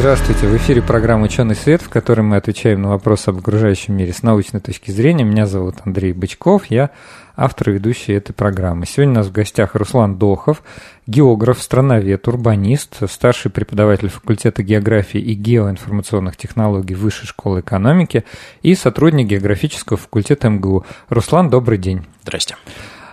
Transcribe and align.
Здравствуйте, 0.00 0.46
в 0.46 0.56
эфире 0.56 0.80
программа 0.80 1.24
«Ученый 1.24 1.54
свет», 1.54 1.82
в 1.82 1.90
которой 1.90 2.22
мы 2.22 2.36
отвечаем 2.36 2.80
на 2.80 2.88
вопросы 2.88 3.28
об 3.28 3.36
окружающем 3.36 3.94
мире 3.94 4.14
с 4.14 4.22
научной 4.22 4.58
точки 4.58 4.90
зрения. 4.90 5.24
Меня 5.24 5.46
зовут 5.46 5.74
Андрей 5.84 6.14
Бычков, 6.14 6.64
я 6.70 6.88
автор 7.36 7.68
и 7.68 7.72
ведущий 7.74 8.14
этой 8.14 8.32
программы. 8.32 8.86
Сегодня 8.86 9.12
у 9.12 9.16
нас 9.16 9.26
в 9.26 9.32
гостях 9.32 9.74
Руслан 9.74 10.16
Дохов, 10.16 10.62
географ, 11.06 11.60
страновед, 11.60 12.26
урбанист, 12.28 13.10
старший 13.10 13.50
преподаватель 13.50 14.08
факультета 14.08 14.62
географии 14.62 15.20
и 15.20 15.34
геоинформационных 15.34 16.34
технологий 16.38 16.94
Высшей 16.94 17.26
школы 17.26 17.60
экономики 17.60 18.24
и 18.62 18.74
сотрудник 18.74 19.26
географического 19.26 19.98
факультета 19.98 20.48
МГУ. 20.48 20.86
Руслан, 21.10 21.50
добрый 21.50 21.76
день. 21.76 22.06
Здрасте. 22.22 22.56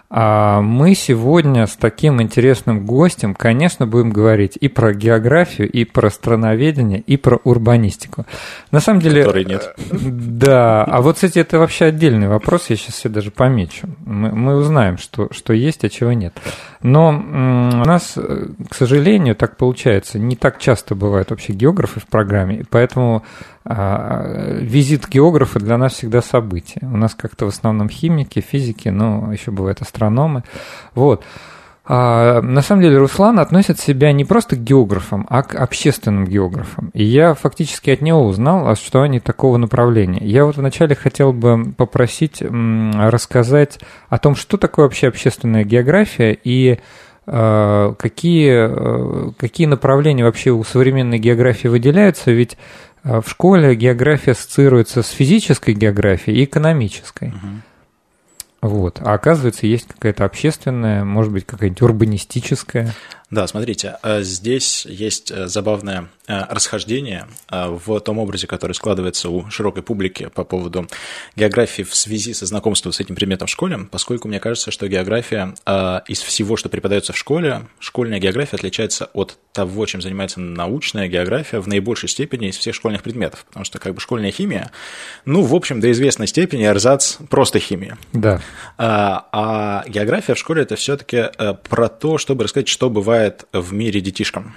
А 0.10 0.62
мы 0.62 0.96
сегодня 0.96 1.68
с 1.68 1.76
таким 1.76 2.22
интересным 2.22 2.86
гостем, 2.86 3.36
конечно, 3.36 3.86
будем 3.86 4.12
говорить 4.12 4.58
и 4.60 4.70
про 4.70 4.94
географию, 4.94 5.70
и 5.70 5.84
про 5.84 6.10
страноведение, 6.10 7.02
и 7.02 7.18
про 7.18 7.42
урбанистику. 7.44 8.26
На 8.72 8.80
самом 8.80 9.02
деле... 9.02 9.24
Которой 9.24 9.44
нет. 9.44 9.76
Да, 9.92 10.86
а 10.86 11.02
вот, 11.02 11.16
кстати, 11.16 11.40
это 11.40 11.60
вообще 11.60 11.86
отдельный 11.86 12.30
вопрос, 12.30 12.70
я 12.70 12.78
сейчас 12.78 12.96
все 12.96 13.10
даже 13.10 13.32
помечу. 13.32 13.88
Мы, 14.06 14.32
мы 14.32 14.56
узнаем, 14.56 14.98
что, 14.98 15.28
что 15.32 15.52
есть, 15.52 15.84
а 15.84 15.90
чего 15.90 16.14
нет. 16.14 16.34
Но 16.82 17.10
у 17.10 17.86
нас, 17.86 18.18
к 18.70 18.76
сожалению, 18.76 19.36
так 19.36 19.58
получается, 19.58 20.20
не 20.20 20.38
так 20.38 20.58
часто 20.60 20.96
бывают 20.96 21.32
вообще 21.32 21.52
географы 21.52 22.00
в 22.00 22.08
программе, 22.08 22.64
поэтому 22.70 23.24
визит 23.70 25.08
географа 25.10 25.60
для 25.60 25.78
нас 25.78 25.94
всегда 25.94 26.22
событие. 26.22 26.82
У 26.84 26.98
нас 26.98 27.16
как-то 27.16 27.46
в 27.46 27.50
основном 27.50 27.90
химики, 27.90 28.40
физики, 28.40 28.90
но 28.90 29.32
еще 29.32 29.52
бывают 29.52 29.82
астрономы. 29.82 30.44
Вот. 30.96 31.24
А, 31.90 32.42
на 32.42 32.62
самом 32.62 32.82
деле 32.82 32.98
Руслан 32.98 33.40
относит 33.40 33.80
себя 33.80 34.12
не 34.12 34.26
просто 34.26 34.58
к 34.58 34.64
географам, 34.64 35.26
а 35.30 35.42
к 35.42 35.56
общественным 35.56 36.26
географам. 36.26 36.92
И 36.94 37.04
я 37.04 37.34
фактически 37.34 37.92
от 37.92 38.02
него 38.02 38.26
узнал, 38.26 38.76
что 38.76 39.02
они 39.02 39.22
такого 39.22 39.56
направления. 39.56 40.26
Я 40.26 40.44
вот 40.46 40.58
вначале 40.58 40.96
хотел 40.96 41.32
бы 41.32 41.72
попросить 41.72 42.42
рассказать 42.42 43.80
о 44.10 44.18
том, 44.18 44.36
что 44.36 44.58
такое 44.58 44.86
вообще 44.86 45.08
общественная 45.08 45.64
география 45.64 46.38
и 46.44 46.80
а, 47.26 47.94
какие, 47.94 49.34
какие 49.38 49.68
направления 49.68 50.26
вообще 50.26 50.52
у 50.52 50.64
современной 50.66 51.20
географии 51.20 51.70
выделяются, 51.70 52.32
ведь 52.32 52.58
а 52.58 52.87
в 53.08 53.30
школе 53.30 53.76
география 53.76 54.32
ассоциируется 54.32 55.02
с 55.02 55.10
физической 55.10 55.74
географией 55.74 56.40
и 56.40 56.44
экономической. 56.46 57.30
Угу. 57.30 57.38
Вот. 58.62 59.00
А 59.04 59.14
оказывается, 59.14 59.68
есть 59.68 59.88
какая-то 59.88 60.26
общественная, 60.26 61.04
может 61.04 61.32
быть, 61.32 61.46
какая-нибудь 61.46 61.82
урбанистическая. 61.82 62.94
Да, 63.30 63.46
смотрите, 63.46 63.98
э, 64.04 64.22
здесь 64.22 64.86
есть 64.86 65.32
э, 65.32 65.48
забавное 65.48 66.08
э, 66.28 66.44
расхождение 66.50 67.28
в 67.50 68.00
том 68.00 68.20
образе, 68.20 68.48
который 68.48 68.72
складывается 68.72 69.30
у 69.30 69.50
широкой 69.50 69.84
публики 69.84 70.30
по 70.34 70.44
поводу 70.44 70.88
географии 71.36 71.84
в 71.84 71.94
связи 71.94 72.34
со 72.34 72.46
знакомством 72.46 72.94
с 72.94 73.00
этим 73.00 73.16
предметом 73.16 73.48
в 73.48 73.50
школе, 73.50 73.80
поскольку 73.92 74.28
мне 74.28 74.40
кажется, 74.40 74.72
что 74.72 74.88
география 74.88 75.54
из 76.08 76.22
всего, 76.22 76.58
что 76.58 76.70
преподается 76.70 77.14
в 77.14 77.18
школе, 77.18 77.68
школьная 77.80 78.20
география 78.20 78.58
отличается 78.58 79.10
от 79.14 79.38
того, 79.54 79.86
чем 79.86 80.02
занимается 80.02 80.40
научная 80.40 81.08
география 81.08 81.60
в 81.60 81.68
наибольшей 81.68 82.10
степени 82.10 82.50
из 82.50 82.58
всех 82.58 82.76
школьных 82.76 83.04
предметов, 83.04 83.46
потому 83.46 83.66
что 83.66 83.80
как 83.80 83.94
бы 83.94 84.02
школьная 84.02 84.32
химия, 84.32 84.72
ну, 85.26 85.42
в 85.42 85.56
общем, 85.56 85.80
до 85.80 85.92
известной 85.92 86.28
степени 86.28 86.66
эрзац 86.66 87.18
просто 87.30 87.60
химия. 87.60 87.98
Да. 88.12 88.42
А, 88.78 89.28
а 89.32 89.84
география 89.88 90.34
в 90.34 90.38
школе 90.38 90.64
это 90.64 90.76
все-таки 90.76 91.26
про 91.70 91.88
то, 91.88 92.18
чтобы 92.18 92.44
рассказать, 92.44 92.68
что 92.68 92.90
бывает 92.90 93.17
бывает 93.18 93.48
в 93.52 93.74
мире 93.74 94.00
детишкам. 94.00 94.54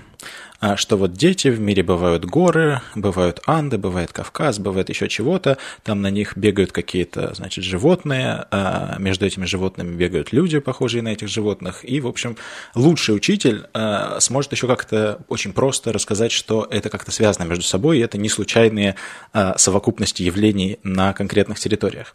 А 0.61 0.77
что 0.77 0.99
вот 0.99 1.15
дети, 1.15 1.49
в 1.49 1.59
мире 1.59 1.83
бывают 1.83 2.27
горы, 2.27 2.83
бывают 2.95 3.41
Анды, 3.47 3.79
бывает 3.79 4.13
Кавказ, 4.13 4.59
бывает 4.59 4.91
еще 4.91 5.09
чего-то, 5.09 5.57
там 5.83 6.03
на 6.03 6.11
них 6.11 6.37
бегают 6.37 6.71
какие-то, 6.71 7.33
значит, 7.33 7.65
животные, 7.65 8.45
а 8.51 8.97
между 8.99 9.25
этими 9.25 9.47
животными 9.47 9.97
бегают 9.97 10.35
люди, 10.35 10.59
похожие 10.59 11.01
на 11.03 11.09
этих 11.09 11.29
животных, 11.29 11.83
и, 11.83 11.99
в 12.01 12.07
общем, 12.07 12.37
лучший 12.75 13.17
учитель 13.17 13.65
а, 13.73 14.21
сможет 14.21 14.53
еще 14.53 14.67
как-то 14.67 15.21
очень 15.29 15.55
просто 15.55 15.95
рассказать, 15.95 16.31
что 16.31 16.69
это 16.71 16.91
как-то 16.91 17.11
связано 17.11 17.45
между 17.45 17.65
собой, 17.65 17.97
и 17.97 18.03
это 18.03 18.19
не 18.19 18.29
случайные 18.29 18.97
а, 19.33 19.57
совокупности 19.57 20.23
явлений 20.23 20.79
на 20.83 21.15
конкретных 21.15 21.59
территориях. 21.59 22.15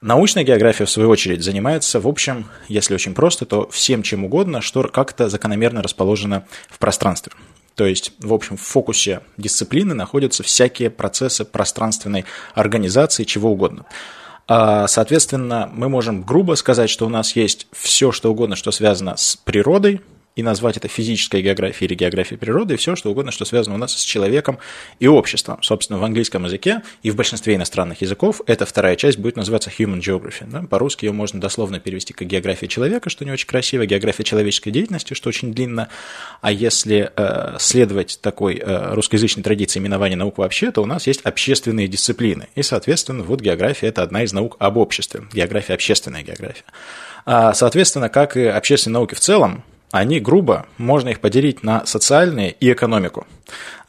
Научная 0.00 0.44
география, 0.44 0.86
в 0.86 0.90
свою 0.90 1.10
очередь, 1.10 1.44
занимается, 1.44 2.00
в 2.00 2.08
общем, 2.08 2.46
если 2.68 2.94
очень 2.94 3.12
просто, 3.12 3.44
то 3.44 3.68
всем 3.68 4.02
чем 4.02 4.24
угодно, 4.24 4.62
что 4.62 4.82
как-то 4.84 5.28
закономерно 5.28 5.82
расположено 5.82 6.46
в 6.70 6.78
пространстве. 6.78 7.32
То 7.74 7.84
есть, 7.84 8.12
в 8.18 8.32
общем, 8.32 8.56
в 8.56 8.62
фокусе 8.62 9.20
дисциплины 9.36 9.92
находятся 9.92 10.42
всякие 10.42 10.88
процессы 10.88 11.44
пространственной 11.44 12.24
организации, 12.54 13.24
чего 13.24 13.52
угодно. 13.52 13.84
А, 14.48 14.88
соответственно, 14.88 15.70
мы 15.70 15.90
можем 15.90 16.22
грубо 16.22 16.54
сказать, 16.54 16.88
что 16.88 17.04
у 17.04 17.10
нас 17.10 17.36
есть 17.36 17.66
все, 17.72 18.10
что 18.10 18.30
угодно, 18.30 18.56
что 18.56 18.70
связано 18.70 19.18
с 19.18 19.36
природой, 19.36 20.00
и 20.40 20.42
назвать 20.42 20.76
это 20.76 20.88
физической 20.88 21.42
географией 21.42 21.88
или 21.88 21.94
географией 21.94 22.38
природы, 22.38 22.74
и 22.74 22.76
все, 22.76 22.96
что 22.96 23.10
угодно, 23.10 23.30
что 23.30 23.44
связано 23.44 23.74
у 23.76 23.78
нас 23.78 23.92
с 23.92 24.02
человеком 24.02 24.58
и 24.98 25.06
обществом. 25.06 25.62
Собственно, 25.62 25.98
в 25.98 26.04
английском 26.04 26.44
языке 26.44 26.82
и 27.02 27.10
в 27.10 27.16
большинстве 27.16 27.54
иностранных 27.54 28.00
языков 28.00 28.40
эта 28.46 28.66
вторая 28.66 28.96
часть 28.96 29.18
будет 29.18 29.36
называться 29.36 29.70
human 29.70 30.00
geography. 30.00 30.44
Да? 30.46 30.62
По-русски 30.62 31.04
ее 31.04 31.12
можно 31.12 31.40
дословно 31.40 31.78
перевести 31.78 32.12
как 32.12 32.26
география 32.26 32.68
человека, 32.68 33.10
что 33.10 33.24
не 33.24 33.30
очень 33.30 33.46
красиво, 33.46 33.86
география 33.86 34.24
человеческой 34.24 34.70
деятельности, 34.70 35.14
что 35.14 35.28
очень 35.28 35.52
длинно. 35.52 35.88
А 36.40 36.50
если 36.50 37.12
э, 37.14 37.56
следовать 37.58 38.18
такой 38.22 38.56
э, 38.56 38.94
русскоязычной 38.94 39.42
традиции 39.42 39.78
именования 39.78 40.16
наук 40.16 40.38
вообще, 40.38 40.70
то 40.70 40.82
у 40.82 40.86
нас 40.86 41.06
есть 41.06 41.20
общественные 41.22 41.86
дисциплины. 41.86 42.48
И, 42.54 42.62
соответственно, 42.62 43.22
вот 43.22 43.40
география– 43.40 43.86
это 43.88 44.02
одна 44.02 44.22
из 44.22 44.32
наук 44.32 44.56
об 44.58 44.78
обществе. 44.78 45.24
География– 45.32 45.72
общественная 45.74 46.22
география. 46.22 46.64
А, 47.26 47.52
соответственно, 47.54 48.08
как 48.08 48.36
и 48.36 48.44
общественные 48.44 48.94
науки 48.94 49.14
в 49.14 49.20
целом, 49.20 49.62
они 49.90 50.20
грубо, 50.20 50.66
можно 50.78 51.08
их 51.08 51.20
поделить 51.20 51.62
на 51.62 51.84
социальные 51.86 52.52
и 52.52 52.72
экономику. 52.72 53.26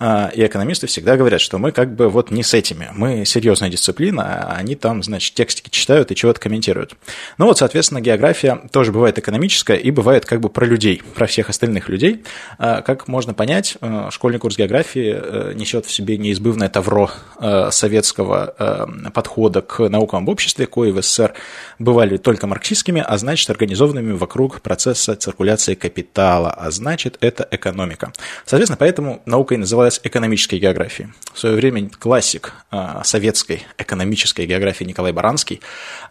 А, 0.04 0.32
и 0.34 0.44
экономисты 0.44 0.88
всегда 0.88 1.16
говорят, 1.16 1.42
что 1.42 1.60
мы 1.60 1.72
как 1.72 1.94
бы 1.94 2.10
вот 2.10 2.32
не 2.32 2.42
с 2.42 2.56
этими, 2.56 2.90
мы 2.94 3.24
серьезная 3.24 3.70
дисциплина, 3.70 4.24
а 4.24 4.56
они 4.56 4.74
там, 4.76 5.04
значит, 5.04 5.36
текстики 5.36 5.70
читают 5.70 6.12
и 6.12 6.16
чего-то 6.16 6.40
комментируют. 6.40 6.96
Ну 7.38 7.46
вот, 7.46 7.60
соответственно, 7.60 8.02
география 8.02 8.62
тоже 8.72 8.92
бывает 8.92 9.20
экономическая 9.20 9.78
и 9.78 9.92
бывает 9.92 10.26
как 10.26 10.40
бы 10.42 10.50
про 10.50 10.66
людей, 10.66 11.04
про 11.14 11.28
всех 11.28 11.50
остальных 11.50 11.88
людей. 11.88 12.24
А, 12.58 12.82
как 12.82 13.08
можно 13.08 13.36
понять, 13.36 13.78
э, 13.80 14.08
школьный 14.10 14.40
курс 14.40 14.58
географии 14.58 15.14
э, 15.16 15.54
несет 15.56 15.86
в 15.86 15.92
себе 15.92 16.18
неизбывное 16.18 16.70
тавро 16.70 17.12
э, 17.40 17.70
советского 17.72 18.88
подхода 19.14 19.62
к 19.62 19.88
наукам 19.88 20.24
об 20.24 20.30
обществе, 20.30 20.66
кои 20.66 20.92
в 20.92 21.02
СССР 21.02 21.34
бывали 21.78 22.18
только 22.18 22.48
марксистскими, 22.48 23.04
а 23.06 23.18
значит, 23.18 23.50
организованными 23.50 24.14
вокруг 24.14 24.62
процесса 24.62 25.16
циркуляции 25.16 25.76
капитала, 25.76 26.52
а 26.52 26.72
значит, 26.72 27.18
это 27.22 27.48
экономика. 27.52 28.14
Соответственно, 28.46 28.78
поэтому 28.78 29.22
наука 29.26 29.51
и 29.56 29.58
называлась 29.58 30.00
экономической 30.04 30.60
географией. 30.60 31.10
В 31.34 31.40
свое 31.40 31.56
время 31.56 31.90
классик 31.90 32.54
а, 32.70 33.04
советской 33.04 33.64
экономической 33.78 34.46
географии 34.46 34.84
Николай 34.84 35.12
Баранский 35.12 35.62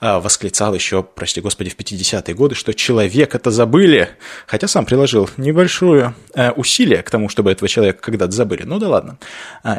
а, 0.01 0.21
восклицал 0.21 0.75
еще, 0.75 1.03
прости 1.03 1.41
господи, 1.41 1.71
в 1.71 1.77
50-е 1.77 2.35
годы, 2.35 2.55
что 2.55 2.73
человек 2.75 3.35
это 3.35 3.51
забыли, 3.51 4.11
хотя 4.47 4.69
сам 4.69 4.85
приложил 4.85 5.29
небольшое 5.37 6.15
а, 6.35 6.53
усилие 6.53 7.03
к 7.03 7.11
тому, 7.11 7.29
чтобы 7.29 7.51
этого 7.51 7.69
человека 7.69 8.01
когда-то 8.01 8.33
забыли. 8.33 8.63
Ну 8.65 8.79
да 8.79 8.89
ладно. 8.89 9.19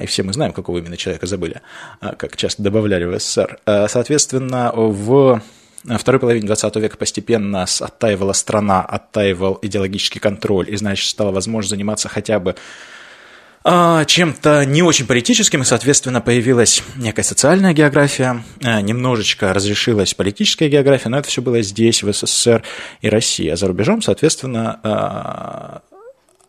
И 0.02 0.06
все 0.06 0.24
мы 0.24 0.34
знаем, 0.34 0.54
какого 0.54 0.78
именно 0.78 0.98
человека 0.98 1.26
забыли, 1.26 1.62
как 2.00 2.38
часто 2.38 2.64
добавляли 2.64 3.06
в 3.06 3.20
СССР. 3.20 3.60
Соответственно, 3.88 4.72
в 4.74 5.42
второй 5.98 6.20
половине 6.20 6.46
20 6.46 6.76
века 6.78 6.98
постепенно 6.98 7.64
оттаивала 7.64 8.34
страна, 8.34 8.82
оттаивал 8.82 9.58
идеологический 9.62 10.20
контроль, 10.20 10.70
и, 10.70 10.76
значит, 10.76 11.10
стало 11.10 11.32
возможно 11.32 11.70
заниматься 11.70 12.10
хотя 12.10 12.40
бы 12.40 12.56
чем-то 13.64 14.66
не 14.66 14.82
очень 14.82 15.06
политическим, 15.06 15.62
и, 15.62 15.66
соответственно, 15.66 16.20
появилась 16.20 16.84
некая 16.96 17.24
социальная 17.24 17.74
география, 17.74 18.44
а, 18.64 18.82
немножечко 18.82 19.54
разрешилась 19.54 20.14
политическая 20.16 20.68
география, 20.68 21.10
но 21.10 21.20
это 21.20 21.28
все 21.28 21.42
было 21.42 21.62
здесь, 21.62 22.02
в 22.02 22.12
СССР 22.12 22.64
и 23.02 23.10
России. 23.10 23.50
А 23.50 23.56
за 23.56 23.68
рубежом, 23.68 24.02
соответственно, 24.02 24.80
а, 24.84 25.82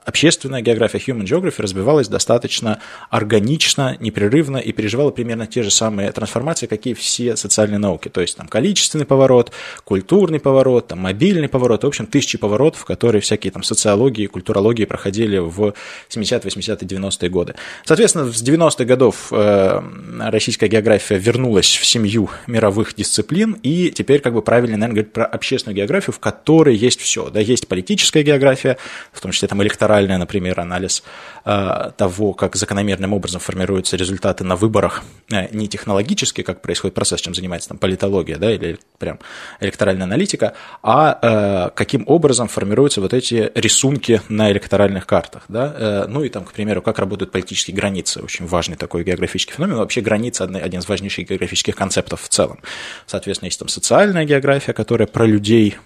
общественная 0.05 0.63
география, 0.63 0.99
human 0.99 1.25
geography, 1.25 1.63
развивалась 1.63 2.09
достаточно 2.09 2.81
органично, 3.11 3.97
непрерывно 4.01 4.57
и 4.57 4.73
переживала 4.73 5.11
примерно 5.11 5.47
те 5.47 5.63
же 5.63 5.71
самые 5.71 6.11
трансформации, 6.13 6.67
какие 6.67 6.95
все 6.95 7.37
социальные 7.37 7.79
науки. 7.79 8.09
То 8.09 8.21
есть 8.21 8.37
там 8.37 8.49
количественный 8.49 9.05
поворот, 9.05 9.53
культурный 9.85 10.41
поворот, 10.41 10.89
там, 10.89 11.01
мобильный 11.01 11.49
поворот, 11.49 11.85
в 11.85 11.87
общем, 11.87 12.07
тысячи 12.07 12.39
поворотов, 12.39 12.85
которые 12.85 13.23
всякие 13.23 13.53
там 13.53 13.63
социологии, 13.63 14.27
культурологии 14.27 14.85
проходили 14.85 15.39
в 15.39 15.75
70-е, 16.09 16.41
80-е, 16.41 16.89
90-е 16.89 17.31
годы. 17.31 17.55
Соответственно, 17.85 18.33
с 18.33 18.43
90-х 18.43 18.85
годов 18.85 19.29
э, 19.31 19.83
российская 20.19 20.69
география 20.69 21.19
вернулась 21.19 21.77
в 21.77 21.87
семью 21.87 22.29
мировых 22.47 22.95
дисциплин, 22.95 23.53
и 23.63 23.91
теперь 23.91 24.21
как 24.21 24.35
бы 24.35 24.43
правильно, 24.43 24.77
наверное, 24.77 24.95
говорить 24.95 25.13
про 25.13 25.25
общественную 25.25 25.77
географию, 25.77 26.13
в 26.13 26.19
которой 26.19 26.75
есть 26.75 27.01
все. 27.01 27.31
Да, 27.31 27.41
есть 27.41 27.69
политическая 27.69 28.23
география, 28.23 28.79
в 29.13 29.21
том 29.21 29.31
числе 29.31 29.49
там 29.49 29.63
электоральная 29.63 29.92
электоральный, 29.93 30.19
например, 30.19 30.61
анализ 30.61 31.03
э, 31.45 31.91
того, 31.97 32.33
как 32.33 32.57
закономерным 32.57 33.13
образом 33.13 33.41
формируются 33.41 33.97
результаты 33.97 34.45
на 34.45 34.57
выборах, 34.57 35.03
э, 35.31 35.49
не 35.53 35.69
технологически, 35.69 36.43
как 36.43 36.63
происходит 36.63 36.95
процесс, 36.95 37.21
чем 37.21 37.35
занимается 37.35 37.69
там 37.69 37.79
политология, 37.79 38.39
да, 38.39 38.53
или 38.53 38.79
прям 38.99 39.19
электоральная 39.61 40.05
аналитика, 40.05 40.55
а 40.83 41.19
э, 41.23 41.71
каким 41.75 42.05
образом 42.07 42.49
формируются 42.49 43.01
вот 43.01 43.15
эти 43.15 43.51
рисунки 43.55 44.21
на 44.29 44.51
электоральных 44.51 45.07
картах, 45.07 45.45
да, 45.49 46.07
ну 46.09 46.25
и 46.25 46.29
там, 46.29 46.45
к 46.45 46.53
примеру, 46.53 46.83
как 46.83 46.99
работают 46.99 47.33
политические 47.33 47.77
границы, 47.77 48.21
очень 48.23 48.47
важный 48.47 48.77
такой 48.77 49.05
географический 49.05 49.55
феномен, 49.55 49.77
вообще 49.77 50.01
граница 50.01 50.45
один 50.45 50.81
из 50.81 50.89
важнейших 50.89 51.29
географических 51.29 51.77
концептов 51.77 52.23
в 52.23 52.29
целом. 52.29 52.61
Соответственно, 53.07 53.49
есть 53.49 53.59
там 53.59 53.69
социальная 53.69 54.25
география, 54.25 54.73
которая 54.73 55.07
про 55.07 55.27
людей, 55.27 55.77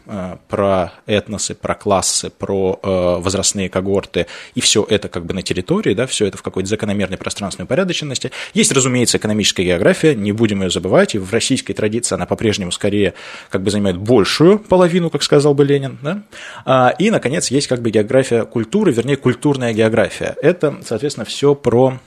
про 0.48 0.92
этносы, 1.06 1.54
про 1.54 1.74
классы, 1.74 2.30
про 2.30 2.78
возрастные 3.20 3.68
когорты, 3.68 3.95
когорты, 3.96 4.26
и 4.54 4.60
все 4.60 4.86
это 4.88 5.08
как 5.08 5.24
бы 5.24 5.34
на 5.34 5.42
территории, 5.42 5.94
да, 5.94 6.06
все 6.06 6.26
это 6.26 6.36
в 6.36 6.42
какой-то 6.42 6.68
закономерной 6.68 7.16
пространственной 7.16 7.64
упорядоченности. 7.64 8.30
Есть, 8.54 8.72
разумеется, 8.72 9.18
экономическая 9.18 9.64
география, 9.64 10.14
не 10.14 10.32
будем 10.32 10.62
ее 10.62 10.70
забывать, 10.70 11.14
и 11.14 11.18
в 11.18 11.32
российской 11.32 11.72
традиции 11.72 12.14
она 12.14 12.26
по-прежнему 12.26 12.72
скорее 12.72 13.14
как 13.50 13.62
бы 13.62 13.70
занимает 13.70 13.96
большую 13.96 14.58
половину, 14.58 15.10
как 15.10 15.22
сказал 15.22 15.54
бы 15.54 15.64
Ленин, 15.64 15.98
да. 16.02 16.22
А, 16.64 16.94
и, 16.98 17.10
наконец, 17.10 17.50
есть 17.50 17.66
как 17.68 17.80
бы 17.80 17.90
география 17.90 18.44
культуры, 18.44 18.92
вернее, 18.92 19.16
культурная 19.16 19.72
география. 19.72 20.36
Это, 20.42 20.76
соответственно, 20.84 21.24
все 21.24 21.54
про 21.54 21.98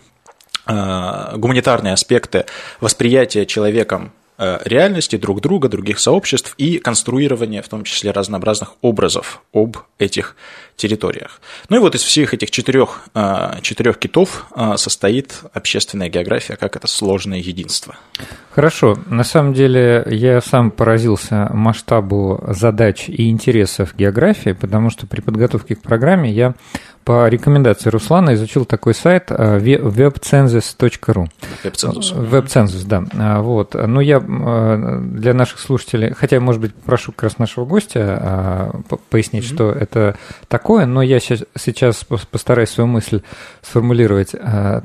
а, 0.66 1.36
гуманитарные 1.38 1.94
аспекты 1.94 2.46
восприятия 2.80 3.46
человеком 3.46 4.12
Э, 4.42 4.60
реальности 4.64 5.18
друг 5.18 5.42
друга, 5.42 5.68
других 5.68 6.00
сообществ 6.00 6.54
и 6.58 6.78
конструирование, 6.78 7.62
в 7.62 7.68
том 7.68 7.84
числе, 7.84 8.12
разнообразных 8.12 8.72
образов 8.82 9.44
об 9.52 9.76
этих 9.98 10.38
территориях. 10.80 11.42
Ну 11.70 11.78
и 11.78 11.80
вот 11.80 11.94
из 11.94 12.02
всех 12.02 12.34
этих 12.34 12.50
четырех, 12.50 13.02
э, 13.14 13.60
четырех 13.62 14.00
китов 14.00 14.48
э, 14.56 14.78
состоит 14.78 15.42
общественная 15.54 16.10
география, 16.10 16.56
как 16.56 16.76
это 16.76 16.88
сложное 16.88 17.40
единство. 17.40 17.96
Хорошо. 18.52 18.98
На 19.08 19.24
самом 19.24 19.54
деле 19.54 20.06
я 20.10 20.42
сам 20.42 20.72
поразился 20.72 21.50
масштабу 21.54 22.44
задач 22.48 23.08
и 23.08 23.30
интересов 23.30 23.96
географии, 23.96 24.52
потому 24.52 24.90
что 24.90 25.06
при 25.06 25.22
подготовке 25.22 25.76
к 25.76 25.82
программе 25.82 26.32
я 26.32 26.56
по 27.10 27.28
рекомендации 27.28 27.90
Руслана 27.90 28.36
изучил 28.36 28.66
такой 28.66 28.94
сайт 28.94 29.32
webcensus.ru. 29.32 31.28
Webcensus. 31.64 32.14
Webcensus, 32.14 32.86
да. 32.86 33.42
Вот. 33.42 33.74
Но 33.74 33.88
ну, 33.88 34.00
я 34.00 34.20
для 34.20 35.34
наших 35.34 35.60
слушателей, 35.60 36.14
хотя, 36.14 36.40
может 36.40 36.62
быть, 36.62 36.76
прошу 36.76 37.12
как 37.12 37.24
раз 37.24 37.40
нашего 37.40 37.66
гостя 37.66 38.84
пояснить, 39.10 39.46
mm-hmm. 39.46 39.54
что 39.56 39.72
это 39.72 40.18
такое, 40.70 40.86
но 40.86 41.02
я 41.02 41.20
сейчас, 41.20 42.04
постараюсь 42.32 42.70
свою 42.70 42.88
мысль 42.88 43.22
сформулировать. 43.64 44.36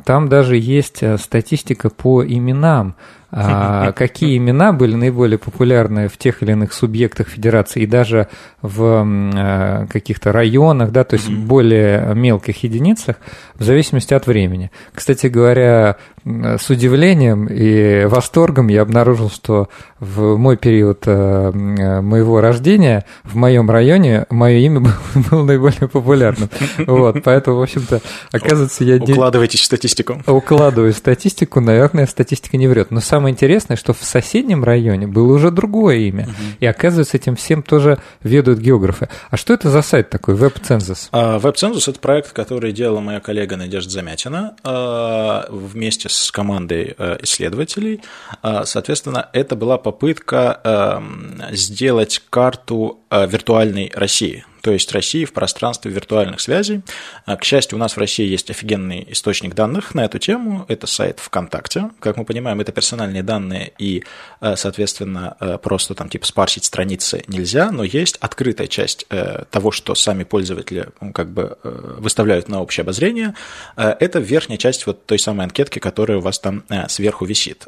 Там 0.06 0.28
даже 0.30 0.56
есть 0.56 1.02
статистика 1.20 1.90
по 1.90 2.24
именам 2.24 2.94
а, 3.23 3.23
какие 3.96 4.36
имена 4.36 4.72
были 4.72 4.94
наиболее 4.94 5.38
популярны 5.38 6.08
в 6.08 6.16
тех 6.18 6.42
или 6.42 6.52
иных 6.52 6.72
субъектах 6.72 7.28
федерации 7.28 7.82
и 7.82 7.86
даже 7.86 8.28
в 8.62 9.04
а, 9.04 9.86
каких-то 9.86 10.30
районах, 10.30 10.92
да, 10.92 11.04
то 11.04 11.16
есть 11.16 11.28
более 11.28 12.14
мелких 12.14 12.62
единицах, 12.62 13.16
в 13.56 13.64
зависимости 13.64 14.14
от 14.14 14.26
времени. 14.26 14.70
Кстати 14.94 15.26
говоря, 15.26 15.96
с 16.24 16.70
удивлением 16.70 17.46
и 17.46 18.06
восторгом 18.06 18.68
я 18.68 18.82
обнаружил, 18.82 19.30
что 19.30 19.68
в 20.00 20.36
мой 20.36 20.56
период 20.56 21.02
э, 21.06 21.50
моего 21.52 22.40
рождения 22.40 23.04
в 23.24 23.36
моем 23.36 23.70
районе 23.70 24.26
мое 24.30 24.58
имя 24.58 24.80
было, 24.80 24.94
было 25.30 25.44
наиболее 25.44 25.88
популярным. 25.88 26.48
Вот, 26.86 27.22
поэтому, 27.22 27.58
в 27.58 27.62
общем-то, 27.62 28.00
оказывается, 28.32 28.84
я... 28.84 28.96
Укладываете 28.96 29.58
статистику. 29.58 30.22
Укладываю 30.26 30.92
статистику, 30.92 31.60
наверное, 31.60 32.06
статистика 32.06 32.56
не 32.56 32.68
врет. 32.68 32.90
Но 32.90 33.00
самое 33.24 33.32
интересное, 33.32 33.76
что 33.78 33.94
в 33.94 34.04
соседнем 34.04 34.64
районе 34.64 35.06
было 35.06 35.32
уже 35.32 35.50
другое 35.50 35.96
имя. 35.96 36.24
Угу. 36.24 36.32
И 36.60 36.66
оказывается, 36.66 37.16
этим 37.16 37.36
всем 37.36 37.62
тоже 37.62 37.98
ведут 38.22 38.58
географы. 38.58 39.08
А 39.30 39.38
что 39.38 39.54
это 39.54 39.70
за 39.70 39.80
сайт 39.80 40.10
такой, 40.10 40.34
WebCensus? 40.34 41.08
А, 41.10 41.38
WebCensus– 41.38 41.84
это 41.88 41.98
проект, 42.00 42.32
который 42.32 42.72
делала 42.72 43.00
моя 43.00 43.20
коллега 43.20 43.56
Надежда 43.56 43.90
Замятина 43.90 44.56
а, 44.62 45.46
вместе 45.48 46.10
с 46.10 46.30
командой 46.30 46.94
э, 46.98 47.16
исследователей. 47.22 48.02
А, 48.42 48.66
соответственно, 48.66 49.30
это 49.32 49.56
была 49.56 49.78
попытка 49.78 50.60
эм, 50.62 51.40
сделать 51.52 52.20
карту 52.28 53.00
виртуальной 53.10 53.90
России 53.94 54.44
то 54.64 54.72
есть 54.72 54.90
России 54.92 55.26
в 55.26 55.34
пространстве 55.34 55.90
виртуальных 55.90 56.40
связей. 56.40 56.80
А, 57.26 57.36
к 57.36 57.44
счастью, 57.44 57.76
у 57.76 57.78
нас 57.78 57.96
в 57.96 57.98
России 57.98 58.26
есть 58.26 58.48
офигенный 58.48 59.06
источник 59.10 59.54
данных 59.54 59.94
на 59.94 60.06
эту 60.06 60.18
тему. 60.18 60.64
Это 60.68 60.86
сайт 60.86 61.20
ВКонтакте. 61.20 61.90
Как 62.00 62.16
мы 62.16 62.24
понимаем, 62.24 62.62
это 62.62 62.72
персональные 62.72 63.22
данные, 63.22 63.72
и, 63.78 64.04
э, 64.40 64.56
соответственно, 64.56 65.36
э, 65.38 65.58
просто 65.58 65.94
там 65.94 66.08
типа 66.08 66.24
спарсить 66.24 66.64
страницы 66.64 67.24
нельзя, 67.26 67.70
но 67.72 67.84
есть 67.84 68.16
открытая 68.20 68.66
часть 68.66 69.04
э, 69.10 69.44
того, 69.50 69.70
что 69.70 69.94
сами 69.94 70.24
пользователи 70.24 70.88
как 71.12 71.28
бы 71.28 71.58
выставляют 71.62 72.48
на 72.48 72.62
общее 72.62 72.84
обозрение. 72.84 73.34
Это 73.76 74.18
верхняя 74.18 74.56
часть 74.56 74.86
вот 74.86 75.04
той 75.04 75.18
самой 75.18 75.44
анкетки, 75.44 75.78
которая 75.78 76.18
у 76.18 76.20
вас 76.22 76.38
там 76.38 76.64
сверху 76.88 77.26
висит. 77.26 77.66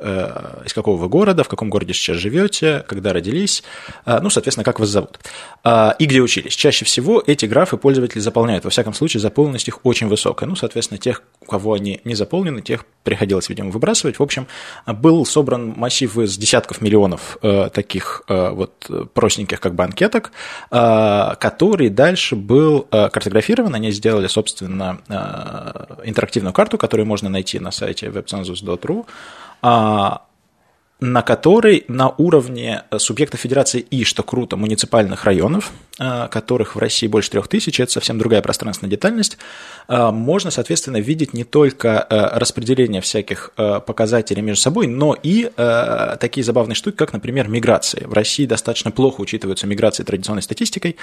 Из 0.64 0.72
какого 0.72 0.96
вы 0.96 1.08
города, 1.08 1.44
в 1.44 1.48
каком 1.48 1.68
городе 1.68 1.92
сейчас 1.92 2.16
живете, 2.16 2.84
когда 2.88 3.12
родились, 3.12 3.62
ну, 4.06 4.30
соответственно, 4.30 4.64
как 4.64 4.80
вас 4.80 4.88
зовут. 4.88 5.18
И 5.98 6.06
где 6.06 6.20
учились. 6.20 6.54
Чаще 6.54 6.85
всего 6.86 7.22
эти 7.26 7.44
графы 7.46 7.76
пользователи 7.76 8.20
заполняют. 8.20 8.64
Во 8.64 8.70
всяком 8.70 8.94
случае, 8.94 9.20
заполненность 9.20 9.68
их 9.68 9.80
очень 9.84 10.08
высокая. 10.08 10.48
Ну, 10.48 10.56
соответственно, 10.56 10.98
тех, 10.98 11.22
у 11.42 11.44
кого 11.44 11.74
они 11.74 12.00
не 12.04 12.14
заполнены, 12.14 12.62
тех 12.62 12.86
приходилось, 13.04 13.48
видимо, 13.50 13.70
выбрасывать. 13.70 14.18
В 14.18 14.22
общем, 14.22 14.46
был 14.86 15.26
собран 15.26 15.74
массив 15.76 16.16
из 16.18 16.36
десятков 16.38 16.80
миллионов 16.80 17.36
э, 17.42 17.68
таких 17.72 18.22
э, 18.28 18.50
вот 18.50 18.90
простеньких 19.12 19.60
как 19.60 19.74
бы 19.74 19.84
анкеток, 19.84 20.32
э, 20.70 21.34
который 21.38 21.90
дальше 21.90 22.36
был 22.36 22.88
э, 22.90 23.10
картографирован. 23.10 23.74
Они 23.74 23.90
сделали, 23.90 24.26
собственно, 24.28 24.98
э, 25.08 26.08
интерактивную 26.08 26.54
карту, 26.54 26.78
которую 26.78 27.06
можно 27.06 27.28
найти 27.28 27.58
на 27.58 27.70
сайте 27.70 28.06
webcensus.ru 28.06 29.06
на 30.98 31.20
которой 31.20 31.84
на 31.88 32.08
уровне 32.08 32.84
э, 32.90 32.98
субъекта 32.98 33.36
федерации 33.36 33.80
и, 33.80 34.04
что 34.04 34.22
круто, 34.22 34.56
муниципальных 34.56 35.24
районов, 35.24 35.70
э, 35.98 36.28
которых 36.28 36.74
в 36.74 36.78
России 36.78 37.06
больше 37.06 37.30
трех 37.30 37.48
тысяч, 37.48 37.78
это 37.80 37.92
совсем 37.92 38.18
другая 38.18 38.40
пространственная 38.40 38.90
детальность, 38.90 39.36
э, 39.88 40.10
можно, 40.10 40.50
соответственно, 40.50 40.96
видеть 40.96 41.34
не 41.34 41.44
только 41.44 42.06
распределение 42.08 43.00
всяких 43.00 43.50
показателей 43.56 44.42
между 44.42 44.62
собой, 44.62 44.86
но 44.86 45.16
и 45.20 45.50
такие 46.20 46.44
забавные 46.44 46.74
штуки, 46.74 46.96
как, 46.96 47.12
например, 47.12 47.48
миграции. 47.48 48.04
В 48.04 48.12
России 48.12 48.46
достаточно 48.46 48.90
плохо 48.90 49.20
учитываются 49.20 49.66
миграции 49.66 50.02
традиционной 50.02 50.42
статистикой. 50.42 50.96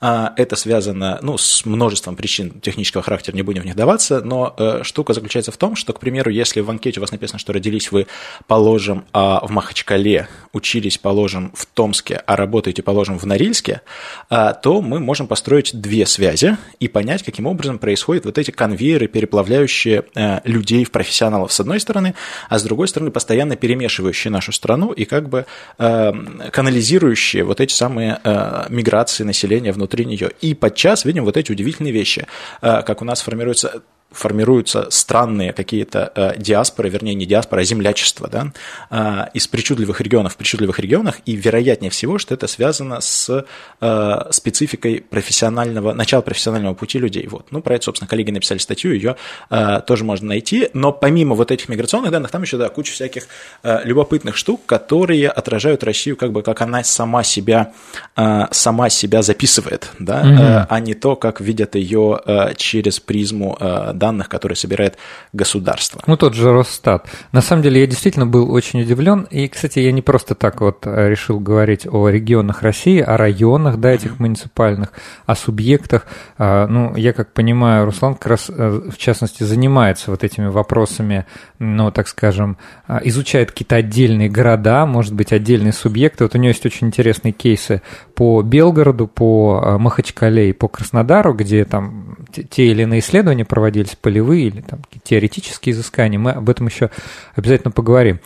Это 0.00 0.56
связано 0.56 1.18
ну, 1.22 1.38
с 1.38 1.64
множеством 1.64 2.16
причин 2.16 2.60
технического 2.60 3.02
характера, 3.02 3.34
не 3.34 3.42
будем 3.42 3.62
в 3.62 3.64
них 3.64 3.76
даваться, 3.76 4.20
но 4.20 4.80
штука 4.82 5.12
заключается 5.14 5.52
в 5.52 5.56
том, 5.56 5.76
что, 5.76 5.92
к 5.92 6.00
примеру, 6.00 6.30
если 6.30 6.60
в 6.60 6.70
анкете 6.70 7.00
у 7.00 7.02
вас 7.02 7.12
написано, 7.12 7.38
что 7.38 7.52
родились 7.52 7.92
вы, 7.92 8.06
положим, 8.46 9.04
в 9.40 9.50
Махачкале, 9.50 10.28
учились, 10.52 10.98
положим, 10.98 11.52
в 11.54 11.66
Томске, 11.66 12.22
а 12.26 12.36
работаете, 12.36 12.82
положим, 12.82 13.18
в 13.18 13.24
Норильске, 13.24 13.80
а, 14.28 14.52
то 14.52 14.82
мы 14.82 15.00
можем 15.00 15.26
построить 15.26 15.70
две 15.72 16.06
связи 16.06 16.56
и 16.78 16.88
понять, 16.88 17.22
каким 17.22 17.46
образом 17.46 17.78
происходят 17.78 18.24
вот 18.24 18.38
эти 18.38 18.50
конвейеры, 18.50 19.06
переплавляющие 19.06 20.04
э, 20.14 20.40
людей 20.44 20.84
в 20.84 20.90
профессионалов 20.90 21.52
с 21.52 21.60
одной 21.60 21.80
стороны, 21.80 22.14
а 22.48 22.58
с 22.58 22.62
другой 22.62 22.88
стороны 22.88 23.10
постоянно 23.10 23.56
перемешивающие 23.56 24.30
нашу 24.30 24.52
страну 24.52 24.92
и 24.92 25.04
как 25.04 25.28
бы 25.28 25.46
э, 25.78 26.12
канализирующие 26.50 27.44
вот 27.44 27.60
эти 27.60 27.72
самые 27.72 28.20
э, 28.22 28.66
миграции 28.68 29.24
населения 29.24 29.72
внутри 29.72 30.04
нее. 30.04 30.30
И 30.40 30.54
подчас 30.54 31.04
видим 31.04 31.24
вот 31.24 31.36
эти 31.36 31.50
удивительные 31.52 31.92
вещи, 31.92 32.26
как 32.60 33.02
у 33.02 33.04
нас 33.04 33.20
формируется 33.20 33.82
формируются 34.14 34.88
странные 34.90 35.52
какие-то 35.52 36.12
э, 36.14 36.34
диаспоры, 36.38 36.88
вернее, 36.88 37.14
не 37.14 37.26
диаспоры, 37.26 37.62
а 37.62 37.64
землячество, 37.64 38.28
да, 38.28 38.52
э, 38.90 39.28
из 39.34 39.46
причудливых 39.48 40.00
регионов 40.00 40.34
в 40.34 40.36
причудливых 40.36 40.78
регионах, 40.78 41.20
и 41.26 41.34
вероятнее 41.34 41.90
всего, 41.90 42.18
что 42.18 42.34
это 42.34 42.46
связано 42.46 43.00
с 43.00 43.44
э, 43.80 44.20
спецификой 44.30 45.00
профессионального, 45.00 45.92
начала 45.92 46.22
профессионального 46.22 46.74
пути 46.74 46.98
людей. 46.98 47.26
Вот. 47.26 47.46
Ну, 47.50 47.62
про 47.62 47.74
это, 47.74 47.84
собственно, 47.84 48.08
коллеги 48.08 48.30
написали 48.30 48.58
статью, 48.58 48.92
ее 48.92 49.16
э, 49.50 49.80
тоже 49.86 50.04
можно 50.04 50.28
найти, 50.28 50.68
но 50.74 50.92
помимо 50.92 51.34
вот 51.34 51.50
этих 51.50 51.68
миграционных 51.68 52.10
данных, 52.10 52.30
там 52.30 52.42
еще, 52.42 52.56
да, 52.58 52.68
куча 52.68 52.92
всяких 52.92 53.26
э, 53.62 53.80
любопытных 53.84 54.36
штук, 54.36 54.66
которые 54.66 55.28
отражают 55.28 55.84
Россию 55.84 56.16
как 56.16 56.32
бы, 56.32 56.42
как 56.42 56.60
она 56.60 56.84
сама 56.84 57.22
себя, 57.22 57.72
э, 58.16 58.46
сама 58.50 58.88
себя 58.88 59.22
записывает, 59.22 59.90
да, 59.98 60.20
угу. 60.20 60.42
э, 60.42 60.66
а 60.68 60.80
не 60.80 60.94
то, 60.94 61.16
как 61.16 61.40
видят 61.40 61.74
ее 61.74 62.20
э, 62.24 62.54
через 62.56 63.00
призму 63.00 63.56
э, 63.58 63.92
данных, 64.02 64.28
которые 64.28 64.56
собирает 64.56 64.98
государство. 65.32 66.02
Ну, 66.08 66.16
тот 66.16 66.34
же 66.34 66.52
Росстат. 66.52 67.06
На 67.30 67.40
самом 67.40 67.62
деле, 67.62 67.80
я 67.82 67.86
действительно 67.86 68.26
был 68.26 68.52
очень 68.52 68.82
удивлен. 68.82 69.28
И, 69.30 69.46
кстати, 69.46 69.78
я 69.78 69.92
не 69.92 70.02
просто 70.02 70.34
так 70.34 70.60
вот 70.60 70.84
э, 70.86 71.08
решил 71.08 71.38
говорить 71.38 71.86
о 71.86 72.08
регионах 72.08 72.62
России, 72.62 72.98
о 72.98 73.16
районах, 73.16 73.76
да, 73.78 73.92
этих 73.92 74.18
муниципальных, 74.18 74.88
о 75.24 75.36
субъектах. 75.36 76.08
А, 76.36 76.66
ну, 76.66 76.96
я 76.96 77.12
как 77.12 77.32
понимаю, 77.32 77.84
Руслан 77.84 78.14
как 78.16 78.26
раз, 78.26 78.50
э, 78.50 78.80
в 78.90 78.98
частности, 78.98 79.44
занимается 79.44 80.10
вот 80.10 80.24
этими 80.24 80.48
вопросами, 80.48 81.26
ну, 81.60 81.92
так 81.92 82.08
скажем, 82.08 82.56
а, 82.88 83.00
изучает 83.04 83.52
какие-то 83.52 83.76
отдельные 83.76 84.28
города, 84.28 84.84
может 84.84 85.14
быть, 85.14 85.32
отдельные 85.32 85.72
субъекты. 85.72 86.24
Вот 86.24 86.34
у 86.34 86.38
него 86.38 86.48
есть 86.48 86.66
очень 86.66 86.88
интересные 86.88 87.32
кейсы 87.32 87.82
по 88.16 88.42
Белгороду, 88.42 89.06
по 89.06 89.62
а, 89.62 89.78
Махачкале 89.78 90.50
и 90.50 90.52
по 90.52 90.66
Краснодару, 90.66 91.34
где 91.34 91.64
там 91.64 92.16
те 92.50 92.66
или 92.66 92.82
иные 92.82 92.98
исследования 92.98 93.44
проводились, 93.44 93.91
полевые 93.96 94.46
или 94.46 94.60
там 94.60 94.80
теоретические 95.02 95.72
изыскания, 95.72 96.18
мы 96.18 96.32
об 96.32 96.48
этом 96.48 96.66
еще 96.66 96.90
обязательно 97.34 97.70
поговорим. 97.70 98.20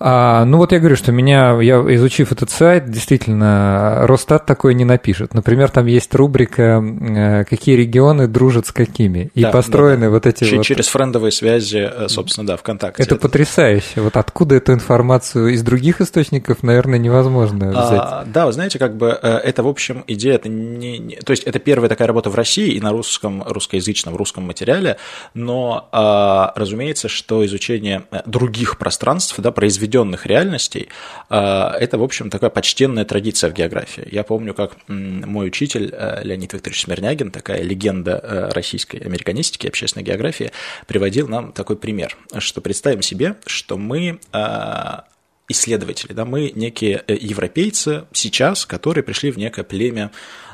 А, 0.00 0.44
ну 0.44 0.58
вот 0.58 0.70
я 0.72 0.78
говорю, 0.78 0.96
что 0.96 1.10
меня, 1.10 1.60
я 1.60 1.76
изучив 1.96 2.30
этот 2.30 2.50
сайт, 2.50 2.88
действительно, 2.88 4.06
Росстат 4.06 4.46
такое 4.46 4.74
не 4.74 4.84
напишет. 4.84 5.34
Например, 5.34 5.70
там 5.70 5.86
есть 5.86 6.14
рубрика 6.14 6.80
э, 6.82 7.44
«Какие 7.44 7.74
регионы 7.74 8.28
дружат 8.28 8.66
с 8.66 8.72
какими?» 8.72 9.30
И 9.34 9.42
да, 9.42 9.50
построены 9.50 10.06
да. 10.06 10.10
вот 10.10 10.26
эти 10.26 10.44
Ч- 10.44 10.56
вот... 10.56 10.66
Через 10.66 10.88
френдовые 10.88 11.32
связи, 11.32 11.78
э, 11.78 12.08
собственно, 12.08 12.46
да, 12.46 12.56
ВКонтакте. 12.56 13.02
Это, 13.02 13.16
это 13.16 13.22
потрясающе. 13.22 14.00
Вот 14.00 14.16
откуда 14.16 14.54
эту 14.54 14.72
информацию 14.72 15.48
из 15.48 15.62
других 15.62 16.00
источников, 16.00 16.62
наверное, 16.62 16.98
невозможно 16.98 17.72
а, 17.74 17.86
взять. 17.86 18.00
А, 18.00 18.24
да, 18.26 18.46
вы 18.46 18.52
знаете, 18.52 18.78
как 18.78 18.96
бы 18.96 19.18
э, 19.20 19.28
это, 19.28 19.64
в 19.64 19.68
общем, 19.68 20.04
идея, 20.06 20.34
это 20.34 20.48
не, 20.48 20.98
не... 20.98 21.16
То 21.16 21.32
есть 21.32 21.42
это 21.42 21.58
первая 21.58 21.88
такая 21.88 22.06
работа 22.06 22.30
в 22.30 22.36
России 22.36 22.72
и 22.72 22.80
на 22.80 22.92
русском, 22.92 23.42
русскоязычном, 23.42 24.14
русском 24.14 24.44
материале, 24.44 24.96
но, 25.34 25.88
а, 25.90 26.52
разумеется, 26.54 27.08
что 27.08 27.44
изучение 27.44 28.04
других 28.26 28.78
пространств, 28.78 29.34
да, 29.38 29.50
произведение 29.50 29.87
произведенных 29.88 30.26
реальностей, 30.26 30.88
а, 31.28 31.74
это, 31.78 31.98
в 31.98 32.02
общем, 32.02 32.30
такая 32.30 32.50
почтенная 32.50 33.04
традиция 33.04 33.50
в 33.50 33.54
географии. 33.54 34.06
Я 34.10 34.22
помню, 34.22 34.54
как 34.54 34.76
мой 34.88 35.46
учитель 35.46 35.90
э, 35.92 36.20
Леонид 36.24 36.52
Викторович 36.52 36.82
Смирнягин, 36.82 37.30
такая 37.30 37.62
легенда 37.62 38.20
э, 38.22 38.48
российской 38.52 38.96
американистики 38.96 39.66
общественной 39.66 40.04
географии, 40.04 40.50
приводил 40.86 41.28
нам 41.28 41.52
такой 41.52 41.76
пример, 41.76 42.16
что 42.38 42.60
представим 42.60 43.02
себе, 43.02 43.36
что 43.46 43.78
мы 43.78 44.20
а, 44.32 45.04
исследователи, 45.48 46.12
да, 46.12 46.24
мы 46.24 46.52
некие 46.54 47.02
э, 47.06 47.16
европейцы 47.18 48.04
сейчас, 48.12 48.66
которые 48.66 49.02
пришли 49.02 49.30
в 49.30 49.38
некое 49.38 49.64
племя 49.64 50.10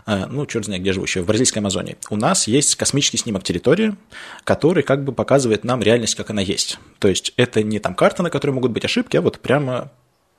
ну, 0.07 0.47
черт 0.47 0.67
знает, 0.67 0.83
где 0.83 0.93
живущие, 0.93 1.23
в 1.25 1.27
бразильской 1.27 1.61
Амазонии. 1.61 1.97
У 2.11 2.17
нас 2.17 2.47
есть 2.47 2.77
космический 2.77 3.19
снимок 3.19 3.43
территории, 3.43 3.95
который 4.45 4.83
как 4.83 5.05
бы 5.05 5.13
показывает 5.13 5.65
нам 5.65 5.83
реальность, 5.83 6.15
как 6.15 6.31
она 6.31 6.43
есть. 6.43 6.79
То 6.99 7.09
есть 7.09 7.33
это 7.37 7.63
не 7.63 7.79
там 7.79 7.95
карта, 7.95 8.23
на 8.23 8.31
которой 8.31 8.53
могут 8.53 8.73
быть 8.73 8.85
ошибки, 8.85 9.17
а 9.17 9.23
вот 9.23 9.39
прямо 9.39 9.91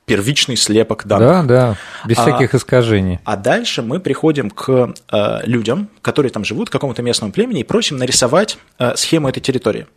первичный 0.05 0.55
слепок 0.55 1.05
данных. 1.05 1.27
Да, 1.27 1.43
да, 1.43 1.77
без 2.07 2.17
а, 2.19 2.21
всяких 2.21 2.55
искажений. 2.55 3.19
А 3.25 3.35
дальше 3.35 3.81
мы 3.81 3.99
приходим 3.99 4.49
к 4.49 4.93
э, 5.11 5.39
людям, 5.45 5.89
которые 6.01 6.31
там 6.31 6.45
живут, 6.45 6.69
к 6.69 6.71
какому-то 6.71 7.01
местному 7.01 7.33
племени, 7.33 7.61
и 7.61 7.63
просим 7.63 7.97
нарисовать 7.97 8.57
э, 8.77 8.95
схему 8.95 9.29
этой 9.29 9.41
территории. 9.41 9.87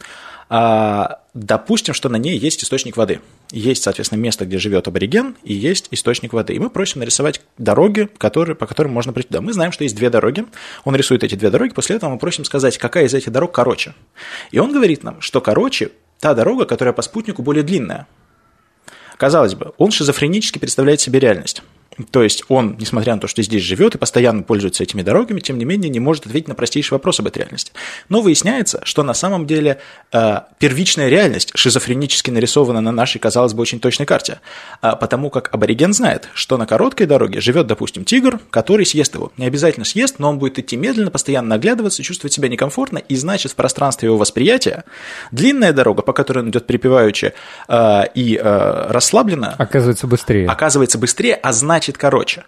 А, 0.50 1.20
допустим, 1.34 1.92
что 1.94 2.08
на 2.08 2.16
ней 2.16 2.38
есть 2.38 2.62
источник 2.64 2.96
воды. 2.96 3.20
Есть, 3.50 3.82
соответственно, 3.82 4.20
место, 4.20 4.46
где 4.46 4.58
живет 4.58 4.88
абориген, 4.88 5.36
и 5.42 5.52
есть 5.52 5.88
источник 5.90 6.32
воды. 6.32 6.54
И 6.54 6.58
мы 6.58 6.70
просим 6.70 7.00
нарисовать 7.00 7.42
дороги, 7.58 8.08
которые, 8.18 8.56
по 8.56 8.66
которым 8.66 8.92
можно 8.92 9.12
прийти 9.12 9.28
туда. 9.28 9.40
Мы 9.40 9.52
знаем, 9.52 9.72
что 9.72 9.84
есть 9.84 9.96
две 9.96 10.10
дороги. 10.10 10.46
Он 10.84 10.96
рисует 10.96 11.22
эти 11.22 11.34
две 11.34 11.50
дороги, 11.50 11.74
после 11.74 11.96
этого 11.96 12.10
мы 12.10 12.18
просим 12.18 12.44
сказать, 12.44 12.78
какая 12.78 13.06
из 13.06 13.14
этих 13.14 13.30
дорог 13.30 13.52
короче. 13.52 13.94
И 14.50 14.58
он 14.58 14.72
говорит 14.72 15.04
нам, 15.04 15.20
что 15.20 15.40
короче 15.40 15.90
та 16.20 16.34
дорога, 16.34 16.64
которая 16.64 16.92
по 16.92 17.02
спутнику 17.02 17.42
более 17.42 17.62
длинная. 17.62 18.06
Казалось 19.16 19.54
бы, 19.54 19.72
он 19.78 19.90
шизофренически 19.90 20.58
представляет 20.58 21.00
себе 21.00 21.18
реальность. 21.18 21.62
То 22.10 22.22
есть 22.22 22.44
он, 22.48 22.76
несмотря 22.78 23.14
на 23.14 23.20
то, 23.20 23.26
что 23.26 23.42
здесь 23.42 23.62
живет 23.62 23.94
и 23.94 23.98
постоянно 23.98 24.42
пользуется 24.42 24.82
этими 24.82 25.02
дорогами, 25.02 25.40
тем 25.40 25.58
не 25.58 25.64
менее 25.64 25.90
не 25.90 26.00
может 26.00 26.26
ответить 26.26 26.48
на 26.48 26.54
простейший 26.54 26.94
вопрос 26.94 27.20
об 27.20 27.26
этой 27.26 27.38
реальности. 27.38 27.72
Но 28.08 28.20
выясняется, 28.20 28.80
что 28.84 29.02
на 29.02 29.14
самом 29.14 29.46
деле 29.46 29.78
э, 30.12 30.40
первичная 30.58 31.08
реальность 31.08 31.52
шизофренически 31.54 32.30
нарисована 32.30 32.80
на 32.80 32.92
нашей, 32.92 33.18
казалось 33.18 33.54
бы, 33.54 33.62
очень 33.62 33.80
точной 33.80 34.06
карте. 34.06 34.40
А 34.80 34.96
потому 34.96 35.30
как 35.30 35.52
абориген 35.54 35.92
знает, 35.92 36.28
что 36.34 36.56
на 36.56 36.66
короткой 36.66 37.06
дороге 37.06 37.40
живет, 37.40 37.66
допустим, 37.66 38.04
тигр, 38.04 38.40
который 38.50 38.86
съест 38.86 39.14
его. 39.14 39.32
Не 39.36 39.46
обязательно 39.46 39.84
съест, 39.84 40.18
но 40.18 40.30
он 40.30 40.38
будет 40.38 40.58
идти 40.58 40.76
медленно, 40.76 41.10
постоянно 41.10 41.48
наглядываться, 41.48 42.02
чувствовать 42.02 42.32
себя 42.32 42.48
некомфортно, 42.48 42.98
и 42.98 43.16
значит 43.16 43.52
в 43.52 43.54
пространстве 43.54 44.06
его 44.06 44.16
восприятия 44.16 44.84
длинная 45.32 45.72
дорога, 45.72 46.02
по 46.02 46.12
которой 46.12 46.40
он 46.40 46.50
идет 46.50 46.66
припеваючи 46.66 47.32
э, 47.68 48.02
и 48.14 48.36
э, 48.36 48.86
расслабленно, 48.90 49.54
оказывается 49.58 50.06
быстрее. 50.06 50.46
Оказывается 50.46 50.98
быстрее, 50.98 51.34
а 51.34 51.52
значит 51.52 51.87
значит 51.88 51.98
короче. 51.98 52.44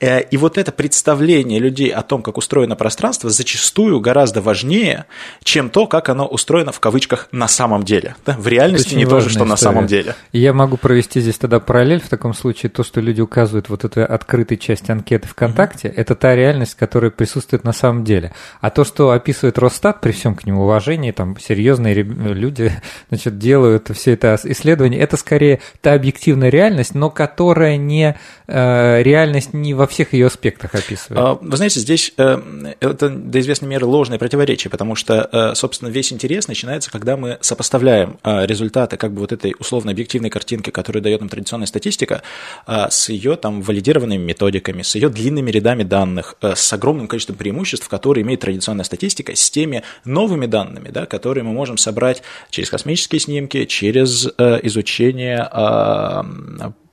Э, 0.00 0.20
и 0.20 0.36
вот 0.36 0.58
это 0.58 0.72
представление 0.72 1.58
людей 1.58 1.88
о 1.88 2.02
том, 2.02 2.22
как 2.22 2.38
устроено 2.38 2.76
пространство, 2.76 3.30
зачастую 3.30 4.00
гораздо 4.00 4.40
важнее, 4.40 5.06
чем 5.42 5.70
то, 5.70 5.86
как 5.86 6.08
оно 6.08 6.26
устроено 6.26 6.70
в 6.72 6.80
кавычках 6.80 7.28
на 7.32 7.48
самом 7.48 7.82
деле. 7.82 8.14
Да? 8.24 8.36
В 8.38 8.46
реальности 8.46 8.94
не 8.94 9.06
то 9.06 9.20
же, 9.20 9.28
что 9.28 9.38
история. 9.38 9.50
на 9.50 9.56
самом 9.56 9.86
деле. 9.86 10.14
Я 10.32 10.52
могу 10.52 10.76
провести 10.76 11.20
здесь 11.20 11.38
тогда 11.38 11.60
параллель 11.60 12.00
в 12.00 12.08
таком 12.08 12.34
случае. 12.34 12.70
То, 12.70 12.84
что 12.84 13.00
люди 13.00 13.20
указывают 13.20 13.68
вот 13.68 13.84
этой 13.84 14.04
открытой 14.04 14.58
части 14.58 14.90
анкеты 14.90 15.28
ВКонтакте, 15.28 15.88
mm-hmm. 15.88 15.94
это 15.96 16.14
та 16.14 16.34
реальность, 16.34 16.74
которая 16.76 17.10
присутствует 17.10 17.64
на 17.64 17.72
самом 17.72 18.04
деле. 18.04 18.32
А 18.60 18.70
то, 18.70 18.84
что 18.84 19.10
описывает 19.10 19.58
Росстат, 19.58 20.00
при 20.00 20.12
всем 20.12 20.34
к 20.34 20.46
нему 20.46 20.62
уважении, 20.62 21.10
там 21.10 21.36
серьезные 21.38 21.94
люди 21.94 22.72
значит, 23.08 23.38
делают 23.38 23.90
все 23.94 24.12
это 24.12 24.38
исследование, 24.44 25.00
это 25.00 25.16
скорее 25.16 25.60
та 25.80 25.94
объективная 25.94 26.50
реальность, 26.50 26.94
но 26.94 27.10
которая 27.10 27.76
не 27.76 28.16
Э, 28.46 28.83
реальность 29.02 29.52
не 29.52 29.74
во 29.74 29.86
всех 29.86 30.12
ее 30.12 30.26
аспектах 30.26 30.74
описывает. 30.74 31.18
А, 31.20 31.38
вы 31.40 31.56
знаете, 31.56 31.80
здесь 31.80 32.12
э, 32.16 32.74
это 32.80 33.08
до 33.08 33.40
известной 33.40 33.68
меры 33.68 33.86
ложное 33.86 34.18
противоречие, 34.18 34.70
потому 34.70 34.94
что, 34.94 35.28
э, 35.30 35.54
собственно, 35.54 35.88
весь 35.88 36.12
интерес 36.12 36.48
начинается, 36.48 36.90
когда 36.90 37.16
мы 37.16 37.38
сопоставляем 37.40 38.18
результаты 38.24 38.96
как 38.96 39.12
бы 39.12 39.20
вот 39.20 39.32
этой 39.32 39.54
условно-объективной 39.58 40.30
картинки, 40.30 40.70
которую 40.70 41.02
дает 41.02 41.20
нам 41.20 41.28
традиционная 41.28 41.66
статистика, 41.66 42.22
с 42.66 43.08
ее 43.08 43.36
там 43.36 43.62
валидированными 43.62 44.22
методиками, 44.22 44.82
с 44.82 44.94
ее 44.94 45.08
длинными 45.08 45.50
рядами 45.50 45.82
данных, 45.82 46.36
с 46.42 46.72
огромным 46.72 47.08
количеством 47.08 47.36
преимуществ, 47.36 47.88
которые 47.88 48.22
имеет 48.22 48.40
традиционная 48.40 48.84
статистика, 48.84 49.34
с 49.34 49.50
теми 49.50 49.82
новыми 50.04 50.46
данными, 50.46 50.90
да, 50.90 51.06
которые 51.06 51.44
мы 51.44 51.52
можем 51.52 51.76
собрать 51.76 52.22
через 52.50 52.70
космические 52.70 53.20
снимки, 53.20 53.64
через 53.64 54.26
изучение 54.62 55.48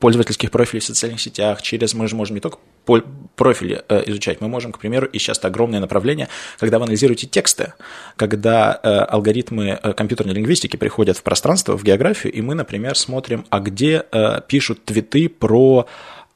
пользовательских 0.02 0.52
профилей 0.52 0.82
в 0.82 0.84
социальных 0.84 1.22
сетях, 1.22 1.62
через 1.62 1.94
мы 1.94 2.08
же 2.08 2.16
можем 2.16 2.36
не 2.36 2.42
только 2.42 2.58
профили 3.36 3.84
э, 3.88 4.04
изучать, 4.08 4.42
мы 4.42 4.48
можем, 4.50 4.72
к 4.72 4.80
примеру, 4.80 5.06
и 5.06 5.20
сейчас 5.20 5.40
огромное 5.46 5.80
направление, 5.80 6.28
когда 6.60 6.80
вы 6.80 6.86
анализируете 6.86 7.28
тексты, 7.28 7.74
когда 8.18 8.80
э, 8.82 8.90
алгоритмы 8.90 9.80
э, 9.82 9.94
компьютерной 9.94 10.34
лингвистики 10.34 10.76
приходят 10.76 11.18
в 11.18 11.24
пространство, 11.24 11.78
в 11.78 11.84
географию, 11.84 12.34
и 12.34 12.42
мы, 12.42 12.56
например, 12.56 12.98
смотрим, 12.98 13.46
а 13.50 13.60
где 13.60 14.04
пишут 14.48 14.84
твиты 14.86 15.30
про 15.30 15.88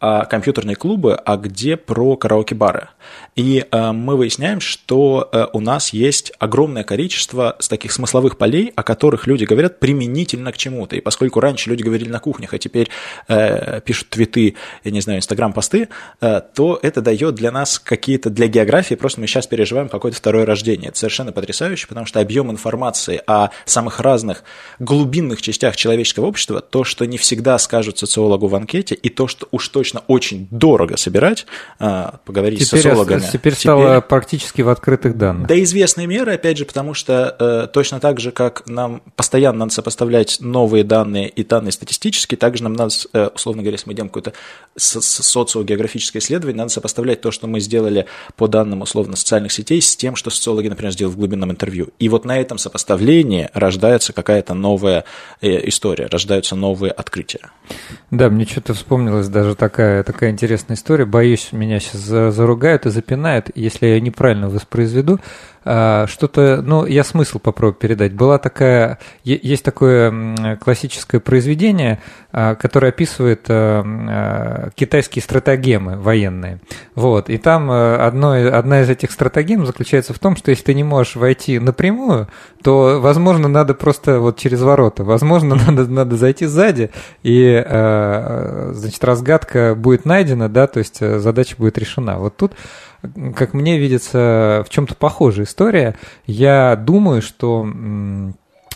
а, 0.08 0.26
компьютерные 0.26 0.76
клубы, 0.76 1.16
а 1.16 1.36
где 1.36 1.78
про 1.78 2.16
караоке-бары. 2.16 2.90
И 3.36 3.66
э, 3.70 3.92
мы 3.92 4.16
выясняем, 4.16 4.62
что 4.62 5.28
э, 5.32 5.48
у 5.52 5.60
нас 5.60 5.94
есть 5.94 6.32
огромное 6.40 6.84
количество 6.84 7.58
таких 7.68 7.92
смысловых 7.92 8.38
полей, 8.38 8.72
о 8.76 8.84
которых 8.84 9.28
люди 9.28 9.46
говорят 9.46 9.80
применительно 9.80 10.52
к 10.52 10.58
чему-то. 10.58 10.96
И 10.96 11.02
поскольку 11.02 11.40
раньше 11.40 11.70
люди 11.70 11.84
говорили 11.84 12.10
на 12.10 12.20
кухнях, 12.20 12.54
а 12.54 12.60
теперь 12.60 12.90
э, 13.28 13.82
пишут 13.82 14.10
твиты, 14.10 14.56
я 14.84 14.92
не 14.92 15.02
знаю, 15.02 15.20
инстаграм-посты, 15.20 15.90
э, 16.22 16.42
то 16.54 16.80
это 16.82 17.02
дает 17.02 17.36
для 17.36 17.52
нас 17.52 17.80
какие-то, 17.80 18.30
для 18.30 18.48
географии, 18.48 18.96
просто 18.96 19.20
мы 19.20 19.28
сейчас 19.28 19.48
переживаем 19.48 19.90
какое-то 19.90 20.18
второе 20.18 20.46
рождение. 20.46 20.90
Это 20.90 21.00
совершенно 21.00 21.32
потрясающе, 21.32 21.88
потому 21.88 22.06
что 22.06 22.20
объем 22.20 22.52
информации 22.52 23.22
о 23.26 23.50
самых 23.66 24.00
разных 24.00 24.44
глубинных 24.80 25.42
частях 25.42 25.76
человеческого 25.76 26.28
общества, 26.28 26.62
то, 26.62 26.84
что 26.84 27.06
не 27.06 27.18
всегда 27.18 27.58
скажут 27.58 27.98
социологу 27.98 28.48
в 28.48 28.56
анкете, 28.56 28.96
и 28.96 29.10
то, 29.10 29.28
что 29.28 29.48
уж 29.52 29.68
точно 29.70 29.95
точно 29.96 30.04
очень 30.08 30.48
дорого 30.52 30.98
собирать, 30.98 31.46
а, 31.80 32.20
поговорить 32.26 32.60
теперь, 32.60 32.80
с 32.80 32.84
социологами. 32.84 33.24
Теперь 33.32 33.54
стало 33.54 33.98
теперь, 33.98 34.02
практически 34.02 34.62
в 34.62 34.70
открытых 34.70 35.18
данных. 35.18 35.48
До 35.48 35.62
известной 35.64 36.06
меры, 36.06 36.34
опять 36.34 36.58
же, 36.58 36.66
потому 36.66 36.94
что 36.94 37.36
э, 37.40 37.68
точно 37.72 38.00
так 38.00 38.20
же, 38.20 38.32
как 38.32 38.64
нам 38.68 39.02
постоянно 39.16 39.60
надо 39.60 39.74
сопоставлять 39.74 40.38
новые 40.42 40.84
данные 40.84 41.30
и 41.30 41.44
данные 41.44 41.72
статистические, 41.72 42.38
также 42.38 42.64
нам 42.64 42.74
надо, 42.74 42.94
э, 43.14 43.30
условно 43.34 43.62
говоря, 43.62 43.76
если 43.76 43.90
мы 43.90 43.94
делаем 43.94 44.10
какое-то 44.10 44.34
социогеографическое 44.78 46.22
исследование, 46.22 46.58
надо 46.58 46.70
сопоставлять 46.70 47.22
то, 47.22 47.32
что 47.32 47.48
мы 47.48 47.60
сделали 47.60 48.06
по 48.36 48.48
данным, 48.48 48.82
условно, 48.82 49.16
социальных 49.16 49.52
сетей, 49.52 49.82
с 49.82 49.96
тем, 49.96 50.16
что 50.16 50.30
социологи, 50.30 50.68
например, 50.68 50.92
сделали 50.92 51.14
в 51.14 51.18
глубинном 51.18 51.52
интервью. 51.52 51.90
И 52.00 52.10
вот 52.10 52.26
на 52.26 52.38
этом 52.38 52.58
сопоставлении 52.58 53.50
рождается 53.54 54.14
какая-то 54.14 54.54
новая 54.54 55.06
э, 55.42 55.68
история, 55.68 56.08
рождаются 56.08 56.56
новые 56.56 56.92
открытия. 56.92 57.52
Да, 58.12 58.30
мне 58.30 58.46
что-то 58.46 58.74
вспомнилась 58.74 59.28
даже 59.28 59.56
такая, 59.56 59.85
такая 60.04 60.32
интересная 60.32 60.76
история. 60.76 61.06
Боюсь, 61.06 61.50
меня 61.52 61.80
сейчас 61.80 62.02
заругают 62.34 62.86
и 62.86 62.90
запинают, 62.90 63.50
если 63.56 63.88
я 63.88 64.00
неправильно 64.00 64.50
воспроизведу. 64.50 65.20
А, 65.68 66.06
что-то, 66.08 66.62
ну, 66.62 66.86
я 66.86 67.04
смысл 67.04 67.40
попробую 67.40 67.74
передать. 67.74 68.14
Была 68.14 68.38
такая, 68.38 69.00
есть 69.24 69.64
такое 69.64 70.58
классическое 70.58 71.20
произведение, 71.20 72.00
а, 72.38 72.56
которое 72.56 72.90
описывает 72.90 73.46
а, 73.48 74.70
китайские 74.76 75.24
стратагемы 75.24 75.96
военные. 75.96 76.60
Вот, 76.94 77.30
и 77.30 77.38
там 77.38 77.72
одно, 77.72 78.34
одна 78.34 78.82
из 78.82 78.90
этих 78.90 79.12
стратагем 79.12 79.66
заключается 79.66 80.14
в 80.14 80.20
том, 80.20 80.36
что 80.36 80.52
если 80.52 80.66
ты 80.66 80.74
не 80.74 80.84
можешь 80.84 81.16
войти 81.16 81.60
напрямую, 81.60 82.28
то, 82.62 83.00
возможно, 83.00 83.48
надо 83.48 83.74
просто 83.74 84.20
вот 84.20 84.38
через 84.38 84.62
ворота, 84.62 85.06
возможно, 85.06 85.56
надо, 85.68 85.90
надо 85.90 86.18
зайти 86.18 86.46
сзади, 86.46 86.92
и, 87.24 87.64
значит, 87.66 89.02
разгадка 89.06 89.74
будет 89.74 90.04
найдена, 90.04 90.50
да, 90.50 90.68
то 90.68 90.80
есть 90.80 90.98
э, 91.00 91.20
задача 91.20 91.56
будет 91.58 91.78
решена. 91.78 92.20
Вот 92.20 92.36
тут 92.36 92.52
как 93.36 93.54
мне 93.54 93.78
видится, 93.78 94.64
в 94.66 94.70
чем-то 94.70 94.96
похожая 94.96 95.46
история. 95.46 95.96
Я 96.26 96.76
думаю, 96.76 97.22
что 97.22 97.66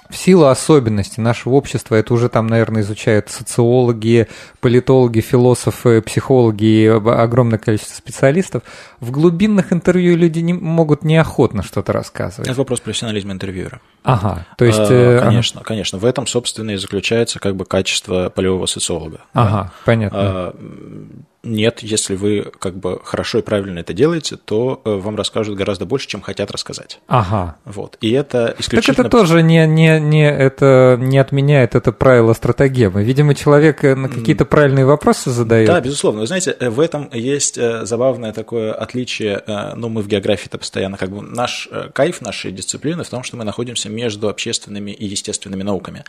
в 0.10 0.18
силу 0.18 0.46
особенностей 0.46 1.22
нашего 1.22 1.54
общества, 1.54 1.96
это 1.96 2.14
уже 2.14 2.30
там, 2.30 2.48
наверное, 2.48 2.82
изучают 2.82 3.30
социологи, 3.30 4.28
политологи, 4.60 5.22
философы, 5.22 6.02
психологи 6.02 6.66
и 6.66 6.88
огромное 6.88 7.60
количество 7.60 7.94
специалистов, 7.94 8.64
в 9.00 9.12
глубинных 9.12 9.72
интервью 9.72 10.18
люди 10.18 10.40
не, 10.40 10.54
могут 10.54 11.04
неохотно 11.04 11.62
что-то 11.62 11.94
рассказывать. 11.94 12.50
Это 12.50 12.58
вопрос 12.58 12.80
профессионализма 12.80 13.34
интервьюера. 13.34 13.82
Ага, 14.04 14.48
то 14.58 14.66
есть... 14.66 14.80
А, 14.82 15.22
конечно, 15.22 15.62
ага. 15.62 15.68
конечно. 15.68 16.00
В 16.00 16.06
этом, 16.06 16.26
собственно, 16.26 16.72
и 16.72 16.78
заключается 16.78 17.40
как 17.40 17.56
бы 17.56 17.66
качество 17.66 18.30
полевого 18.30 18.66
социолога. 18.66 19.22
Ага, 19.34 19.64
да. 19.64 19.72
понятно. 19.86 20.54
Нет, 21.42 21.80
если 21.80 22.16
вы 22.16 22.52
как 22.60 22.76
бы 22.76 23.00
хорошо 23.02 23.40
и 23.40 23.42
правильно 23.42 23.80
это 23.80 23.94
делаете, 23.94 24.36
то 24.36 24.82
э, 24.84 24.90
вам 24.90 25.16
расскажут 25.16 25.56
гораздо 25.56 25.86
больше, 25.86 26.06
чем 26.10 26.20
хотят 26.20 26.52
рассказать. 26.52 27.00
Ага. 27.08 27.56
Вот. 27.64 27.98
И 28.02 28.12
это 28.12 28.54
исключительно... 28.60 28.96
Так 28.96 29.06
это 29.06 29.18
тоже 29.18 29.42
не, 29.42 29.66
не, 29.66 30.02
не, 30.02 30.30
это 30.30 30.98
не 31.00 31.18
отменяет 31.18 31.76
это 31.76 31.94
правило 31.94 32.34
стратегемы. 32.34 33.06
Видимо, 33.06 33.36
человек 33.36 33.86
э, 33.86 33.96
на 33.96 34.10
какие-то 34.10 34.44
правильные 34.44 34.86
вопросы 34.86 35.30
задает. 35.30 35.68
Да, 35.68 35.80
безусловно. 35.80 36.20
Вы 36.20 36.28
знаете, 36.28 36.58
э, 36.60 36.70
в 36.70 36.82
этом 36.82 37.10
есть 37.14 37.58
забавное 37.84 38.34
такое 38.34 38.74
отличие. 38.74 39.42
Ну, 39.78 39.88
мы 39.88 40.02
в 40.02 40.10
географии-то 40.10 40.58
постоянно 40.58 40.98
как 40.98 41.10
бы... 41.10 41.22
Наш 41.22 41.70
кайф 41.94 42.20
нашей 42.20 42.52
дисциплины 42.52 43.06
в 43.06 43.10
том, 43.10 43.24
что 43.24 43.38
мы 43.38 43.46
находимся 43.46 43.88
между 43.88 44.28
общественными 44.28 44.92
и 44.92 45.06
естественными 45.06 45.64
науками. 45.64 46.04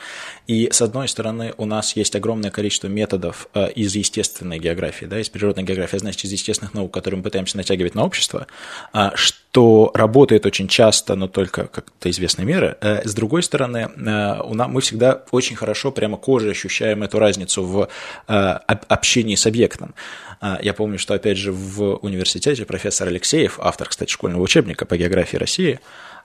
И, 0.49 0.69
с 0.73 0.83
одной 0.83 1.07
стороны, 1.07 1.55
у 1.57 1.67
нас 1.67 1.95
есть 1.95 2.17
огромное 2.17 2.51
количество 2.51 2.89
методов 2.89 3.47
из 3.77 3.95
естественной 3.95 4.59
географии, 4.59 5.05
да, 5.05 5.20
из 5.23 5.29
природной 5.29 5.65
географии, 5.65 5.97
а 5.97 5.99
значит, 5.99 6.25
из 6.25 6.33
естественных 6.33 6.75
наук, 6.75 6.93
которые 6.93 7.19
мы 7.19 7.25
пытаемся 7.25 7.57
натягивать 7.57 7.95
на 7.95 8.05
общество, 8.05 8.47
а, 8.93 9.13
что 9.17 9.91
работает 9.95 10.47
очень 10.47 10.69
часто, 10.69 11.17
но 11.17 11.27
только 11.29 11.67
как-то 11.67 12.11
известной 12.11 12.45
меры. 12.45 12.77
Э, 12.81 13.07
с 13.07 13.15
другой 13.15 13.43
стороны, 13.43 13.91
э, 13.97 14.43
мы 14.45 14.81
всегда 14.81 15.23
очень 15.31 15.57
хорошо 15.57 15.91
прямо 15.91 16.17
кожей 16.17 16.53
ощущаем 16.53 17.03
эту 17.03 17.19
разницу 17.19 17.65
в 17.65 17.89
э, 18.29 18.33
общении 18.33 19.35
с 19.35 19.47
объектом. 19.47 19.95
А, 20.41 20.59
я 20.63 20.73
помню, 20.73 20.99
что, 20.99 21.15
опять 21.15 21.37
же, 21.37 21.53
в 21.53 21.97
университете 21.97 22.65
профессор 22.65 23.09
Алексеев, 23.09 23.59
автор, 23.61 23.89
кстати, 23.89 24.11
школьного 24.11 24.43
учебника 24.43 24.87
по 24.87 24.97
географии 24.97 25.37
России, 25.37 25.81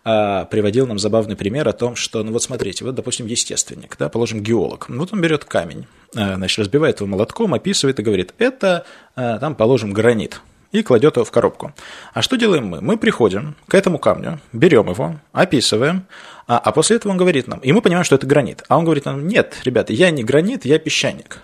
приводил 0.06 0.86
нам 0.86 1.00
забавный 1.00 1.36
пример 1.36 1.68
о 1.68 1.74
том, 1.74 1.96
что, 1.96 2.24
ну 2.24 2.32
вот 2.32 2.44
смотрите, 2.44 2.86
вот, 2.86 2.94
допустим, 2.94 3.26
естественник, 3.26 3.96
да, 3.98 4.08
положим, 4.08 4.42
геолог. 4.42 4.86
Вот 4.88 5.12
он 5.12 5.20
берет 5.20 5.46
камень, 5.46 5.88
Э, 6.16 6.36
значит, 6.36 6.60
разбивает 6.60 7.02
его 7.02 7.08
молотком, 7.10 7.54
описывает 7.54 8.00
и 8.00 8.04
говорит, 8.04 8.34
это, 8.38 8.86
э, 9.16 9.38
там, 9.40 9.54
положим, 9.56 9.92
гранит, 9.92 10.42
и 10.72 10.82
кладет 10.82 11.18
его 11.18 11.26
в 11.26 11.32
коробку. 11.32 11.74
А 12.14 12.22
что 12.22 12.38
делаем 12.38 12.68
мы? 12.68 12.82
Мы 12.82 12.98
приходим 12.98 13.56
к 13.68 13.76
этому 13.76 14.00
камню, 14.00 14.40
берем 14.54 14.90
его, 14.90 15.16
описываем, 15.34 16.06
а, 16.48 16.58
а 16.58 16.72
после 16.72 16.98
этого 16.98 17.12
он 17.12 17.18
говорит 17.18 17.48
нам, 17.48 17.60
и 17.60 17.72
мы 17.72 17.82
понимаем, 17.82 18.06
что 18.06 18.16
это 18.16 18.28
гранит. 18.28 18.64
А 18.70 18.78
он 18.78 18.86
говорит 18.86 19.06
нам, 19.06 19.28
нет, 19.28 19.58
ребята, 19.66 19.94
я 19.94 20.10
не 20.10 20.24
гранит, 20.24 20.66
я 20.66 20.80
песчаник. 20.80 21.40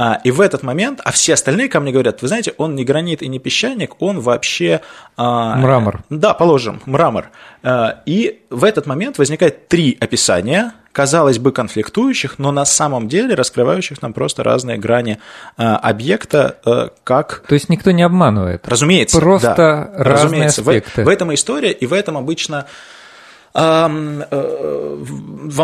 А, 0.00 0.18
и 0.24 0.30
в 0.30 0.40
этот 0.40 0.62
момент, 0.62 1.02
а 1.04 1.12
все 1.12 1.34
остальные 1.34 1.68
камни 1.68 1.92
говорят, 1.92 2.22
вы 2.22 2.28
знаете, 2.28 2.54
он 2.56 2.74
не 2.74 2.86
гранит 2.86 3.20
и 3.20 3.28
не 3.28 3.38
песчаник, 3.38 4.00
он 4.00 4.20
вообще... 4.20 4.80
А, 5.18 5.56
мрамор. 5.56 6.02
Да, 6.08 6.32
положим, 6.32 6.80
мрамор. 6.86 7.28
А, 7.62 8.00
и 8.06 8.40
в 8.48 8.64
этот 8.64 8.86
момент 8.86 9.18
возникает 9.18 9.68
три 9.68 9.98
описания 10.00 10.72
казалось 10.92 11.38
бы, 11.38 11.52
конфликтующих, 11.52 12.38
но 12.38 12.50
на 12.50 12.64
самом 12.64 13.08
деле 13.08 13.34
раскрывающих 13.34 14.02
нам 14.02 14.12
просто 14.12 14.42
разные 14.42 14.76
грани 14.76 15.18
э, 15.56 15.62
объекта, 15.62 16.56
э, 16.66 16.88
как... 17.04 17.44
То 17.46 17.54
есть 17.54 17.68
никто 17.68 17.92
не 17.92 18.02
обманывает? 18.02 18.66
Разумеется, 18.66 19.20
Просто 19.20 19.54
да. 19.56 19.90
разные 20.02 20.24
Разумеется. 20.24 20.60
аспекты. 20.62 21.02
В, 21.02 21.04
в 21.04 21.08
этом 21.08 21.32
история, 21.32 21.70
и 21.70 21.86
в 21.86 21.92
этом 21.92 22.16
обычно 22.16 22.66
во 23.52 23.88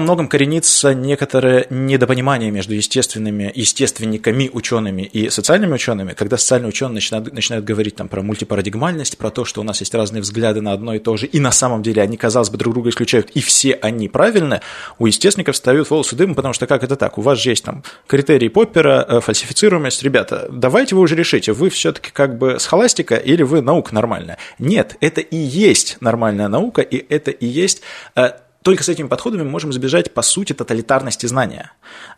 многом 0.01 0.29
коренится 0.29 0.93
некоторое 0.93 1.67
недопонимание 1.71 2.51
между 2.51 2.75
естественными, 2.75 3.53
естественниками, 3.55 4.51
учеными 4.53 5.03
и 5.03 5.31
социальными 5.31 5.75
учеными, 5.75 6.13
когда 6.13 6.37
социальные 6.37 6.71
ученые 6.71 6.95
начинают, 6.95 7.33
начинают 7.33 7.65
говорить 7.65 7.95
там, 7.95 8.09
про 8.09 8.23
мультипарадигмальность, 8.23 9.19
про 9.19 9.31
то, 9.31 9.45
что 9.45 9.61
у 9.61 9.65
нас 9.65 9.81
есть 9.81 9.95
разные 9.95 10.23
взгляды 10.23 10.61
на 10.61 10.73
одно 10.73 10.95
и 10.95 10.99
то 10.99 11.17
же, 11.17 11.27
и 11.27 11.39
на 11.39 11.53
самом 11.53 11.83
деле 11.83 12.03
они, 12.03 12.17
казалось 12.17 12.51
бы, 12.51 12.59
друг 12.59 12.75
друга 12.75 12.91
исключают, 12.91 13.31
и 13.31 13.41
все 13.41 13.75
они 13.75 14.09
правильны, 14.09 14.63
у 14.99 15.07
естественников 15.07 15.55
встают 15.55 15.89
волосы 15.89 16.17
дымом, 16.17 16.35
потому 16.35 16.55
что 16.55 16.67
как 16.67 16.83
это 16.83 16.97
так? 16.97 17.19
У 17.19 17.21
вас 17.21 17.39
же 17.39 17.51
есть 17.51 17.65
там 17.65 17.85
критерии 18.09 18.49
Поппера, 18.49 19.07
э, 19.09 19.21
фальсифицируемость. 19.21 20.03
Ребята, 20.03 20.49
давайте 20.51 20.97
вы 20.97 21.03
уже 21.03 21.15
решите, 21.15 21.53
вы 21.53 21.71
все-таки 21.71 22.11
как 22.11 22.37
бы 22.37 22.59
схоластика 22.59 23.15
или 23.15 23.45
вы 23.45 23.61
наука 23.61 23.95
нормальная? 23.95 24.39
Нет, 24.59 24.97
это 25.01 25.21
и 25.21 25.37
есть 25.37 25.99
нормальная 26.01 26.49
наука, 26.49 26.83
и 26.83 27.05
это 27.09 27.31
и 27.31 27.47
есть 27.47 27.76
есть 27.77 27.83
э, 28.15 28.31
только 28.63 28.83
с 28.83 28.89
этими 28.89 29.07
подходами 29.07 29.45
мы 29.45 29.51
можем 29.51 29.71
избежать, 29.71 30.13
по 30.13 30.23
сути, 30.23 30.53
тоталитарности 30.53 31.27
знания, 31.27 31.71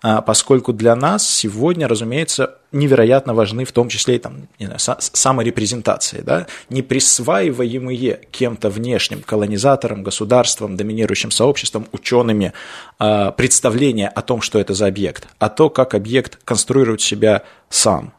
э, 0.02 0.22
поскольку 0.26 0.72
для 0.72 0.96
нас 0.96 1.28
сегодня, 1.28 1.86
разумеется, 1.86 2.56
невероятно 2.72 3.34
важны 3.34 3.66
в 3.66 3.72
том 3.72 3.90
числе 3.90 4.16
и 4.16 4.18
там, 4.18 4.48
не 4.58 4.66
знаю, 4.66 4.80
саморепрезентации, 4.98 6.22
да, 6.22 6.46
не 6.70 6.80
присваиваемые 6.80 8.20
кем-то 8.30 8.70
внешним, 8.70 9.22
колонизатором, 9.22 10.02
государством, 10.02 10.76
доминирующим 10.76 11.30
сообществом, 11.30 11.86
учеными, 11.92 12.54
э, 12.98 13.32
представления 13.36 14.08
о 14.08 14.22
том, 14.22 14.40
что 14.40 14.58
это 14.58 14.72
за 14.72 14.86
объект, 14.86 15.28
а 15.38 15.50
то, 15.50 15.68
как 15.68 15.94
объект 15.94 16.38
конструирует 16.44 17.02
себя 17.02 17.42
сам– 17.68 18.14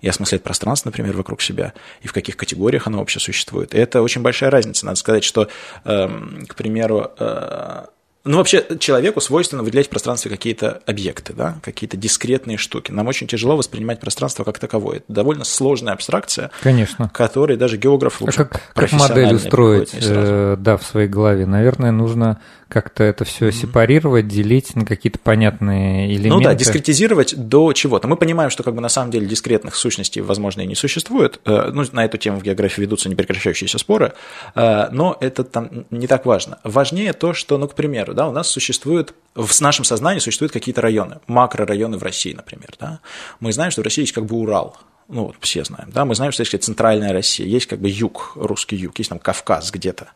и 0.00 0.08
осмыслять 0.08 0.42
пространство, 0.42 0.88
например, 0.88 1.16
вокруг 1.16 1.42
себя, 1.42 1.72
и 2.02 2.08
в 2.08 2.12
каких 2.12 2.36
категориях 2.36 2.86
оно 2.86 2.98
вообще 2.98 3.20
существует. 3.20 3.74
И 3.74 3.78
это 3.78 4.02
очень 4.02 4.22
большая 4.22 4.50
разница. 4.50 4.86
Надо 4.86 4.96
сказать, 4.96 5.24
что, 5.24 5.48
эм, 5.84 6.46
к 6.48 6.54
примеру, 6.54 7.10
э, 7.18 7.84
ну, 8.24 8.36
вообще, 8.36 8.66
человеку 8.78 9.22
свойственно 9.22 9.62
выделять 9.62 9.86
в 9.86 9.90
пространстве 9.90 10.30
какие-то 10.30 10.82
объекты, 10.86 11.32
да, 11.32 11.56
какие-то 11.62 11.96
дискретные 11.96 12.58
штуки. 12.58 12.92
Нам 12.92 13.08
очень 13.08 13.26
тяжело 13.26 13.56
воспринимать 13.56 13.98
пространство 13.98 14.44
как 14.44 14.58
таковое. 14.58 14.98
Это 14.98 15.06
довольно 15.08 15.44
сложная 15.44 15.94
абстракция, 15.94 16.50
Конечно. 16.62 17.08
которой 17.14 17.56
даже 17.56 17.78
географ 17.78 18.20
лучше 18.20 18.42
а 18.42 18.44
как, 18.44 18.74
как 18.74 18.92
модель 18.92 19.34
устроить, 19.34 19.94
э, 19.94 20.56
да, 20.58 20.76
в 20.76 20.82
своей 20.82 21.08
голове? 21.08 21.46
Наверное, 21.46 21.92
нужно 21.92 22.40
как-то 22.70 23.04
это 23.04 23.24
все 23.24 23.48
mm-hmm. 23.48 23.52
сепарировать, 23.52 24.28
делить 24.28 24.74
на 24.76 24.86
какие-то 24.86 25.18
понятные 25.18 26.06
элементы. 26.06 26.28
Ну 26.28 26.40
да, 26.40 26.54
дискретизировать 26.54 27.34
до 27.36 27.72
чего-то. 27.72 28.08
Мы 28.08 28.16
понимаем, 28.16 28.50
что 28.50 28.62
как 28.62 28.74
бы 28.74 28.80
на 28.80 28.88
самом 28.88 29.10
деле 29.10 29.26
дискретных 29.26 29.74
сущностей, 29.74 30.22
возможно, 30.22 30.62
и 30.62 30.66
не 30.66 30.76
существует. 30.76 31.40
Э, 31.44 31.70
ну, 31.72 31.84
на 31.92 32.04
эту 32.04 32.16
тему 32.16 32.38
в 32.38 32.42
географии 32.42 32.80
ведутся 32.80 33.08
непрекращающиеся 33.08 33.78
споры, 33.78 34.12
э, 34.54 34.88
но 34.92 35.16
это 35.20 35.44
там 35.44 35.84
не 35.90 36.06
так 36.06 36.24
важно. 36.24 36.60
Важнее 36.64 37.12
то, 37.12 37.34
что, 37.34 37.58
ну, 37.58 37.66
к 37.68 37.74
примеру, 37.74 38.14
да, 38.14 38.28
у 38.28 38.32
нас 38.32 38.48
существует 38.48 39.14
в 39.34 39.60
нашем 39.60 39.84
сознании 39.84 40.18
существуют 40.18 40.52
какие-то 40.52 40.80
районы, 40.80 41.20
макрорайоны 41.26 41.98
в 41.98 42.02
России, 42.02 42.32
например. 42.32 42.70
Да? 42.78 43.00
Мы 43.38 43.52
знаем, 43.52 43.70
что 43.70 43.80
в 43.80 43.84
России 43.84 44.02
есть 44.02 44.12
как 44.12 44.26
бы 44.26 44.36
Урал, 44.36 44.76
ну, 45.10 45.26
вот 45.26 45.36
все 45.40 45.64
знаем, 45.64 45.90
да, 45.92 46.04
мы 46.04 46.14
знаем, 46.14 46.32
что 46.32 46.42
есть 46.42 46.62
центральная 46.62 47.12
Россия, 47.12 47.46
есть 47.46 47.66
как 47.66 47.80
бы 47.80 47.88
юг, 47.88 48.32
русский 48.36 48.76
юг, 48.76 48.98
есть 48.98 49.10
там 49.10 49.18
Кавказ 49.18 49.70
где-то. 49.70 50.08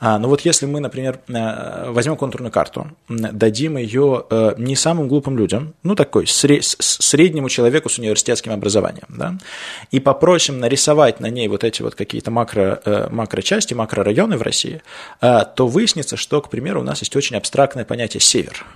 А, 0.00 0.18
но 0.18 0.28
вот 0.28 0.42
если 0.42 0.66
мы, 0.66 0.80
например, 0.80 1.20
э, 1.28 1.90
возьмем 1.90 2.16
контурную 2.16 2.52
карту, 2.52 2.88
дадим 3.08 3.76
ее 3.76 4.24
э, 4.28 4.54
не 4.58 4.76
самым 4.76 5.08
глупым 5.08 5.38
людям, 5.38 5.74
ну, 5.82 5.94
такой 5.94 6.26
среднему 6.26 7.48
человеку 7.48 7.88
с 7.88 7.98
университетским 7.98 8.52
образованием, 8.52 9.06
да, 9.08 9.36
и 9.90 10.00
попросим 10.00 10.58
нарисовать 10.58 11.20
на 11.20 11.26
ней 11.26 11.48
вот 11.48 11.64
эти 11.64 11.82
вот 11.82 11.94
какие-то 11.94 12.30
макро, 12.30 12.80
э, 12.84 13.08
макрочасти, 13.10 13.74
макрорайоны 13.74 14.36
в 14.36 14.42
России, 14.42 14.82
то 15.20 15.66
выяснится, 15.66 16.16
что, 16.16 16.40
к 16.40 16.50
примеру, 16.50 16.80
у 16.80 16.84
нас 16.84 17.00
есть 17.00 17.14
очень 17.16 17.36
абстрактное 17.36 17.84
понятие 17.84 18.20
«север». 18.20 18.66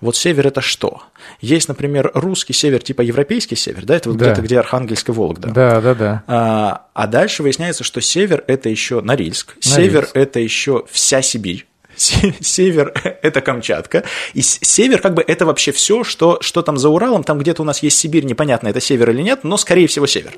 Вот 0.00 0.16
север 0.16 0.46
это 0.46 0.60
что? 0.60 1.02
Есть, 1.40 1.68
например, 1.68 2.10
русский 2.14 2.52
север, 2.52 2.82
типа 2.82 3.02
европейский 3.02 3.56
север, 3.56 3.84
да, 3.84 3.96
это 3.96 4.10
вот 4.10 4.18
да. 4.18 4.26
где-то, 4.26 4.42
где 4.42 4.58
Архангельск 4.58 5.08
и 5.08 5.12
Вологда. 5.12 5.48
Да, 5.48 5.80
да, 5.80 5.94
да. 5.94 6.22
А, 6.26 6.86
а 6.94 7.06
дальше 7.06 7.42
выясняется, 7.42 7.84
что 7.84 8.00
север 8.00 8.44
это 8.46 8.68
еще 8.68 9.00
Норильск, 9.00 9.56
Норильск. 9.56 9.76
север 9.76 10.08
это 10.14 10.40
еще 10.40 10.84
вся 10.90 11.22
Сибирь 11.22 11.66
север– 12.40 12.92
это 13.22 13.40
Камчатка, 13.40 14.04
и 14.34 14.42
север 14.42 15.00
как 15.00 15.14
бы 15.14 15.24
это 15.26 15.46
вообще 15.46 15.72
все, 15.72 16.04
что, 16.04 16.38
что 16.40 16.62
там 16.62 16.76
за 16.76 16.88
Уралом, 16.88 17.24
там 17.24 17.38
где-то 17.38 17.62
у 17.62 17.64
нас 17.64 17.82
есть 17.82 17.98
Сибирь, 17.98 18.24
непонятно, 18.24 18.68
это 18.68 18.80
север 18.80 19.10
или 19.10 19.22
нет, 19.22 19.40
но, 19.44 19.56
скорее 19.56 19.86
всего, 19.86 20.06
север. 20.06 20.34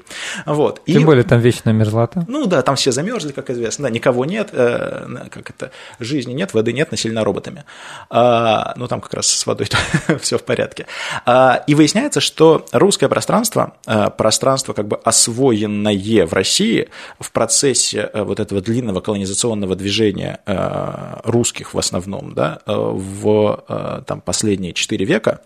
Вот. 0.46 0.82
Тем 0.86 1.02
и, 1.02 1.04
более 1.04 1.24
там 1.24 1.40
вечная 1.40 1.72
мерзлота. 1.72 2.24
Ну 2.28 2.46
да, 2.46 2.62
там 2.62 2.76
все 2.76 2.92
замерзли, 2.92 3.32
как 3.32 3.50
известно, 3.50 3.84
да, 3.84 3.90
никого 3.90 4.24
нет, 4.24 4.48
э, 4.52 5.06
как 5.30 5.50
это, 5.50 5.70
жизни 5.98 6.32
нет, 6.32 6.54
воды 6.54 6.72
нет, 6.72 6.90
населена 6.90 7.24
роботами. 7.24 7.64
А, 8.08 8.72
ну 8.76 8.88
там 8.88 9.00
как 9.00 9.14
раз 9.14 9.28
с 9.28 9.46
водой 9.46 9.68
все 10.20 10.38
в 10.38 10.42
порядке. 10.42 10.86
А, 11.26 11.62
и 11.66 11.74
выясняется, 11.74 12.20
что 12.20 12.66
русское 12.72 13.08
пространство, 13.08 13.74
а, 13.86 14.10
пространство 14.10 14.72
как 14.72 14.88
бы 14.88 14.96
освоенное 14.96 16.26
в 16.26 16.32
России 16.32 16.88
в 17.18 17.32
процессе 17.32 18.02
а, 18.02 18.24
вот 18.24 18.40
этого 18.40 18.60
длинного 18.60 19.00
колонизационного 19.00 19.76
движения 19.76 20.40
а, 20.46 21.20
русского 21.24 21.49
русских 21.50 21.74
в 21.74 21.78
основном, 21.78 22.34
да, 22.34 22.60
э, 22.66 22.72
в 22.72 23.64
э, 23.68 24.02
там, 24.06 24.20
последние 24.20 24.72
4 24.72 25.04
века, 25.04 25.40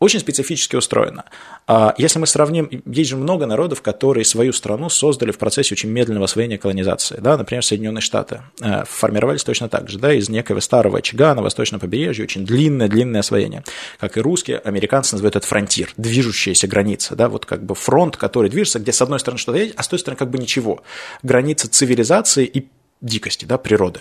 очень 0.00 0.20
специфически 0.20 0.76
устроена. 0.76 1.24
А 1.66 1.94
если 1.98 2.20
мы 2.20 2.26
сравним, 2.26 2.70
есть 2.86 3.10
же 3.10 3.16
много 3.16 3.46
народов, 3.46 3.82
которые 3.82 4.24
свою 4.24 4.52
страну 4.52 4.88
создали 4.88 5.32
в 5.32 5.38
процессе 5.38 5.74
очень 5.74 5.90
медленного 5.90 6.26
освоения 6.26 6.56
колонизации. 6.56 7.18
Да? 7.20 7.36
Например, 7.36 7.64
Соединенные 7.64 8.00
Штаты 8.00 8.42
э, 8.60 8.84
формировались 8.86 9.42
точно 9.44 9.68
так 9.68 9.88
же, 9.88 9.98
да, 9.98 10.14
из 10.14 10.28
некого 10.28 10.60
старого 10.60 10.98
очага 10.98 11.34
на 11.34 11.42
восточном 11.42 11.80
побережье, 11.80 12.24
очень 12.24 12.46
длинное-длинное 12.46 13.20
освоение. 13.20 13.64
Как 13.98 14.16
и 14.16 14.20
русские, 14.20 14.58
американцы 14.58 15.14
называют 15.14 15.36
это 15.36 15.46
фронтир, 15.46 15.92
движущаяся 15.96 16.68
граница, 16.68 17.16
да, 17.16 17.28
вот 17.28 17.44
как 17.44 17.64
бы 17.64 17.74
фронт, 17.74 18.16
который 18.16 18.50
движется, 18.50 18.78
где 18.78 18.92
с 18.92 19.02
одной 19.02 19.18
стороны 19.18 19.38
что-то 19.38 19.58
есть, 19.58 19.74
а 19.76 19.82
с 19.82 19.88
той 19.88 19.98
стороны 19.98 20.16
как 20.16 20.30
бы 20.30 20.38
ничего. 20.38 20.80
Граница 21.22 21.68
цивилизации 21.68 22.46
и 22.46 22.68
дикости, 23.00 23.44
да, 23.44 23.58
природы. 23.58 24.00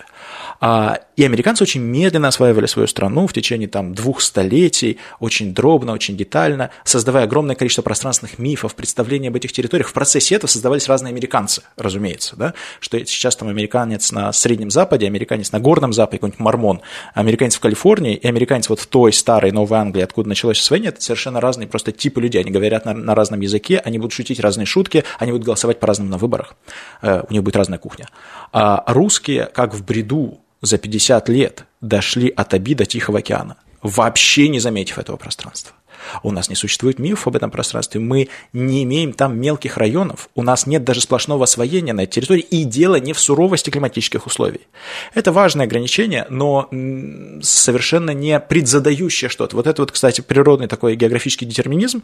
А, 0.60 1.00
и 1.16 1.24
американцы 1.24 1.64
очень 1.64 1.82
медленно 1.82 2.30
осваивали 2.30 2.66
свою 2.66 2.88
страну 2.88 3.28
в 3.28 3.34
течение 3.34 3.68
там, 3.68 3.94
двух 3.94 4.22
столетий, 4.22 4.98
очень 5.20 5.54
дробно, 5.54 5.94
очень 5.94 6.18
детально, 6.18 6.72
создавая 6.84 7.26
огромное 7.26 7.56
количество 7.56 7.84
пространственных 7.84 8.40
мифов, 8.40 8.74
представлений 8.76 9.28
об 9.28 9.36
этих 9.36 9.52
территориях. 9.52 9.88
В 9.88 9.94
процессе 9.94 10.36
этого 10.36 10.50
создавались 10.50 10.88
разные 10.88 11.12
американцы, 11.12 11.62
разумеется, 11.76 12.36
да, 12.36 12.54
что 12.80 12.98
сейчас 13.06 13.36
там 13.36 13.50
американец 13.50 14.12
на 14.12 14.34
Среднем 14.34 14.72
Западе, 14.72 15.06
американец 15.06 15.52
на 15.52 15.60
Горном 15.60 15.94
Западе, 15.94 16.18
какой-нибудь 16.18 16.40
мормон, 16.40 16.82
американец 17.14 17.56
в 17.56 17.60
Калифорнии 17.60 18.16
и 18.16 18.28
американец 18.28 18.70
вот 18.70 18.80
в 18.80 18.88
той 18.88 19.14
старой 19.14 19.52
Новой 19.52 19.78
Англии, 19.78 20.02
откуда 20.02 20.30
началось 20.30 20.60
освоение, 20.60 20.90
это 20.90 21.02
совершенно 21.02 21.40
разные 21.40 21.68
просто 21.68 21.92
типы 21.92 22.20
людей. 22.20 22.42
Они 22.42 22.52
говорят 22.52 22.86
на, 22.86 22.94
на 22.94 23.14
разном 23.14 23.42
языке, 23.42 23.80
они 23.84 24.00
будут 24.00 24.14
шутить 24.14 24.40
разные 24.40 24.66
шутки, 24.66 25.04
они 25.20 25.32
будут 25.32 25.46
голосовать 25.46 25.80
по-разному 25.80 26.10
на 26.10 26.18
выборах, 26.18 26.56
э, 27.04 27.24
у 27.30 27.34
них 27.34 27.44
будет 27.44 27.56
разная 27.56 27.78
кухня. 27.78 28.08
Русские, 28.88 29.48
как 29.48 29.74
в 29.76 29.84
бреду, 29.84 30.40
за 30.62 30.78
50 30.78 31.28
лет 31.28 31.66
дошли 31.82 32.30
от 32.30 32.54
Аби 32.54 32.74
до 32.74 32.86
Тихого 32.86 33.20
океана, 33.20 33.58
вообще 33.82 34.48
не 34.48 34.62
заметив 34.62 34.98
этого 34.98 35.18
пространства. 35.18 35.76
У 36.24 36.32
нас 36.32 36.50
не 36.50 36.56
существует 36.56 37.00
мифов 37.00 37.28
об 37.28 37.36
этом 37.36 37.52
пространстве, 37.52 38.00
мы 38.00 38.30
не 38.54 38.84
имеем 38.84 39.14
там 39.14 39.40
мелких 39.40 39.78
районов, 39.78 40.30
у 40.36 40.44
нас 40.44 40.68
нет 40.68 40.84
даже 40.84 41.02
сплошного 41.02 41.44
освоения 41.44 41.94
на 41.94 42.02
этой 42.02 42.14
территории, 42.14 42.42
и 42.42 42.64
дело 42.64 42.96
не 42.96 43.14
в 43.14 43.20
суровости 43.20 43.70
климатических 43.70 44.26
условий. 44.26 44.62
Это 45.14 45.32
важное 45.32 45.66
ограничение, 45.66 46.26
но 46.30 46.70
совершенно 47.42 48.12
не 48.12 48.40
предзадающее 48.40 49.30
что-то. 49.30 49.56
Вот 49.56 49.68
это 49.68 49.82
вот, 49.82 49.92
кстати, 49.92 50.22
природный 50.22 50.68
такой 50.68 50.96
географический 50.96 51.48
детерминизм, 51.48 52.04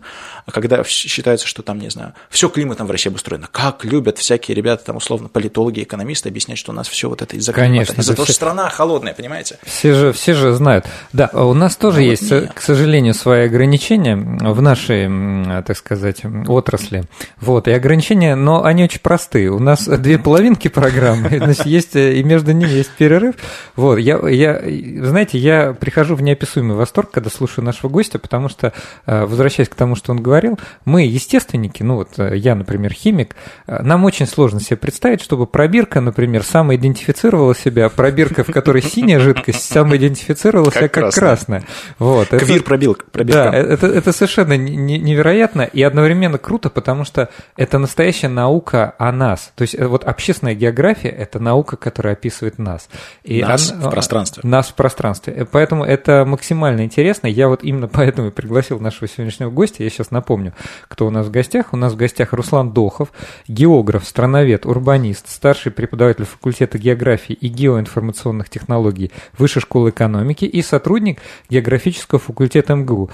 когда 0.51 0.83
считается, 0.83 1.47
что 1.47 1.61
там, 1.61 1.79
не 1.79 1.89
знаю, 1.89 2.13
все 2.29 2.49
климатом 2.49 2.87
в 2.87 2.91
России 2.91 3.09
обустроено. 3.09 3.47
Как 3.51 3.85
любят 3.85 4.17
всякие 4.17 4.55
ребята, 4.55 4.85
там, 4.85 4.97
условно, 4.97 5.29
политологи, 5.29 5.83
экономисты 5.83 6.29
объяснять, 6.29 6.57
что 6.57 6.71
у 6.71 6.75
нас 6.75 6.87
все 6.87 7.09
вот 7.09 7.21
это 7.21 7.35
из-за 7.35 7.53
Конечно, 7.53 8.01
из-за 8.01 8.15
того, 8.15 8.25
что 8.25 8.33
страна 8.33 8.69
холодная, 8.69 9.13
понимаете? 9.13 9.57
Все 9.63 9.93
же, 9.93 10.13
все 10.13 10.33
же 10.33 10.53
знают. 10.53 10.85
Да, 11.11 11.29
у 11.33 11.53
нас 11.53 11.75
тоже 11.75 11.99
ну, 11.99 12.05
есть, 12.05 12.31
вот 12.31 12.49
к 12.53 12.61
сожалению, 12.61 13.13
свои 13.13 13.45
ограничения 13.45 13.82
ограничения 13.83 14.15
в 14.15 14.61
нашей, 14.61 15.63
так 15.63 15.77
сказать, 15.77 16.21
отрасли. 16.47 17.03
Вот, 17.39 17.67
и 17.67 17.71
ограничения, 17.71 18.35
но 18.35 18.63
они 18.63 18.83
очень 18.83 19.01
простые. 19.01 19.51
У 19.51 19.59
нас 19.59 19.85
две 19.99 20.17
половинки 20.17 20.67
программы, 20.67 21.29
значит, 21.37 21.65
есть, 21.65 21.95
и 21.95 22.23
между 22.23 22.51
ними 22.51 22.69
есть 22.69 22.91
перерыв. 22.91 23.35
Вот, 23.75 23.97
я, 23.97 24.17
я, 24.27 24.61
знаете, 25.05 25.37
я 25.37 25.73
прихожу 25.73 26.15
в 26.15 26.21
неописуемый 26.21 26.75
восторг, 26.75 27.11
когда 27.11 27.29
слушаю 27.29 27.65
нашего 27.65 27.89
гостя, 27.89 28.19
потому 28.19 28.49
что, 28.49 28.73
э, 29.05 29.25
возвращаясь 29.25 29.69
к 29.69 29.75
тому, 29.75 29.95
что 29.95 30.11
он 30.11 30.21
говорил, 30.21 30.59
мы, 30.85 31.03
естественники, 31.03 31.83
ну 31.83 31.95
вот 31.95 32.09
э, 32.17 32.37
я, 32.37 32.55
например, 32.55 32.93
химик, 32.93 33.35
э, 33.67 33.81
нам 33.81 34.05
очень 34.05 34.27
сложно 34.27 34.59
себе 34.59 34.77
представить, 34.77 35.21
чтобы 35.21 35.45
пробирка, 35.45 36.01
например, 36.01 36.43
самоидентифицировала 36.43 37.55
себя, 37.55 37.89
пробирка, 37.89 38.43
в 38.43 38.51
которой 38.51 38.81
синяя 38.81 39.19
жидкость, 39.19 39.63
самоидентифицировала 39.71 40.71
себя 40.71 40.87
как 40.87 41.13
красная. 41.13 41.63
Вот, 41.99 42.29
Квир-пробилка. 42.29 43.05
Да, 43.13 43.72
это, 43.73 43.87
это 43.87 44.11
совершенно 44.11 44.57
невероятно 44.57 45.61
и 45.61 45.81
одновременно 45.81 46.37
круто, 46.37 46.69
потому 46.69 47.03
что 47.05 47.29
это 47.55 47.77
настоящая 47.77 48.29
наука 48.29 48.95
о 48.97 49.11
нас. 49.11 49.51
То 49.55 49.63
есть 49.63 49.75
э, 49.75 49.85
вот 49.85 50.03
общественная 50.03 50.55
география– 50.55 51.09
это 51.09 51.39
наука, 51.39 51.77
которая 51.77 52.13
описывает 52.13 52.59
нас. 52.59 52.89
И 53.23 53.41
нас 53.41 53.71
она, 53.71 53.87
в 53.87 53.91
пространстве. 53.91 54.41
Нас 54.45 54.67
в 54.67 54.73
пространстве. 54.75 55.33
Э, 55.33 55.45
поэтому 55.45 55.83
это 55.83 56.25
максимально 56.25 56.83
интересно. 56.83 57.27
Я 57.27 57.47
вот 57.47 57.63
именно 57.63 57.87
поэтому 57.91 58.29
и 58.29 58.31
пригласил 58.31 58.79
нашего 58.79 59.07
сегодняшнего 59.07 59.49
гостя. 59.49 59.83
Я 59.83 59.89
сейчас 59.89 60.11
напомню, 60.11 60.53
кто 60.87 61.07
у 61.07 61.09
нас 61.09 61.27
в 61.27 61.31
гостях. 61.31 61.73
У 61.73 61.77
нас 61.77 61.93
в 61.93 61.95
гостях 61.97 62.33
Руслан 62.33 62.71
Дохов, 62.71 63.11
географ, 63.47 64.05
страновед, 64.05 64.65
урбанист, 64.65 65.29
старший 65.29 65.71
преподаватель 65.71 66.25
факультета 66.25 66.77
географии 66.77 67.33
и 67.33 67.47
геоинформационных 67.47 68.49
технологий 68.49 69.11
Высшей 69.37 69.61
школы 69.61 69.89
экономики 69.89 70.45
и 70.45 70.61
сотрудник 70.61 71.19
географического 71.49 72.19
факультета 72.19 72.75
МГУ. 72.75 73.09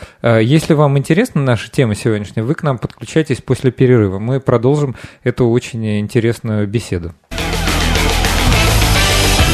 Если 0.49 0.73
вам 0.73 0.97
интересна 0.97 1.43
наша 1.43 1.69
тема 1.69 1.93
сегодняшняя, 1.93 2.41
вы 2.41 2.55
к 2.55 2.63
нам 2.63 2.79
подключайтесь 2.79 3.38
после 3.38 3.69
перерыва. 3.69 4.17
Мы 4.17 4.39
продолжим 4.39 4.95
эту 5.23 5.47
очень 5.47 5.99
интересную 5.99 6.67
беседу. 6.67 7.13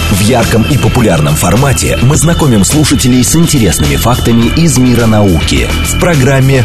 В 0.09 0.21
ярком 0.21 0.63
и 0.71 0.77
популярном 0.77 1.33
формате 1.33 1.99
мы 2.01 2.15
знакомим 2.15 2.63
слушателей 2.63 3.25
с 3.25 3.35
интересными 3.35 3.97
фактами 3.97 4.45
из 4.55 4.77
мира 4.77 5.05
науки 5.05 5.67
в 5.83 5.99
программе 5.99 6.63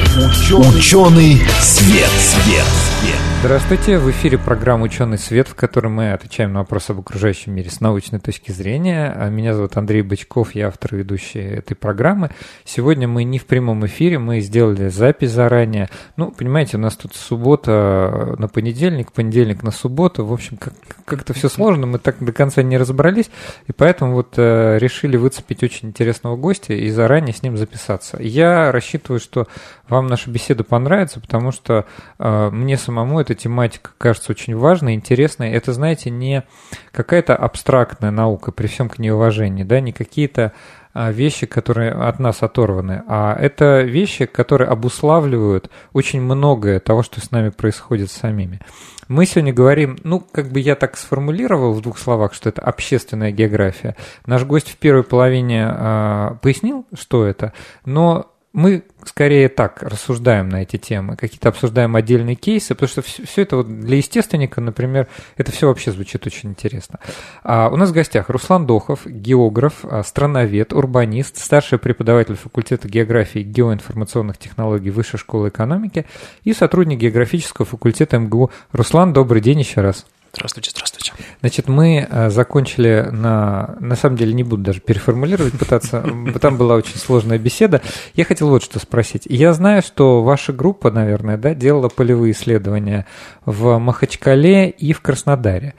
«Ученый, 0.52 1.42
свет». 1.58 2.10
свет. 2.10 3.29
Здравствуйте, 3.42 3.98
в 3.98 4.10
эфире 4.10 4.36
программа 4.36 4.84
«Ученый 4.84 5.16
свет», 5.16 5.48
в 5.48 5.54
которой 5.54 5.88
мы 5.88 6.12
отвечаем 6.12 6.52
на 6.52 6.58
вопросы 6.58 6.90
об 6.90 7.00
окружающем 7.00 7.54
мире 7.54 7.70
с 7.70 7.80
научной 7.80 8.20
точки 8.20 8.52
зрения. 8.52 9.10
А 9.16 9.30
меня 9.30 9.54
зовут 9.54 9.78
Андрей 9.78 10.02
Бычков, 10.02 10.54
я 10.54 10.68
автор 10.68 10.94
и 10.94 10.98
ведущий 10.98 11.40
этой 11.40 11.74
программы. 11.74 12.32
Сегодня 12.66 13.08
мы 13.08 13.24
не 13.24 13.38
в 13.38 13.46
прямом 13.46 13.86
эфире, 13.86 14.18
мы 14.18 14.40
сделали 14.40 14.88
запись 14.88 15.30
заранее. 15.30 15.88
Ну, 16.16 16.30
понимаете, 16.32 16.76
у 16.76 16.80
нас 16.80 16.96
тут 16.96 17.14
суббота 17.14 18.34
на 18.36 18.46
понедельник, 18.46 19.10
понедельник 19.10 19.62
на 19.62 19.70
субботу. 19.70 20.26
В 20.26 20.34
общем, 20.34 20.58
как- 20.58 20.74
как-то 21.06 21.32
все 21.32 21.48
сложно, 21.48 21.86
мы 21.86 21.98
так 21.98 22.22
до 22.22 22.32
конца 22.32 22.62
не 22.62 22.76
разобрались, 22.76 23.30
и 23.66 23.72
поэтому 23.72 24.12
вот 24.12 24.34
э, 24.36 24.76
решили 24.78 25.16
выцепить 25.16 25.62
очень 25.62 25.88
интересного 25.88 26.36
гостя 26.36 26.74
и 26.74 26.90
заранее 26.90 27.34
с 27.34 27.42
ним 27.42 27.56
записаться. 27.56 28.18
Я 28.20 28.70
рассчитываю, 28.70 29.18
что 29.18 29.48
вам 29.88 30.08
наша 30.08 30.30
беседа 30.30 30.62
понравится, 30.62 31.20
потому 31.20 31.52
что 31.52 31.86
э, 32.18 32.50
мне 32.50 32.76
самому 32.76 33.18
это 33.18 33.29
эта 33.30 33.42
тематика 33.42 33.90
кажется 33.96 34.32
очень 34.32 34.56
важной, 34.56 34.94
интересной. 34.94 35.52
Это, 35.52 35.72
знаете, 35.72 36.10
не 36.10 36.44
какая-то 36.92 37.36
абстрактная 37.36 38.10
наука, 38.10 38.52
при 38.52 38.66
всем 38.66 38.88
к 38.88 38.98
ней 38.98 39.10
уважении, 39.10 39.62
да, 39.62 39.80
не 39.80 39.92
какие-то 39.92 40.52
а, 40.92 41.12
вещи, 41.12 41.46
которые 41.46 41.92
от 41.92 42.18
нас 42.18 42.42
оторваны, 42.42 43.04
а 43.06 43.36
это 43.38 43.82
вещи, 43.82 44.26
которые 44.26 44.68
обуславливают 44.68 45.70
очень 45.92 46.20
многое 46.20 46.80
того, 46.80 47.04
что 47.04 47.20
с 47.20 47.30
нами 47.30 47.50
происходит 47.50 48.10
самими. 48.10 48.60
Мы 49.06 49.26
сегодня 49.26 49.52
говорим, 49.52 49.98
ну, 50.02 50.20
как 50.20 50.50
бы 50.50 50.60
я 50.60 50.74
так 50.74 50.96
сформулировал 50.96 51.74
в 51.74 51.80
двух 51.80 51.98
словах, 51.98 52.34
что 52.34 52.48
это 52.48 52.62
общественная 52.62 53.32
география. 53.32 53.96
Наш 54.26 54.44
гость 54.44 54.70
в 54.70 54.76
первой 54.76 55.04
половине 55.04 55.68
э, 55.68 56.30
пояснил, 56.42 56.86
что 56.94 57.24
это, 57.24 57.52
но 57.84 58.29
мы 58.52 58.82
скорее 59.04 59.48
так 59.48 59.82
рассуждаем 59.82 60.48
на 60.48 60.62
эти 60.62 60.76
темы, 60.76 61.16
какие-то 61.16 61.50
обсуждаем 61.50 61.94
отдельные 61.94 62.34
кейсы, 62.34 62.74
потому 62.74 62.88
что 62.88 63.02
все, 63.02 63.24
все 63.24 63.42
это 63.42 63.56
вот 63.56 63.80
для 63.80 63.96
естественника, 63.96 64.60
например, 64.60 65.06
это 65.36 65.52
все 65.52 65.68
вообще 65.68 65.92
звучит 65.92 66.26
очень 66.26 66.50
интересно. 66.50 66.98
А 67.44 67.68
у 67.68 67.76
нас 67.76 67.90
в 67.90 67.92
гостях 67.92 68.28
Руслан 68.28 68.66
Дохов, 68.66 69.06
географ, 69.06 69.84
а, 69.84 70.02
страновед, 70.02 70.72
урбанист, 70.72 71.38
старший 71.38 71.78
преподаватель 71.78 72.34
факультета 72.34 72.88
географии 72.88 73.40
и 73.40 73.44
геоинформационных 73.44 74.38
технологий 74.38 74.90
Высшей 74.90 75.18
школы 75.18 75.50
экономики 75.50 76.06
и 76.42 76.52
сотрудник 76.52 76.98
географического 76.98 77.64
факультета 77.64 78.18
МГУ. 78.18 78.50
Руслан, 78.72 79.12
добрый 79.12 79.40
день 79.40 79.60
еще 79.60 79.80
раз. 79.80 80.06
Здравствуйте, 80.32 80.70
здравствуйте. 80.70 81.12
Значит, 81.40 81.68
мы 81.68 82.06
э, 82.08 82.30
закончили 82.30 83.08
на... 83.10 83.76
На 83.80 83.96
самом 83.96 84.16
деле 84.16 84.32
не 84.32 84.44
буду 84.44 84.62
даже 84.62 84.80
переформулировать, 84.80 85.58
пытаться... 85.58 86.04
Там 86.40 86.56
была 86.56 86.76
очень 86.76 86.96
сложная 86.96 87.38
беседа. 87.38 87.82
Я 88.14 88.24
хотел 88.24 88.48
вот 88.48 88.62
что 88.62 88.78
спросить. 88.78 89.26
Я 89.26 89.52
знаю, 89.52 89.82
что 89.82 90.22
ваша 90.22 90.52
группа, 90.52 90.90
наверное, 90.90 91.36
да, 91.36 91.54
делала 91.54 91.88
полевые 91.88 92.32
исследования 92.32 93.06
в 93.44 93.78
Махачкале 93.78 94.70
и 94.70 94.92
в 94.92 95.00
Краснодаре. 95.00 95.74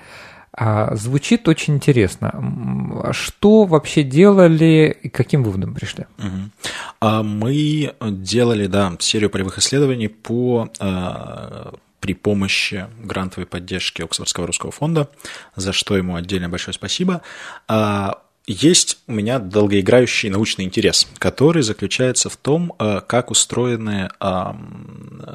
А, 0.54 0.96
звучит 0.96 1.48
очень 1.48 1.76
интересно. 1.76 3.10
Что 3.12 3.64
вообще 3.64 4.04
делали 4.04 4.96
и 5.02 5.08
каким 5.08 5.44
выводом 5.44 5.74
пришли? 5.74 6.08
Угу. 6.20 7.24
Мы 7.24 7.96
делали, 8.02 8.68
да, 8.68 8.94
серию 9.00 9.30
полевых 9.30 9.60
исследований 9.60 10.10
по 10.10 10.70
э, 10.78 11.72
при 12.02 12.14
помощи 12.14 12.88
грантовой 13.02 13.46
поддержки 13.46 14.02
Оксфордского 14.02 14.48
русского 14.48 14.72
фонда, 14.72 15.10
за 15.56 15.72
что 15.72 15.96
ему 15.96 16.16
отдельно 16.16 16.50
большое 16.50 16.74
спасибо. 16.74 17.22
А, 17.68 18.24
есть 18.48 18.98
у 19.08 19.14
меня 19.14 19.38
долгоиграющий 19.38 20.30
научный 20.30 20.66
интерес, 20.66 21.08
который 21.20 21.62
заключается 21.62 22.30
в 22.30 22.36
том, 22.38 22.74
а, 22.80 23.02
как 23.02 23.30
устроены 23.30 24.10
а, 24.20 24.58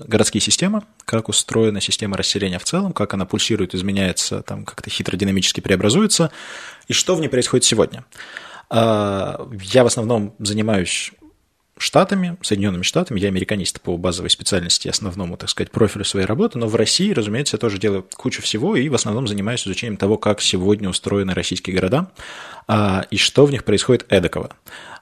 городские 0.06 0.40
системы, 0.40 0.82
как 1.04 1.28
устроена 1.28 1.80
система 1.80 2.16
расселения 2.16 2.58
в 2.58 2.64
целом, 2.64 2.92
как 2.92 3.14
она 3.14 3.26
пульсирует, 3.26 3.74
изменяется, 3.74 4.42
там 4.42 4.64
как-то 4.64 4.90
хитро 4.90 5.16
динамически 5.16 5.60
преобразуется, 5.60 6.32
и 6.88 6.92
что 6.92 7.14
в 7.14 7.20
ней 7.20 7.28
происходит 7.28 7.64
сегодня. 7.64 8.04
Я 8.68 9.84
в 9.84 9.86
основном 9.86 10.34
занимаюсь 10.40 11.12
Штатами, 11.78 12.38
Соединенными 12.40 12.82
Штатами. 12.82 13.20
Я 13.20 13.28
американист 13.28 13.82
по 13.82 13.98
базовой 13.98 14.30
специальности, 14.30 14.88
основному, 14.88 15.36
так 15.36 15.50
сказать, 15.50 15.70
профилю 15.70 16.04
своей 16.04 16.26
работы, 16.26 16.58
но 16.58 16.68
в 16.68 16.74
России, 16.74 17.12
разумеется, 17.12 17.56
я 17.56 17.58
тоже 17.58 17.78
делаю 17.78 18.06
кучу 18.16 18.40
всего 18.40 18.76
и 18.76 18.88
в 18.88 18.94
основном 18.94 19.26
занимаюсь 19.28 19.66
изучением 19.66 19.98
того, 19.98 20.16
как 20.16 20.40
сегодня 20.40 20.88
устроены 20.88 21.34
российские 21.34 21.76
города 21.76 22.10
а, 22.66 23.04
и 23.10 23.18
что 23.18 23.44
в 23.44 23.50
них 23.50 23.64
происходит 23.64 24.06
эдакого. 24.08 24.50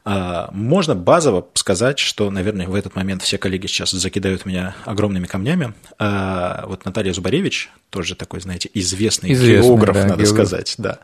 А, 0.05 0.51
можно 0.53 0.97
базово 0.97 1.47
сказать, 1.55 2.01
что, 2.01 2.29
наверное, 2.31 2.67
в 2.67 2.75
этот 2.75 2.97
момент 2.97 3.23
все 3.23 3.39
коллеги 3.39 3.69
сейчас 3.69 3.93
закидают 3.93 4.45
меня 4.45 4.75
огромными 4.85 5.27
камнями. 5.27 5.75
А, 6.01 6.65
вот 6.67 6.85
Наталья 6.85 7.13
Зубаревич, 7.13 7.71
тоже 7.89 8.17
такой, 8.17 8.41
знаете, 8.41 8.69
известный, 8.75 9.33
известный 9.33 9.69
географ, 9.69 9.95
да, 9.95 10.03
надо 10.03 10.25
географ. 10.25 10.29
сказать, 10.29 10.75
да. 10.79 10.99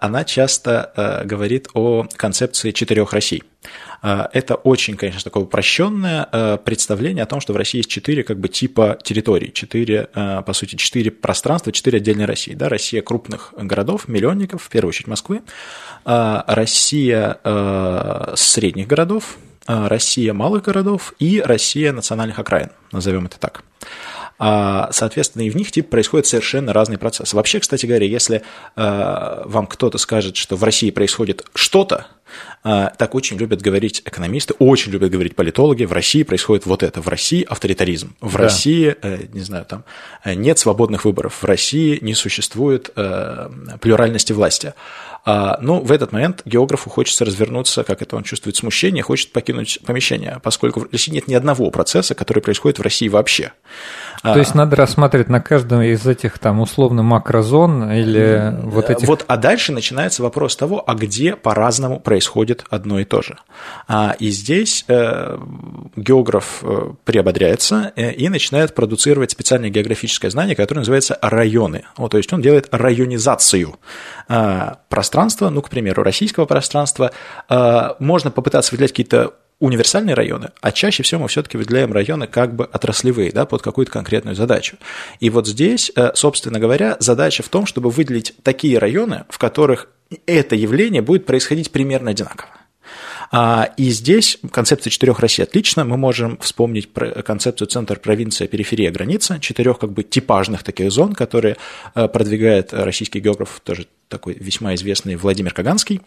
Она 0.00 0.24
часто 0.24 1.24
говорит 1.24 1.68
о 1.74 2.06
концепции 2.16 2.70
четырех 2.70 3.12
Россий. 3.12 3.42
А, 4.02 4.30
это 4.32 4.54
очень, 4.54 4.96
конечно, 4.96 5.22
такое 5.22 5.44
упрощенное 5.44 6.26
а, 6.30 6.56
представление 6.56 7.24
о 7.24 7.26
том, 7.26 7.40
что 7.40 7.52
в 7.52 7.56
России 7.56 7.78
есть 7.78 7.90
четыре 7.90 8.22
как 8.22 8.38
бы 8.38 8.48
типа 8.48 8.98
территорий, 9.02 9.52
четыре, 9.52 10.08
а, 10.14 10.42
по 10.42 10.52
сути, 10.52 10.76
четыре 10.76 11.10
пространства, 11.10 11.72
четыре 11.72 11.98
отдельные 11.98 12.26
России. 12.26 12.54
Да? 12.54 12.68
Россия 12.68 13.02
крупных 13.02 13.52
городов, 13.56 14.08
миллионников, 14.08 14.62
в 14.62 14.68
первую 14.68 14.90
очередь 14.90 15.06
Москвы, 15.06 15.42
Россия 16.04 17.38
средних 18.36 18.86
городов, 18.86 19.36
Россия 19.66 20.32
малых 20.32 20.64
городов 20.64 21.12
и 21.18 21.42
Россия 21.44 21.92
национальных 21.92 22.38
окраин, 22.38 22.70
назовем 22.90 23.26
это 23.26 23.38
так. 23.38 23.62
Соответственно, 24.38 25.42
и 25.42 25.50
в 25.50 25.56
них 25.56 25.70
типа 25.70 25.90
происходят 25.90 26.26
совершенно 26.26 26.72
разные 26.72 26.96
процессы. 26.96 27.36
Вообще, 27.36 27.60
кстати 27.60 27.84
говоря, 27.84 28.06
если 28.06 28.42
вам 28.74 29.66
кто-то 29.66 29.98
скажет, 29.98 30.36
что 30.36 30.56
в 30.56 30.64
России 30.64 30.90
происходит 30.90 31.44
что-то, 31.54 32.06
так 32.62 33.14
очень 33.14 33.38
любят 33.38 33.62
говорить 33.62 34.02
экономисты, 34.04 34.54
очень 34.58 34.92
любят 34.92 35.10
говорить 35.10 35.34
политологи. 35.34 35.84
В 35.84 35.92
России 35.92 36.22
происходит 36.22 36.66
вот 36.66 36.82
это. 36.82 37.00
В 37.00 37.08
России 37.08 37.42
авторитаризм. 37.48 38.14
В 38.20 38.32
да. 38.32 38.44
России, 38.44 38.96
э, 39.02 39.26
не 39.32 39.40
знаю, 39.40 39.64
там 39.64 39.84
э, 40.24 40.34
нет 40.34 40.58
свободных 40.58 41.04
выборов. 41.04 41.42
В 41.42 41.44
России 41.44 41.98
не 42.02 42.14
существует 42.14 42.90
э, 42.96 43.50
плюральности 43.80 44.32
власти. 44.32 44.74
А, 45.24 45.58
ну, 45.60 45.80
в 45.80 45.92
этот 45.92 46.12
момент 46.12 46.42
географу 46.46 46.88
хочется 46.88 47.26
развернуться, 47.26 47.84
как 47.84 48.00
это 48.00 48.16
он 48.16 48.22
чувствует 48.22 48.56
смущение, 48.56 49.02
хочет 49.02 49.32
покинуть 49.32 49.78
помещение, 49.84 50.40
поскольку 50.42 50.80
в 50.80 50.88
России 50.90 51.12
нет 51.12 51.28
ни 51.28 51.34
одного 51.34 51.70
процесса, 51.70 52.14
который 52.14 52.42
происходит 52.42 52.78
в 52.78 52.82
России 52.82 53.08
вообще. 53.08 53.52
То 54.22 54.38
есть 54.38 54.54
надо 54.54 54.76
рассматривать 54.76 55.28
на 55.28 55.40
каждом 55.40 55.82
из 55.82 56.06
этих 56.06 56.38
там 56.38 56.60
условно 56.60 57.02
макрозон 57.02 57.90
или 57.90 58.54
вот 58.62 58.90
этих... 58.90 59.08
Вот, 59.08 59.24
а 59.28 59.36
дальше 59.36 59.72
начинается 59.72 60.22
вопрос 60.22 60.56
того, 60.56 60.82
а 60.86 60.94
где 60.94 61.36
по-разному 61.36 62.00
происходит 62.00 62.19
одно 62.70 63.00
и 63.00 63.04
то 63.04 63.22
же. 63.22 63.36
А, 63.88 64.14
и 64.18 64.30
здесь 64.30 64.84
э, 64.88 65.38
географ 65.96 66.60
э, 66.62 66.92
приободряется 67.04 67.92
э, 67.96 68.12
и 68.12 68.28
начинает 68.28 68.74
продуцировать 68.74 69.30
специальное 69.30 69.70
географическое 69.70 70.30
знание, 70.30 70.56
которое 70.56 70.80
называется 70.80 71.18
районы. 71.22 71.84
Вот, 71.96 72.10
то 72.10 72.18
есть 72.18 72.32
он 72.32 72.42
делает 72.42 72.68
районизацию 72.70 73.76
э, 74.28 74.72
пространства, 74.88 75.50
ну, 75.50 75.62
к 75.62 75.70
примеру, 75.70 76.02
российского 76.02 76.46
пространства. 76.46 77.12
Э, 77.48 77.90
можно 77.98 78.30
попытаться 78.30 78.72
выделять 78.72 78.92
какие-то 78.92 79.34
универсальные 79.60 80.14
районы, 80.14 80.50
а 80.60 80.72
чаще 80.72 81.02
всего 81.02 81.22
мы 81.22 81.28
все-таки 81.28 81.56
выделяем 81.56 81.92
районы 81.92 82.26
как 82.26 82.56
бы 82.56 82.64
отраслевые, 82.64 83.30
да, 83.30 83.44
под 83.46 83.62
какую-то 83.62 83.92
конкретную 83.92 84.34
задачу. 84.34 84.76
И 85.20 85.30
вот 85.30 85.46
здесь, 85.46 85.92
э, 85.94 86.10
собственно 86.14 86.58
говоря, 86.58 86.96
задача 86.98 87.42
в 87.42 87.48
том, 87.48 87.66
чтобы 87.66 87.90
выделить 87.90 88.34
такие 88.42 88.78
районы, 88.78 89.24
в 89.28 89.38
которых 89.38 89.88
это 90.26 90.56
явление 90.56 91.02
будет 91.02 91.26
происходить 91.26 91.70
примерно 91.70 92.10
одинаково. 92.10 92.48
А, 93.32 93.68
и 93.76 93.90
здесь 93.90 94.38
концепция 94.50 94.90
четырех 94.90 95.20
Россий 95.20 95.44
отлично. 95.44 95.84
Мы 95.84 95.96
можем 95.96 96.36
вспомнить 96.38 96.90
концепцию 97.24 97.68
центр, 97.68 98.00
провинция, 98.00 98.48
периферия, 98.48 98.90
граница, 98.90 99.38
четырех 99.38 99.78
как 99.78 99.92
бы 99.92 100.02
типажных 100.02 100.64
таких 100.64 100.90
зон, 100.90 101.12
которые 101.12 101.56
э, 101.94 102.08
продвигает 102.08 102.72
российский 102.72 103.20
географ, 103.20 103.60
тоже 103.62 103.86
такой 104.08 104.36
весьма 104.40 104.74
известный 104.74 105.14
Владимир 105.14 105.54
Каганский. 105.54 106.00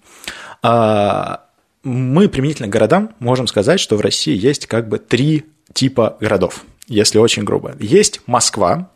Мы 1.83 2.29
применительно 2.29 2.67
к 2.67 2.71
городам 2.71 3.11
можем 3.19 3.47
сказать, 3.47 3.79
что 3.79 3.97
в 3.97 4.01
России 4.01 4.35
есть 4.35 4.67
как 4.67 4.87
бы 4.87 4.99
три 4.99 5.45
типа 5.73 6.17
городов 6.19 6.65
если 6.87 7.17
очень 7.17 7.43
грубо. 7.43 7.75
Есть 7.79 8.21
Москва 8.25 8.89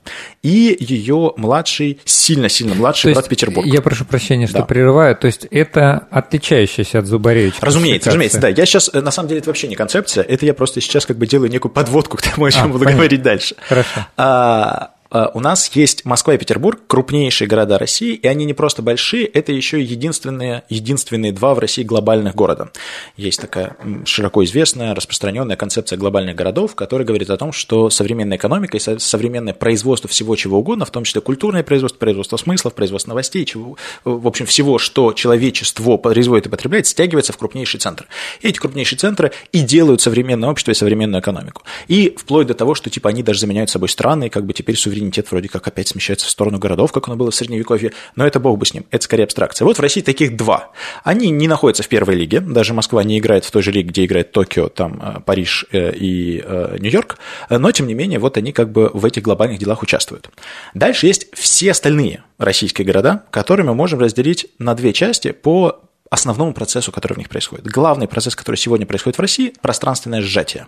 и 0.43 0.75
ее 0.79 1.33
младший, 1.37 1.99
сильно-сильно 2.05 2.75
младший 2.75 3.13
брат 3.13 3.29
Петербург. 3.29 3.65
Я 3.65 3.81
прошу 3.81 4.05
прощения, 4.05 4.47
что 4.47 4.59
да. 4.59 4.65
прерываю. 4.65 5.15
То 5.15 5.27
есть 5.27 5.45
это 5.51 6.07
отличающаяся 6.11 6.99
от 6.99 7.05
Зубаревича. 7.05 7.57
Разумеется, 7.61 8.09
разумеется, 8.09 8.39
да. 8.39 8.49
Я 8.49 8.65
сейчас, 8.65 8.89
э, 8.93 9.01
на 9.01 9.11
самом 9.11 9.29
деле, 9.29 9.39
это 9.39 9.49
вообще 9.49 9.67
не 9.67 9.75
концепция. 9.75 10.23
Это 10.23 10.45
я 10.45 10.53
просто 10.53 10.81
сейчас 10.81 11.05
как 11.05 11.17
бы 11.17 11.27
делаю 11.27 11.49
некую 11.49 11.71
подводку 11.71 12.17
к 12.17 12.21
тому, 12.21 12.45
о 12.45 12.51
чем 12.51 12.63
а, 12.63 12.67
буду 12.67 12.79
понятно. 12.79 12.97
говорить 12.97 13.21
дальше. 13.21 13.55
Хорошо. 13.67 14.05
А, 14.17 14.91
у 15.11 15.39
нас 15.39 15.69
есть 15.73 16.05
Москва 16.05 16.33
и 16.33 16.37
Петербург, 16.37 16.79
крупнейшие 16.87 17.47
города 17.47 17.77
России, 17.77 18.13
и 18.13 18.27
они 18.27 18.45
не 18.45 18.53
просто 18.53 18.81
большие, 18.81 19.25
это 19.25 19.51
еще 19.51 19.81
единственные, 19.81 20.63
единственные 20.69 21.31
два 21.31 21.53
в 21.53 21.59
России 21.59 21.83
глобальных 21.83 22.35
города. 22.35 22.71
Есть 23.15 23.39
такая 23.39 23.77
широко 24.05 24.43
известная, 24.43 24.93
распространенная 24.93 25.55
концепция 25.55 25.97
глобальных 25.97 26.35
городов, 26.35 26.75
которая 26.75 27.05
говорит 27.07 27.29
о 27.29 27.37
том, 27.37 27.51
что 27.51 27.89
современная 27.89 28.37
экономика 28.37 28.77
и 28.77 28.99
современное 28.99 29.53
производство 29.53 30.09
всего 30.09 30.35
чего 30.35 30.59
угодно, 30.59 30.85
в 30.85 30.91
том 30.91 31.03
числе 31.03 31.21
культурное 31.21 31.63
производство, 31.63 31.97
производство 31.99 32.37
смыслов, 32.37 32.73
производство 32.73 33.09
новостей, 33.09 33.45
чего, 33.45 33.77
в 34.03 34.27
общем, 34.27 34.45
всего, 34.45 34.77
что 34.77 35.13
человечество 35.13 35.97
производит 35.97 36.47
и 36.47 36.49
потребляет, 36.49 36.87
стягивается 36.87 37.33
в 37.33 37.37
крупнейший 37.37 37.79
центр. 37.79 38.07
И 38.41 38.49
эти 38.49 38.57
крупнейшие 38.57 38.99
центры 38.99 39.31
и 39.51 39.61
делают 39.61 40.01
современное 40.01 40.49
общество 40.49 40.71
и 40.71 40.75
современную 40.75 41.21
экономику. 41.21 41.63
И 41.87 42.15
вплоть 42.17 42.47
до 42.47 42.53
того, 42.53 42.75
что 42.75 42.89
типа 42.89 43.09
они 43.09 43.23
даже 43.23 43.39
заменяют 43.39 43.69
собой 43.69 43.89
страны, 43.89 44.29
как 44.29 44.45
бы 44.45 44.53
теперь 44.53 44.75
суверенитет 44.75 44.96
суверенитет 44.97 45.29
вроде 45.31 45.47
как 45.47 45.67
опять 45.67 45.87
смещается 45.87 46.25
в 46.25 46.29
сторону 46.29 46.57
городов, 46.57 46.91
как 46.91 47.07
оно 47.07 47.15
было 47.15 47.31
в 47.31 47.35
Средневековье, 47.35 47.93
но 48.15 48.25
это 48.25 48.39
бог 48.39 48.57
бы 48.57 48.65
с 48.65 48.73
ним, 48.73 48.85
это 48.91 49.03
скорее 49.03 49.23
абстракция. 49.23 49.65
Вот 49.65 49.77
в 49.77 49.81
России 49.81 50.01
таких 50.01 50.35
два. 50.35 50.71
Они 51.03 51.29
не 51.29 51.47
находятся 51.47 51.83
в 51.83 51.87
первой 51.87 52.15
лиге, 52.15 52.39
даже 52.39 52.73
Москва 52.73 53.03
не 53.03 53.19
играет 53.19 53.45
в 53.45 53.51
той 53.51 53.61
же 53.61 53.71
лиге, 53.71 53.89
где 53.89 54.05
играет 54.05 54.31
Токио, 54.31 54.69
там 54.69 55.01
э, 55.01 55.19
Париж 55.21 55.65
э, 55.71 55.93
и 55.93 56.41
э, 56.43 56.77
Нью-Йорк, 56.79 57.17
но 57.49 57.71
тем 57.71 57.87
не 57.87 57.93
менее 57.93 58.19
вот 58.19 58.37
они 58.37 58.51
как 58.51 58.71
бы 58.71 58.89
в 58.93 59.05
этих 59.05 59.21
глобальных 59.21 59.59
делах 59.59 59.83
участвуют. 59.83 60.29
Дальше 60.73 61.07
есть 61.07 61.27
все 61.33 61.71
остальные 61.71 62.23
российские 62.37 62.85
города, 62.85 63.23
которые 63.31 63.65
мы 63.65 63.75
можем 63.75 63.99
разделить 63.99 64.47
на 64.59 64.73
две 64.73 64.93
части 64.93 65.31
по 65.31 65.81
основному 66.09 66.53
процессу, 66.53 66.91
который 66.91 67.13
в 67.13 67.17
них 67.17 67.29
происходит. 67.29 67.67
Главный 67.67 68.07
процесс, 68.07 68.35
который 68.35 68.55
сегодня 68.55 68.85
происходит 68.85 69.17
в 69.17 69.21
России– 69.21 69.53
пространственное 69.61 70.21
сжатие. 70.21 70.67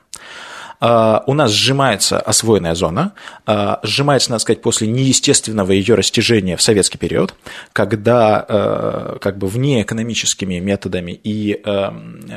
У 0.81 1.33
нас 1.33 1.51
сжимается 1.51 2.19
освоенная 2.19 2.73
зона, 2.73 3.13
сжимается, 3.83 4.31
надо 4.31 4.39
сказать, 4.41 4.61
после 4.61 4.87
неестественного 4.87 5.73
ее 5.73 5.95
растяжения 5.95 6.55
в 6.55 6.61
советский 6.61 6.97
период, 6.97 7.35
когда 7.73 9.17
как 9.19 9.37
бы 9.37 9.47
вне 9.47 9.81
экономическими 9.81 10.59
методами 10.59 11.19
и 11.23 11.61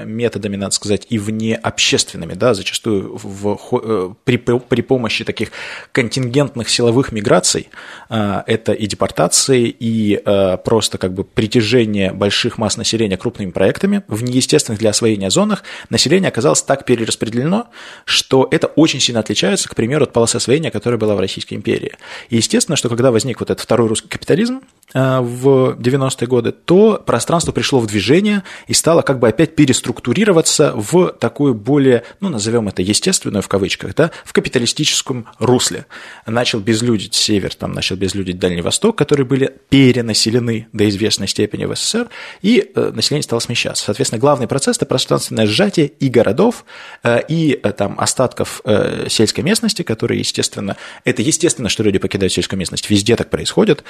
методами, 0.04 0.56
надо 0.56 0.74
сказать, 0.74 1.06
и 1.08 1.18
вне 1.18 1.54
общественными, 1.54 2.34
да, 2.34 2.54
зачастую 2.54 3.16
в, 3.22 4.16
при, 4.24 4.36
при 4.38 4.80
помощи 4.80 5.24
таких 5.24 5.50
контингентных 5.92 6.68
силовых 6.68 7.12
миграций, 7.12 7.68
это 8.08 8.72
и 8.72 8.86
депортации, 8.86 9.68
и 9.78 10.20
просто 10.64 10.98
как 10.98 11.14
бы 11.14 11.22
притяжение 11.22 12.12
больших 12.12 12.58
масс 12.58 12.76
населения 12.76 13.16
крупными 13.16 13.52
проектами 13.52 14.02
в 14.08 14.24
неестественных 14.24 14.80
для 14.80 14.90
освоения 14.90 15.30
зонах, 15.30 15.62
население 15.90 16.28
оказалось 16.28 16.62
так 16.62 16.84
перераспределено, 16.84 17.68
что 18.04 18.31
это 18.50 18.68
очень 18.68 19.00
сильно 19.00 19.20
отличается, 19.20 19.68
к 19.68 19.74
примеру, 19.74 20.04
от 20.04 20.12
полосы 20.12 20.36
освоения, 20.36 20.70
которая 20.70 20.98
была 20.98 21.14
в 21.14 21.20
Российской 21.20 21.54
империи. 21.54 21.92
И 22.30 22.36
естественно, 22.36 22.76
что 22.76 22.88
когда 22.88 23.10
возник 23.10 23.40
вот 23.40 23.50
этот 23.50 23.62
второй 23.62 23.88
русский 23.88 24.08
капитализм 24.08 24.62
в 24.94 25.76
90-е 25.78 26.26
годы, 26.26 26.52
то 26.52 27.02
пространство 27.04 27.52
пришло 27.52 27.80
в 27.80 27.86
движение 27.86 28.42
и 28.66 28.74
стало 28.74 29.02
как 29.02 29.18
бы 29.18 29.28
опять 29.28 29.54
переструктурироваться 29.56 30.72
в 30.74 31.12
такую 31.12 31.54
более, 31.54 32.04
ну, 32.20 32.28
назовем 32.28 32.68
это 32.68 32.82
естественную 32.82 33.42
в 33.42 33.48
кавычках, 33.48 33.94
да, 33.94 34.10
в 34.24 34.32
капиталистическом 34.32 35.26
русле. 35.38 35.86
Начал 36.26 36.60
безлюдить 36.60 37.14
север, 37.14 37.54
там 37.54 37.72
начал 37.72 37.96
безлюдить 37.96 38.38
Дальний 38.38 38.62
Восток, 38.62 38.96
которые 38.96 39.26
были 39.26 39.54
перенаселены 39.68 40.68
до 40.72 40.88
известной 40.88 41.28
степени 41.28 41.64
в 41.64 41.74
СССР, 41.76 42.08
и 42.42 42.72
э, 42.74 42.92
население 42.94 43.22
стало 43.22 43.40
смещаться. 43.40 43.84
Соответственно, 43.84 44.20
главный 44.20 44.46
процесс– 44.46 44.76
это 44.78 44.86
пространственное 44.86 45.46
сжатие 45.46 45.86
и 45.86 46.08
городов, 46.08 46.64
э, 47.02 47.20
и 47.28 47.58
э, 47.62 47.72
там 47.72 47.98
остатков 47.98 48.62
сельской 49.08 49.44
местности, 49.44 49.82
которые, 49.82 50.18
естественно, 50.18 50.76
это 51.04 51.22
естественно, 51.22 51.68
что 51.68 51.82
люди 51.82 51.98
покидают 51.98 52.32
сельскую 52.32 52.58
местность, 52.58 52.88
везде 52.90 53.16
так 53.16 53.30
происходит. 53.30 53.84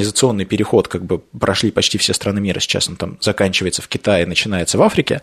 Урбанизационный 0.00 0.46
переход, 0.46 0.88
как 0.88 1.04
бы 1.04 1.18
прошли 1.18 1.70
почти 1.70 1.98
все 1.98 2.14
страны 2.14 2.40
мира, 2.40 2.58
сейчас 2.58 2.88
он 2.88 2.96
там 2.96 3.18
заканчивается 3.20 3.82
в 3.82 3.88
Китае, 3.88 4.24
начинается 4.24 4.78
в 4.78 4.82
Африке, 4.82 5.20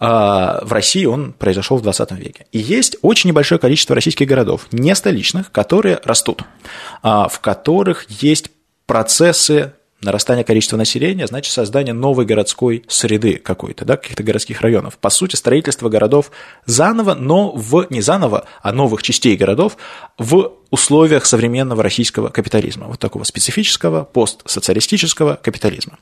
а 0.00 0.64
в 0.64 0.72
России 0.72 1.04
он 1.04 1.34
произошел 1.34 1.76
в 1.76 1.82
20 1.82 2.12
веке. 2.12 2.46
И 2.50 2.58
есть 2.58 2.96
очень 3.02 3.28
небольшое 3.28 3.58
количество 3.58 3.94
российских 3.94 4.26
городов, 4.26 4.66
не 4.72 4.94
столичных, 4.94 5.52
которые 5.52 6.00
растут, 6.04 6.42
а 7.02 7.28
в 7.28 7.40
которых 7.40 8.06
есть 8.08 8.50
процессы 8.86 9.74
нарастание 10.00 10.44
количества 10.44 10.76
населения, 10.78 11.26
значит 11.26 11.52
создание 11.52 11.92
новой 11.92 12.24
городской 12.24 12.84
среды 12.88 13.36
какой-то, 13.36 13.84
да, 13.84 13.96
каких-то 13.96 14.22
городских 14.22 14.60
районов. 14.62 14.98
По 14.98 15.10
сути, 15.10 15.36
строительство 15.36 15.88
городов 15.88 16.30
заново, 16.66 17.14
но 17.14 17.50
в 17.50 17.86
не 17.90 18.00
заново, 18.00 18.46
а 18.62 18.72
новых 18.72 19.02
частей 19.02 19.36
городов 19.36 19.76
в 20.18 20.52
условиях 20.70 21.26
современного 21.26 21.82
российского 21.82 22.28
капитализма, 22.28 22.86
вот 22.86 22.98
такого 22.98 23.24
специфического 23.24 24.04
постсоциалистического 24.04 25.36
капитализма. 25.36 25.98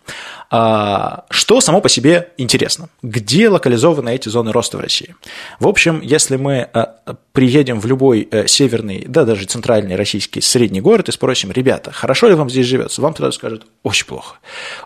А, 0.51 1.25
что 1.31 1.61
само 1.61 1.81
по 1.81 1.89
себе 1.89 2.31
интересно? 2.39 2.89
Где 3.03 3.49
локализованы 3.49 4.15
эти 4.15 4.29
зоны 4.29 4.53
роста 4.53 4.79
в 4.79 4.81
России? 4.81 5.15
В 5.61 5.67
общем, 5.67 6.01
если 6.01 6.37
мы 6.37 6.69
а, 6.73 7.17
приедем 7.33 7.81
в 7.81 7.87
любой 7.87 8.29
э, 8.31 8.47
северный, 8.47 9.05
да 9.09 9.25
даже 9.25 9.45
центральный 9.45 9.97
российский 9.97 10.41
средний 10.41 10.81
город 10.81 11.09
и 11.09 11.13
спросим, 11.13 11.51
ребята, 11.53 11.93
хорошо 11.93 12.29
ли 12.29 12.35
вам 12.35 12.51
здесь 12.51 12.67
живется? 12.67 13.03
Вам 13.03 13.17
сразу 13.17 13.33
скажут, 13.33 13.67
очень 13.83 14.07
плохо. 14.07 14.37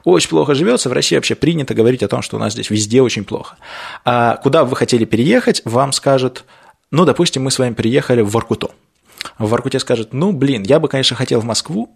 Очень 0.05 0.31
плохо 0.31 0.55
живется. 0.55 0.89
В 0.89 0.93
России 0.93 1.17
вообще 1.17 1.35
принято 1.35 1.75
говорить 1.75 2.03
о 2.03 2.09
том, 2.09 2.23
что 2.23 2.37
у 2.37 2.41
нас 2.41 2.53
здесь 2.53 2.71
везде 2.71 3.03
очень 3.03 3.25
плохо. 3.25 3.57
А 4.05 4.37
куда 4.37 4.65
вы 4.65 4.77
хотели 4.77 5.05
переехать, 5.05 5.63
вам 5.65 5.93
скажут, 5.93 6.45
ну, 6.91 7.05
допустим, 7.05 7.43
мы 7.43 7.51
с 7.51 7.59
вами 7.59 7.75
приехали 7.75 8.21
в 8.21 8.31
Воркуто 8.31 8.71
в 9.39 9.49
Воркуте 9.49 9.79
скажет, 9.79 10.13
ну, 10.13 10.33
блин, 10.33 10.63
я 10.63 10.81
бы, 10.81 10.89
конечно, 10.89 11.17
хотел 11.17 11.41
в 11.41 11.45
Москву, 11.45 11.95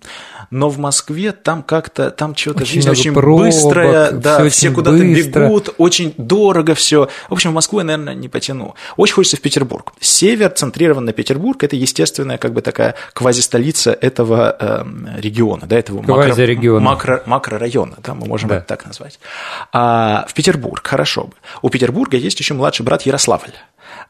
но 0.50 0.68
в 0.68 0.78
Москве 0.78 1.32
там 1.32 1.62
как-то, 1.62 2.10
там 2.10 2.36
что-то 2.36 2.64
жизнь 2.64 2.88
очень 2.88 3.12
пробок, 3.12 3.46
быстрая, 3.46 4.10
да, 4.12 4.38
все, 4.40 4.48
все 4.48 4.70
куда-то 4.70 4.98
бегут, 4.98 5.74
очень 5.78 6.14
дорого 6.16 6.74
все. 6.74 7.08
В 7.28 7.32
общем, 7.32 7.50
в 7.50 7.54
Москву 7.54 7.80
я, 7.80 7.84
наверное, 7.84 8.14
не 8.14 8.28
потяну. 8.28 8.74
Очень 8.96 9.14
хочется 9.14 9.36
в 9.36 9.40
Петербург. 9.40 9.92
Север 10.00 10.50
центрирован 10.50 11.04
на 11.04 11.12
Петербург, 11.12 11.62
это 11.62 11.76
естественная 11.76 12.38
как 12.38 12.52
бы 12.52 12.62
такая 12.62 12.94
квазистолица 13.12 13.92
этого 13.92 14.56
э, 14.58 14.84
региона, 15.20 15.66
да, 15.66 15.78
этого 15.78 16.02
макро, 16.02 16.80
макро, 16.80 17.22
макрорайона, 17.26 17.96
да, 18.02 18.14
мы 18.14 18.26
можем 18.26 18.48
да. 18.48 18.56
это 18.56 18.66
так 18.66 18.86
назвать. 18.86 19.18
А 19.72 20.26
в 20.28 20.34
Петербург, 20.34 20.86
хорошо 20.86 21.24
бы. 21.24 21.32
У 21.62 21.70
Петербурга 21.70 22.16
есть 22.16 22.38
еще 22.40 22.54
младший 22.54 22.84
брат 22.84 23.02
Ярославль. 23.02 23.52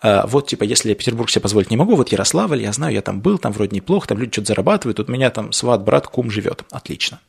А, 0.03 0.27
вот, 0.27 0.49
типа, 0.49 0.65
если 0.65 0.91
я 0.91 0.95
Петербург 0.95 1.31
себе 1.31 1.43
позволить 1.43 1.71
не 1.71 1.77
могу, 1.77 1.97
вот 1.97 2.11
Ярославль, 2.11 2.63
я 2.63 2.73
знаю, 2.73 2.95
я 2.95 3.03
там 3.03 3.21
был, 3.21 3.39
там 3.39 3.53
вроде 3.53 3.77
неплохо, 3.77 4.09
там 4.09 4.19
люди 4.19 4.33
что-то 4.33 4.49
зарабатывают, 4.49 4.97
тут 4.97 5.09
меня 5.09 5.31
там 5.31 5.53
сват, 5.53 5.83
брат, 5.83 6.07
кум 6.07 6.31
живет, 6.31 6.65
отлично. 6.71 7.21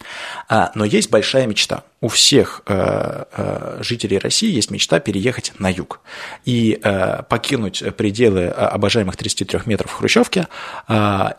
А, 0.47 0.71
но 0.75 0.85
есть 0.85 1.09
большая 1.09 1.47
мечта. 1.47 1.83
У 2.01 2.07
всех 2.07 2.63
э, 2.65 3.25
э, 3.31 3.77
жителей 3.81 4.17
России 4.17 4.51
есть 4.51 4.71
мечта 4.71 4.99
переехать 4.99 5.53
на 5.59 5.69
юг 5.69 5.99
и 6.45 6.79
э, 6.81 7.21
покинуть 7.29 7.83
пределы 7.95 8.47
обожаемых 8.47 9.15
33 9.15 9.59
метров 9.65 9.91
в 9.91 9.93
Хрущевке 9.93 10.47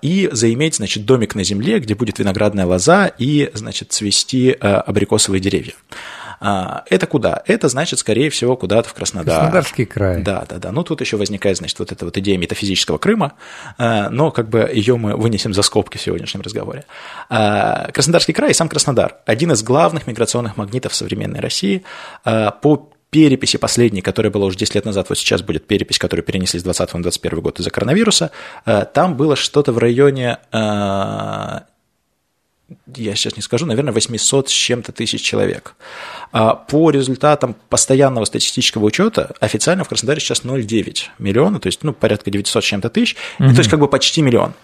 и 0.02 0.28
заиметь, 0.32 0.76
значит, 0.76 1.04
домик 1.04 1.34
на 1.34 1.42
земле, 1.42 1.80
где 1.80 1.94
будет 1.94 2.18
виноградная 2.18 2.66
лоза 2.66 3.06
и, 3.18 3.50
значит, 3.54 3.92
цвести 3.92 4.52
абрикосовые 4.52 5.40
деревья. 5.40 5.74
А, 6.44 6.82
это 6.90 7.06
куда? 7.06 7.42
Это 7.46 7.68
значит, 7.68 8.00
скорее 8.00 8.28
всего, 8.28 8.56
куда-то 8.56 8.88
в 8.88 8.94
Краснодар. 8.94 9.38
Краснодарский 9.38 9.84
край. 9.86 10.22
Да, 10.22 10.44
да, 10.48 10.58
да. 10.58 10.72
Ну, 10.72 10.82
тут 10.82 11.00
еще 11.00 11.16
возникает, 11.16 11.56
значит, 11.56 11.78
вот 11.78 11.92
эта 11.92 12.04
вот 12.04 12.16
идея 12.18 12.36
метафизического 12.36 12.98
Крыма, 12.98 13.34
а, 13.78 14.10
но 14.10 14.32
как 14.32 14.48
бы 14.48 14.68
ее 14.72 14.96
мы 14.96 15.16
вынесем 15.16 15.54
за 15.54 15.62
скобки 15.62 15.98
в 15.98 16.00
сегодняшнем 16.00 16.40
разговоре. 16.40 16.84
А, 17.28 17.90
Краснодарский 17.92 18.34
край 18.34 18.50
и 18.50 18.54
сам 18.54 18.68
Краснодар– 18.68 19.18
один 19.26 19.52
из 19.52 19.62
главных 19.62 20.08
миграционных 20.08 20.56
магнитов 20.56 20.94
современной 20.94 21.40
России. 21.40 21.84
По 22.24 22.88
переписи 23.10 23.58
последней, 23.58 24.00
которая 24.00 24.32
была 24.32 24.46
уже 24.46 24.56
10 24.56 24.74
лет 24.74 24.84
назад, 24.84 25.10
вот 25.10 25.18
сейчас 25.18 25.42
будет 25.42 25.66
перепись, 25.66 25.98
которую 25.98 26.24
перенесли 26.24 26.58
с 26.58 26.62
20 26.62 26.94
на 26.94 27.02
21 27.02 27.40
год 27.40 27.60
из-за 27.60 27.70
коронавируса, 27.70 28.30
там 28.64 29.16
было 29.16 29.36
что-то 29.36 29.72
в 29.72 29.78
районе 29.78 30.38
я 32.96 33.14
сейчас 33.14 33.36
не 33.36 33.42
скажу, 33.42 33.66
наверное, 33.66 33.92
800 33.92 34.48
с 34.48 34.52
чем-то 34.52 34.92
тысяч 34.92 35.22
человек. 35.22 35.74
А 36.32 36.54
по 36.54 36.90
результатам 36.90 37.54
постоянного 37.68 38.24
статистического 38.24 38.84
учета 38.84 39.34
официально 39.40 39.84
в 39.84 39.88
Краснодаре 39.88 40.20
сейчас 40.20 40.42
0,9 40.42 41.04
миллиона, 41.18 41.60
то 41.60 41.66
есть 41.66 41.82
ну, 41.82 41.92
порядка 41.92 42.30
900 42.30 42.62
с 42.62 42.66
чем-то 42.66 42.90
тысяч, 42.90 43.16
угу. 43.38 43.50
то 43.50 43.58
есть 43.58 43.70
как 43.70 43.80
бы 43.80 43.88
почти 43.88 44.22
миллион. 44.22 44.54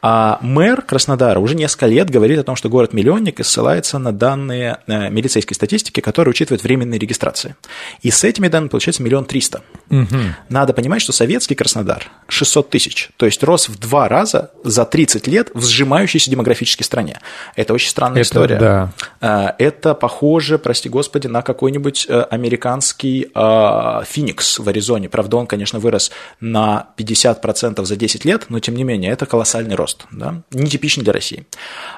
А 0.00 0.38
мэр 0.42 0.82
Краснодара 0.82 1.40
уже 1.40 1.56
несколько 1.56 1.86
лет 1.86 2.08
говорит 2.10 2.38
о 2.38 2.44
том, 2.44 2.54
что 2.54 2.68
город-миллионник 2.68 3.40
и 3.40 3.42
ссылается 3.42 3.98
на 3.98 4.12
данные 4.12 4.78
э, 4.86 5.10
милицейской 5.10 5.54
статистики, 5.54 6.00
которые 6.00 6.30
учитывают 6.30 6.62
временные 6.62 7.00
регистрации. 7.00 7.56
И 8.02 8.10
с 8.10 8.22
этими 8.22 8.48
данными 8.48 8.70
получается 8.70 9.02
миллион 9.02 9.24
триста. 9.24 9.62
Угу. 9.90 10.06
Надо 10.48 10.72
понимать, 10.72 11.02
что 11.02 11.12
советский 11.12 11.56
Краснодар 11.56 12.10
600 12.28 12.70
тысяч, 12.70 13.10
то 13.16 13.26
есть 13.26 13.42
рос 13.42 13.68
в 13.68 13.78
два 13.78 14.08
раза 14.08 14.52
за 14.62 14.84
30 14.84 15.26
лет 15.26 15.50
в 15.54 15.64
сжимающейся 15.64 16.30
демографической 16.30 16.84
стране. 16.84 17.18
Это 17.56 17.74
очень 17.74 17.90
странная 17.90 18.20
Это, 18.20 18.28
история. 18.28 18.56
Да. 18.56 18.92
Э, 19.20 19.52
это 19.58 19.94
похоже, 19.94 20.58
прости 20.58 20.88
господи, 20.88 21.26
на 21.26 21.42
какой-нибудь 21.42 22.06
э, 22.08 22.20
американский 22.30 23.28
Феникс 23.28 24.58
в 24.58 24.68
Аризоне. 24.68 25.08
Правда, 25.08 25.36
он, 25.38 25.46
конечно, 25.46 25.78
вырос 25.78 26.10
на 26.40 26.88
50% 26.96 27.84
за 27.84 27.96
10 27.96 28.24
лет, 28.24 28.46
но 28.48 28.60
тем 28.60 28.74
не 28.76 28.84
менее, 28.84 29.12
это 29.12 29.26
колоссальный 29.26 29.74
рост 29.74 29.87
рост, 29.88 30.06
да, 30.10 30.42
нетипичный 30.50 31.04
для 31.04 31.12
России. 31.12 31.46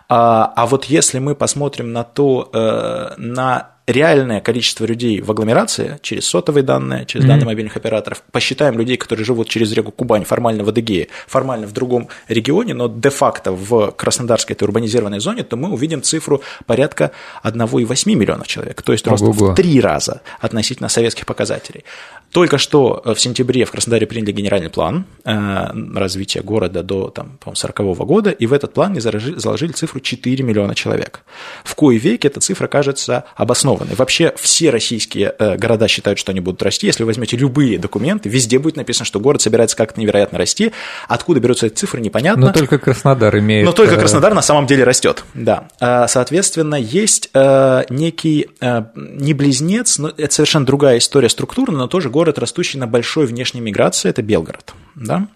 А, 0.08 0.52
а 0.56 0.66
вот 0.66 0.84
если 0.86 1.18
мы 1.18 1.34
посмотрим 1.34 1.92
на 1.92 2.04
то, 2.04 2.50
э, 2.52 3.14
на 3.16 3.79
реальное 3.90 4.40
количество 4.40 4.84
людей 4.84 5.20
в 5.20 5.30
агломерации 5.30 5.98
через 6.02 6.26
сотовые 6.26 6.62
данные, 6.62 7.06
через 7.06 7.24
mm-hmm. 7.24 7.28
данные 7.28 7.46
мобильных 7.46 7.76
операторов, 7.76 8.22
посчитаем 8.32 8.78
людей, 8.78 8.96
которые 8.96 9.24
живут 9.24 9.48
через 9.48 9.72
реку 9.72 9.90
Кубань, 9.90 10.24
формально 10.24 10.64
в 10.64 10.68
Адыгее, 10.68 11.08
формально 11.26 11.66
в 11.66 11.72
другом 11.72 12.08
регионе, 12.28 12.74
но 12.74 12.88
де-факто 12.88 13.52
в 13.52 13.90
Краснодарской 13.92 14.54
этой 14.54 14.64
урбанизированной 14.64 15.20
зоне, 15.20 15.42
то 15.42 15.56
мы 15.56 15.70
увидим 15.70 16.02
цифру 16.02 16.42
порядка 16.66 17.12
1,8 17.44 18.14
миллионов 18.14 18.46
человек, 18.46 18.82
то 18.82 18.92
есть 18.92 19.06
рост 19.06 19.22
в 19.22 19.54
три 19.54 19.80
раза 19.80 20.22
относительно 20.40 20.88
советских 20.88 21.26
показателей. 21.26 21.84
Только 22.30 22.58
что 22.58 23.02
в 23.04 23.16
сентябре 23.16 23.64
в 23.64 23.72
Краснодаре 23.72 24.06
приняли 24.06 24.32
генеральный 24.32 24.70
план 24.70 25.04
э, 25.24 25.66
развития 25.94 26.42
города 26.42 26.82
до 26.82 27.08
там, 27.08 27.38
40 27.52 27.80
-го 27.80 28.04
года, 28.06 28.30
и 28.30 28.46
в 28.46 28.52
этот 28.52 28.72
план 28.72 29.00
заложили 29.00 29.72
цифру 29.72 30.00
4 30.00 30.44
миллиона 30.44 30.74
человек. 30.74 31.22
В 31.64 31.74
кое 31.74 31.98
веке 31.98 32.28
эта 32.28 32.40
цифра 32.40 32.68
кажется 32.68 33.24
обоснованной 33.36 33.79
обоснованный. 33.80 33.96
Вообще 33.96 34.32
все 34.36 34.70
российские 34.70 35.34
э, 35.38 35.56
города 35.56 35.88
считают, 35.88 36.18
что 36.18 36.32
они 36.32 36.40
будут 36.40 36.62
расти. 36.62 36.86
Если 36.86 37.02
вы 37.02 37.08
возьмете 37.08 37.36
любые 37.36 37.78
документы, 37.78 38.28
везде 38.28 38.58
будет 38.58 38.76
написано, 38.76 39.04
что 39.04 39.20
город 39.20 39.42
собирается 39.42 39.76
как-то 39.76 40.00
невероятно 40.00 40.38
расти. 40.38 40.72
Откуда 41.08 41.40
берутся 41.40 41.66
эти 41.66 41.74
цифры, 41.74 42.00
непонятно. 42.00 42.46
Но 42.46 42.52
только 42.52 42.78
Краснодар 42.78 43.36
имеет... 43.38 43.64
Но 43.64 43.72
только 43.72 43.96
Краснодар 43.96 44.34
на 44.34 44.42
самом 44.42 44.66
деле 44.66 44.84
растет, 44.84 45.24
да. 45.34 45.68
Соответственно, 46.08 46.74
есть 46.74 47.30
некий 47.34 48.48
не 48.94 49.34
близнец, 49.34 49.98
но 49.98 50.12
это 50.16 50.32
совершенно 50.32 50.66
другая 50.66 50.98
история 50.98 51.28
структурно, 51.28 51.78
но 51.78 51.86
тоже 51.86 52.10
город, 52.10 52.38
растущий 52.38 52.78
на 52.78 52.86
большой 52.86 53.26
внешней 53.26 53.60
миграции, 53.60 54.08
это 54.08 54.22
Белгород, 54.22 54.74
да. 54.94 55.26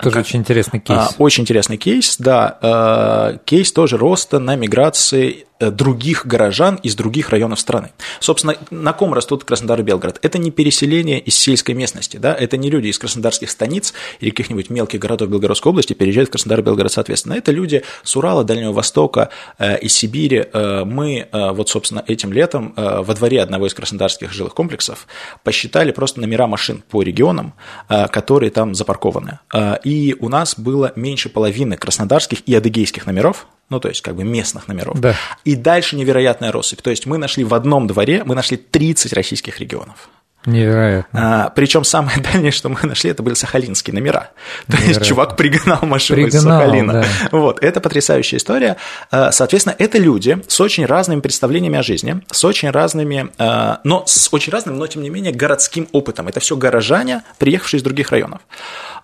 Тоже 0.00 0.16
как, 0.16 0.26
очень 0.26 0.40
интересный 0.40 0.80
кейс. 0.80 0.98
А, 0.98 1.10
очень 1.16 1.44
интересный 1.44 1.78
кейс, 1.78 2.16
да. 2.18 3.38
Кейс 3.46 3.72
тоже 3.72 3.96
роста 3.96 4.38
на 4.38 4.54
миграции 4.54 5.46
Э, 5.55 5.55
других 5.60 6.26
горожан 6.26 6.76
из 6.76 6.94
других 6.94 7.30
районов 7.30 7.60
страны. 7.60 7.90
Собственно, 8.20 8.56
на 8.70 8.92
ком 8.92 9.14
растут 9.14 9.44
Краснодар 9.44 9.80
и 9.80 9.82
Белгород? 9.82 10.18
Это 10.22 10.38
не 10.38 10.50
переселение 10.50 11.18
из 11.20 11.38
сельской 11.38 11.74
местности, 11.74 12.16
да? 12.16 12.34
это 12.34 12.56
не 12.56 12.70
люди 12.70 12.88
из 12.88 12.98
краснодарских 12.98 13.50
станиц 13.50 13.94
или 14.20 14.30
каких-нибудь 14.30 14.70
мелких 14.70 15.00
городов 15.00 15.28
Белгородской 15.28 15.70
области 15.70 15.92
переезжают 15.92 16.28
в 16.28 16.32
Краснодар 16.32 16.60
и 16.60 16.62
Белгород, 16.62 16.92
соответственно. 16.92 17.34
Это 17.34 17.52
люди 17.52 17.82
с 18.02 18.16
Урала, 18.16 18.44
Дальнего 18.44 18.72
Востока, 18.72 19.30
э, 19.58 19.78
из 19.78 19.94
Сибири. 19.94 20.46
Э, 20.52 20.84
мы 20.84 21.28
вот, 21.32 21.68
собственно, 21.68 22.04
этим 22.06 22.32
летом 22.32 22.72
во 22.76 23.14
дворе 23.14 23.42
одного 23.42 23.66
из 23.66 23.74
краснодарских 23.74 24.32
жилых 24.32 24.54
комплексов 24.54 25.06
посчитали 25.42 25.90
просто 25.92 26.20
номера 26.20 26.46
машин 26.46 26.82
по 26.88 27.02
регионам, 27.02 27.54
которые 27.88 28.50
там 28.50 28.74
запаркованы. 28.74 29.40
И 29.84 30.16
у 30.18 30.28
нас 30.28 30.58
было 30.58 30.92
меньше 30.96 31.28
половины 31.28 31.76
краснодарских 31.76 32.40
и 32.46 32.54
адыгейских 32.54 33.06
номеров, 33.06 33.46
ну, 33.68 33.80
то 33.80 33.88
есть 33.88 34.00
как 34.00 34.14
бы 34.14 34.24
местных 34.24 34.68
номеров. 34.68 35.00
Да. 35.00 35.16
И 35.44 35.56
дальше 35.56 35.96
невероятная 35.96 36.52
россыпь. 36.52 36.82
То 36.82 36.90
есть 36.90 37.06
мы 37.06 37.18
нашли 37.18 37.44
в 37.44 37.52
одном 37.54 37.86
дворе, 37.86 38.22
мы 38.24 38.34
нашли 38.34 38.56
30 38.56 39.12
российских 39.12 39.58
регионов. 39.58 40.08
Невероятно. 40.46 41.44
А, 41.44 41.50
причем 41.50 41.84
самое 41.84 42.20
дальнее, 42.32 42.52
что 42.52 42.68
мы 42.68 42.78
нашли, 42.82 43.10
это 43.10 43.22
были 43.22 43.34
сахалинские 43.34 43.94
номера. 43.94 44.30
То 44.68 44.76
есть 44.78 45.04
чувак 45.04 45.36
пригнал 45.36 45.80
машину 45.82 46.22
пригнал, 46.22 46.40
из 46.40 46.44
Сахалина. 46.44 46.92
Да. 46.92 47.04
Вот, 47.32 47.62
это 47.62 47.80
потрясающая 47.80 48.38
история. 48.38 48.76
А, 49.10 49.32
соответственно, 49.32 49.74
это 49.78 49.98
люди 49.98 50.38
с 50.46 50.60
очень 50.60 50.86
разными 50.86 51.20
представлениями 51.20 51.78
о 51.78 51.82
жизни, 51.82 52.22
с 52.30 52.44
очень 52.44 52.70
разными, 52.70 53.30
а, 53.38 53.80
но 53.84 54.04
с 54.06 54.28
очень 54.32 54.52
разным, 54.52 54.78
но 54.78 54.86
тем 54.86 55.02
не 55.02 55.10
менее 55.10 55.32
городским 55.32 55.88
опытом. 55.92 56.28
Это 56.28 56.40
все 56.40 56.56
горожане, 56.56 57.22
приехавшие 57.38 57.78
из 57.78 57.82
других 57.82 58.10
районов. 58.10 58.40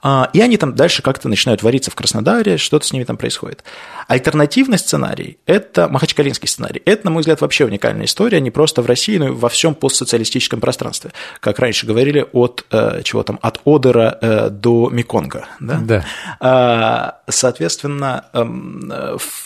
А, 0.05 0.31
и 0.33 0.41
они 0.41 0.57
там 0.57 0.75
дальше 0.75 1.01
как-то 1.01 1.29
начинают 1.29 1.63
вариться 1.63 1.91
в 1.91 1.95
Краснодаре, 1.95 2.57
что-то 2.57 2.87
с 2.87 2.93
ними 2.93 3.05
там 3.05 3.17
происходит. 3.17 3.63
Альтернативный 4.09 4.79
сценарий– 4.79 5.39
это 5.47 5.89
махачкалинский 5.89 6.49
сценарий. 6.49 6.83
Это, 6.85 7.07
на 7.07 7.13
мой 7.13 7.21
взгляд, 7.21 7.41
вообще 7.41 7.65
уникальная 7.65 8.07
история, 8.07 8.41
не 8.41 8.51
просто 8.51 8.83
в 8.83 8.87
России, 8.87 9.17
но 9.17 9.29
и 9.29 9.31
во 9.31 9.49
всем 9.49 9.77
постсоциалистическом 9.77 10.61
пространстве. 10.61 11.13
Как 11.41 11.59
раньше 11.59 11.87
говорили, 11.87 12.27
от, 12.33 12.65
э, 12.71 13.03
чего 13.05 13.23
там, 13.23 13.39
от 13.43 13.61
Одера 13.65 14.19
э, 14.21 14.51
до 14.51 14.91
Меконга. 14.91 15.47
Да? 15.61 15.79
да. 15.83 16.05
А, 16.41 17.19
соответственно, 17.29 18.27
эм, 18.33 18.93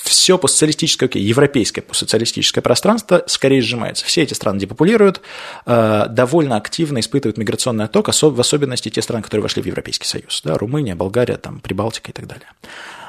все 0.03 0.39
постсоциалистическое, 0.39 1.09
окей, 1.09 1.23
европейское 1.23 1.83
постсоциалистическое 1.83 2.63
пространство 2.63 3.23
скорее 3.27 3.63
сжимается. 3.63 4.05
Все 4.05 4.23
эти 4.23 4.35
страны 4.35 4.59
депопулируют, 4.59 5.21
э, 5.67 6.07
довольно 6.09 6.57
активно 6.57 7.01
испытывают 7.01 7.39
миграционный 7.39 7.85
отток, 7.85 8.09
в 8.09 8.41
особенности 8.41 8.89
те 8.89 9.03
страны, 9.03 9.23
которые 9.23 9.43
вошли 9.43 9.63
в 9.63 9.67
Европейский 9.67 10.07
Союз 10.07 10.43
да, 10.45 10.57
Румыния, 10.59 10.95
Болгария, 10.95 11.37
там, 11.37 11.61
Прибалтика 11.61 12.11
и 12.11 12.15
так 12.15 12.27
далее. 12.27 12.47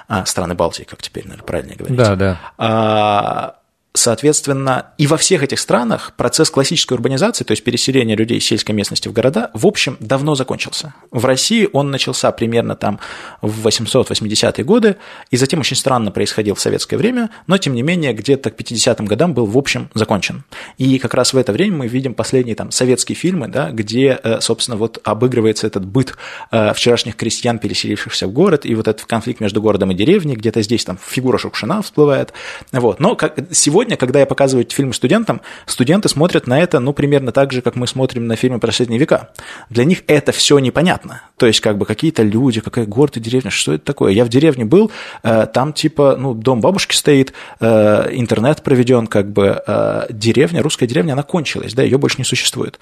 А, 0.08 0.26
страны 0.26 0.56
Балтии, 0.56 0.84
как 0.84 1.02
теперь, 1.02 1.26
наверное, 1.26 1.46
правильно 1.46 1.76
говорить. 1.76 1.98
Да, 1.98 2.16
да. 2.16 2.40
А, 2.58 3.56
Соответственно, 3.98 4.92
и 5.00 5.08
во 5.08 5.18
всех 5.18 5.42
этих 5.42 5.58
странах 5.58 6.14
процесс 6.16 6.52
классической 6.52 6.94
урбанизации, 6.94 7.44
то 7.44 7.52
есть 7.52 7.64
переселения 7.64 8.16
людей 8.16 8.38
из 8.38 8.46
сельской 8.46 8.76
местности 8.76 9.08
в 9.08 9.12
города, 9.12 9.50
в 9.56 9.66
общем, 9.66 9.98
давно 10.00 10.36
закончился. 10.36 10.94
В 11.10 11.26
России 11.26 11.68
он 11.74 11.90
начался 11.90 12.32
примерно 12.32 12.76
там 12.76 13.00
в 13.42 13.68
880-е 13.68 14.64
годы, 14.64 14.98
и 15.32 15.38
затем 15.38 15.62
очень 15.62 15.76
странно 15.76 16.12
происходил 16.12 16.54
в 16.54 16.60
советское 16.60 16.96
время, 16.98 17.32
но, 17.48 17.58
тем 17.58 17.74
не 17.74 17.82
менее, 17.82 18.14
где-то 18.14 18.52
к 18.52 18.56
50-м 18.56 19.08
годам 19.08 19.34
был, 19.34 19.48
в 19.48 19.58
общем, 19.58 19.90
закончен. 19.96 20.44
И 20.78 21.00
как 21.00 21.16
раз 21.16 21.34
в 21.34 21.38
это 21.38 21.52
время 21.52 21.78
мы 21.78 21.88
видим 21.88 22.14
последние 22.14 22.56
там 22.56 22.70
советские 22.70 23.16
фильмы, 23.16 23.48
да, 23.48 23.72
где, 23.72 24.20
э, 24.24 24.42
собственно, 24.42 24.78
вот 24.78 25.00
обыгрывается 25.04 25.66
этот 25.66 25.86
быт 25.86 26.16
э, 26.52 26.72
вчерашних 26.76 27.16
крестьян, 27.16 27.58
переселившихся 27.58 28.28
в 28.28 28.32
город, 28.32 28.64
и 28.64 28.76
вот 28.76 28.88
этот 28.88 29.06
конфликт 29.06 29.40
между 29.40 29.60
городом 29.60 29.90
и 29.90 29.96
деревней, 29.96 30.36
где-то 30.36 30.62
здесь 30.62 30.86
там 30.86 31.00
фигура 31.04 31.40
Шукшина 31.40 31.82
всплывает. 31.82 32.32
Вот. 32.72 33.00
Но 33.00 33.16
как, 33.16 33.40
сегодня 33.52 33.87
сегодня, 33.88 33.98
когда 33.98 34.20
я 34.20 34.26
показываю 34.26 34.66
эти 34.66 34.76
фильмы 34.76 34.94
студентам, 34.94 35.42
студенты 35.66 36.10
смотрят 36.10 36.46
на 36.46 36.60
это, 36.60 36.80
ну, 36.80 36.92
примерно 36.92 37.32
так 37.32 37.54
же, 37.54 37.62
как 37.62 37.78
мы 37.78 37.88
смотрим 37.88 38.28
на 38.28 38.36
фильмы 38.36 38.60
про 38.60 38.72
средние 38.74 39.00
века. 39.00 39.30
Для 39.70 39.86
них 39.86 40.04
это 40.08 40.34
все 40.34 40.60
непонятно. 40.60 41.22
То 41.38 41.46
есть, 41.46 41.62
как 41.62 41.78
бы 41.78 41.86
какие-то 41.86 42.22
люди, 42.24 42.60
какая 42.60 42.86
город 42.86 43.16
и 43.16 43.22
деревня, 43.22 43.50
что 43.50 43.74
это 43.74 43.86
такое? 43.86 44.12
Я 44.12 44.26
в 44.26 44.30
деревне 44.30 44.66
был, 44.66 44.92
э, 45.24 45.48
там 45.54 45.72
типа, 45.72 46.18
ну, 46.20 46.34
дом 46.34 46.60
бабушки 46.60 46.96
стоит, 46.96 47.32
э, 47.62 48.10
интернет 48.12 48.62
проведен, 48.62 49.08
как 49.08 49.32
бы 49.32 49.64
э, 49.66 50.08
деревня, 50.10 50.62
русская 50.62 50.86
деревня, 50.88 51.14
она 51.14 51.24
кончилась, 51.24 51.74
да, 51.74 51.84
ее 51.84 51.98
больше 51.98 52.18
не 52.18 52.26
существует. 52.26 52.80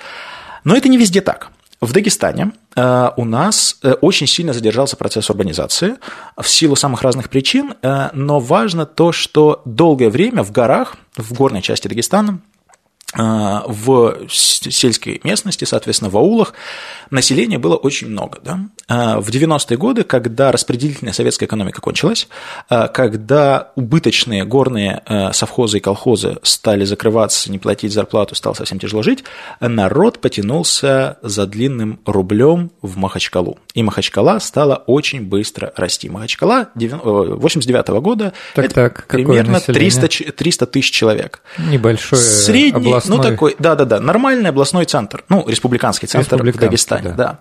Но 0.64 0.76
это 0.76 0.90
не 0.90 0.98
везде 0.98 1.22
так. 1.22 1.52
В 1.86 1.94
Дагестане 1.94 2.52
э, 2.76 3.10
у 3.16 3.26
нас 3.26 3.78
э, 3.84 3.92
очень 4.02 4.26
сильно 4.26 4.54
задержался 4.54 4.98
процесс 4.98 5.30
урбанизации 5.30 5.98
в 6.36 6.50
силу 6.50 6.76
самых 6.76 7.04
разных 7.04 7.30
причин, 7.30 7.76
э, 7.80 8.10
но 8.14 8.40
важно 8.40 8.88
то, 8.88 9.12
что 9.12 9.62
долгое 9.66 10.10
время 10.10 10.42
в 10.42 10.52
горах, 10.52 10.98
в 11.16 11.34
горной 11.34 11.62
части 11.62 11.88
Дагестана, 11.88 12.40
в 13.18 14.28
сельской 14.30 15.22
местности, 15.24 15.66
соответственно, 15.66 16.10
в 16.10 16.18
аулах, 16.18 16.54
населения 17.10 17.58
было 17.58 17.76
очень 17.76 18.10
много. 18.10 18.40
Да? 18.44 18.60
А, 18.88 19.20
в 19.20 19.30
90-е 19.30 19.78
годы, 19.78 20.04
когда 20.04 20.52
распределительная 20.52 21.14
советская 21.14 21.48
экономика 21.48 21.82
кончилась, 21.82 22.28
а, 22.70 22.88
когда 22.88 23.72
убыточные 23.76 24.46
горные 24.46 25.02
а, 25.06 25.34
совхозы 25.34 25.78
и 25.78 25.80
колхозы 25.80 26.38
стали 26.44 26.86
закрываться, 26.86 27.52
не 27.52 27.60
платить 27.60 27.94
зарплату, 27.94 28.36
стало 28.36 28.54
совсем 28.54 28.80
тяжело 28.80 29.04
жить, 29.04 29.24
народ 29.60 30.20
потянулся 30.20 31.18
за 31.22 31.46
длинным 31.48 32.00
рублем 32.06 32.72
в 32.82 32.98
Махачкалу. 32.98 33.58
И 33.74 33.84
Махачкала 33.84 34.40
стала 34.40 34.84
очень 34.88 35.22
быстро 35.24 35.74
расти. 35.76 36.10
Махачкала 36.10 36.70
89 36.76 37.90
-го 37.90 38.02
года 38.02 38.34
так, 38.54 38.66
это 38.66 38.76
так, 38.76 39.08
примерно 39.08 39.60
300, 39.60 40.32
300 40.32 40.66
тысяч 40.66 40.92
человек. 40.92 41.42
Небольшой 41.58 42.20
Средний, 42.20 42.94
областной... 43.06 43.18
ну 43.18 43.36
такой, 43.36 43.56
да-да-да, 43.60 44.00
нормальный 44.00 44.50
областной 44.50 44.86
центр, 44.86 45.24
ну, 45.30 45.48
республиканский 45.48 46.08
центр 46.08 46.42
в 46.42 46.58
Дагестане, 46.58 47.10
да. 47.10 47.16
да. 47.16 47.40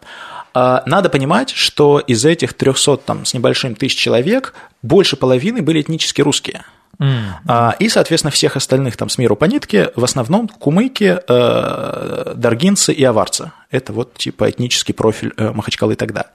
А, 0.54 0.82
надо 0.86 1.08
понимать, 1.08 1.50
что 1.50 1.98
из 1.98 2.24
этих 2.24 2.54
300 2.54 2.98
там, 2.98 3.24
с 3.24 3.34
небольшим 3.34 3.74
тысяч 3.74 3.96
человек 3.96 4.54
больше 4.82 5.16
половины 5.16 5.62
были 5.62 5.80
этнически 5.80 6.22
русские. 6.22 6.64
Mm. 7.00 7.76
И, 7.80 7.88
соответственно, 7.88 8.30
всех 8.30 8.56
остальных 8.56 8.96
там 8.96 9.08
с 9.08 9.18
миру 9.18 9.34
по 9.34 9.46
нитке 9.46 9.90
в 9.96 10.04
основном 10.04 10.46
кумыки, 10.46 11.18
э, 11.26 12.32
даргинцы 12.36 12.92
и 12.92 13.02
аварцы. 13.02 13.50
Это 13.74 13.92
вот 13.92 14.14
типа 14.14 14.50
этнический 14.50 14.94
профиль 14.94 15.32
э, 15.36 15.50
Махачкалы 15.50 15.96
тогда. 15.96 16.26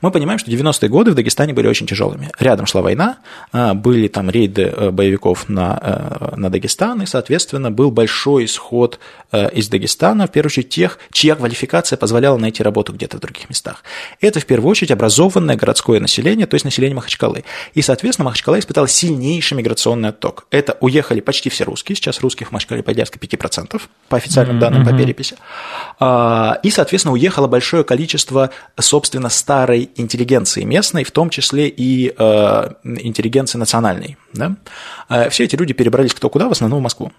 Мы 0.00 0.12
понимаем, 0.12 0.38
что 0.38 0.48
90-е 0.48 0.88
годы 0.88 1.10
в 1.10 1.16
Дагестане 1.16 1.52
были 1.52 1.66
очень 1.66 1.88
тяжелыми. 1.88 2.30
Рядом 2.38 2.66
шла 2.66 2.82
война, 2.82 3.18
э, 3.52 3.74
были 3.74 4.06
там 4.06 4.30
рейды 4.30 4.62
э, 4.62 4.90
боевиков 4.92 5.48
на, 5.48 6.30
на 6.36 6.50
Дагестан, 6.50 7.02
и, 7.02 7.06
соответственно, 7.06 7.72
был 7.72 7.90
большой 7.90 8.44
исход 8.44 9.00
из 9.32 9.68
Дагестана, 9.68 10.28
в 10.28 10.30
первую 10.30 10.50
очередь 10.50 10.68
тех, 10.68 11.00
чья 11.10 11.34
квалификация 11.34 11.96
позволяла 11.96 12.38
найти 12.38 12.62
работу 12.62 12.92
где-то 12.92 13.16
в 13.16 13.20
других 13.20 13.48
местах. 13.48 13.82
Это, 14.20 14.38
в 14.38 14.46
первую 14.46 14.70
очередь, 14.70 14.92
образованное 14.92 15.56
городское 15.56 15.98
население, 15.98 16.46
то 16.46 16.54
есть 16.54 16.64
население 16.64 16.94
Махачкалы. 16.94 17.44
И, 17.74 17.82
соответственно, 17.82 18.26
Махачкала 18.26 18.60
испытала 18.60 18.86
сильнейший 18.86 19.58
миграционный 19.58 20.10
отток. 20.10 20.46
Это 20.52 20.76
уехали 20.80 21.18
почти 21.18 21.50
все 21.50 21.64
русские, 21.64 21.96
сейчас 21.96 22.20
русских 22.20 22.50
в 22.50 22.52
Махачкале 22.52 22.84
порядка 22.84 23.18
5%, 23.18 23.82
по 24.08 24.16
официальным 24.16 24.60
данным, 24.60 24.84
по 24.84 24.96
переписи. 24.96 25.36
А, 25.98 26.60
и, 26.62 26.70
соответственно, 26.70 26.83
уехало 27.12 27.46
большое 27.46 27.84
количество, 27.84 28.50
собственно, 28.78 29.28
старой 29.28 29.90
интеллигенции 29.96 30.64
местной, 30.64 31.04
в 31.04 31.10
том 31.10 31.30
числе 31.30 31.68
и 31.68 32.14
э, 32.16 32.68
интеллигенции 32.84 33.58
национальной. 33.58 34.16
Да? 34.32 34.56
Э, 35.08 35.30
все 35.30 35.44
эти 35.44 35.56
люди 35.56 35.72
перебрались 35.72 36.14
кто 36.14 36.28
куда, 36.28 36.48
в 36.48 36.52
основном 36.52 36.80
в 36.80 36.82
Москву 36.82 37.12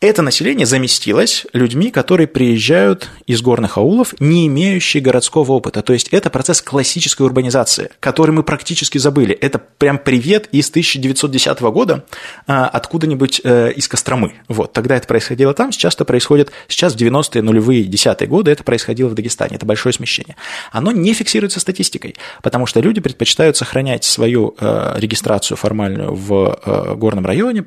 это 0.00 0.22
население 0.22 0.64
заместилось 0.64 1.46
людьми, 1.52 1.90
которые 1.90 2.26
приезжают 2.26 3.10
из 3.26 3.42
горных 3.42 3.76
аулов, 3.76 4.14
не 4.18 4.46
имеющие 4.46 5.02
городского 5.02 5.52
опыта. 5.52 5.82
То 5.82 5.92
есть 5.92 6.08
это 6.08 6.30
процесс 6.30 6.62
классической 6.62 7.22
урбанизации, 7.26 7.90
который 8.00 8.30
мы 8.30 8.42
практически 8.42 8.96
забыли. 8.96 9.34
Это 9.34 9.58
прям 9.58 9.98
привет 9.98 10.48
из 10.52 10.70
1910 10.70 11.60
года 11.60 12.06
а, 12.46 12.66
откуда-нибудь 12.66 13.42
э, 13.44 13.72
из 13.72 13.88
Костромы. 13.88 14.34
Вот, 14.48 14.72
тогда 14.72 14.96
это 14.96 15.06
происходило 15.06 15.52
там, 15.52 15.70
сейчас 15.70 15.94
это 15.94 16.06
происходит, 16.06 16.50
сейчас 16.66 16.94
в 16.94 16.96
90-е, 16.96 17.42
нулевые, 17.42 17.84
десятые 17.84 18.28
годы 18.28 18.50
это 18.50 18.64
происходило 18.64 19.08
в 19.08 19.14
Дагестане. 19.14 19.56
Это 19.56 19.66
большое 19.66 19.92
смещение. 19.92 20.36
Оно 20.72 20.92
не 20.92 21.12
фиксируется 21.12 21.60
статистикой, 21.60 22.16
потому 22.42 22.64
что 22.64 22.80
люди 22.80 23.02
предпочитают 23.02 23.58
сохранять 23.58 24.04
свою 24.04 24.54
э, 24.58 24.94
регистрацию 24.96 25.58
формальную 25.58 26.14
в 26.14 26.58
э, 26.64 26.94
горном 26.94 27.26
районе, 27.26 27.66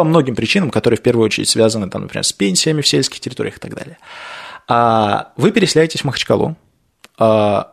по 0.00 0.04
многим 0.04 0.34
причинам, 0.34 0.70
которые 0.70 0.96
в 0.96 1.02
первую 1.02 1.26
очередь 1.26 1.50
связаны, 1.50 1.90
там, 1.90 2.02
например, 2.02 2.24
с 2.24 2.32
пенсиями 2.32 2.80
в 2.80 2.88
сельских 2.88 3.20
территориях 3.20 3.58
и 3.58 3.60
так 3.60 3.74
далее. 3.74 3.98
А 4.66 5.32
вы 5.36 5.50
переселяетесь 5.50 6.00
в 6.00 6.04
Махачкалу, 6.04 6.56
а, 7.18 7.72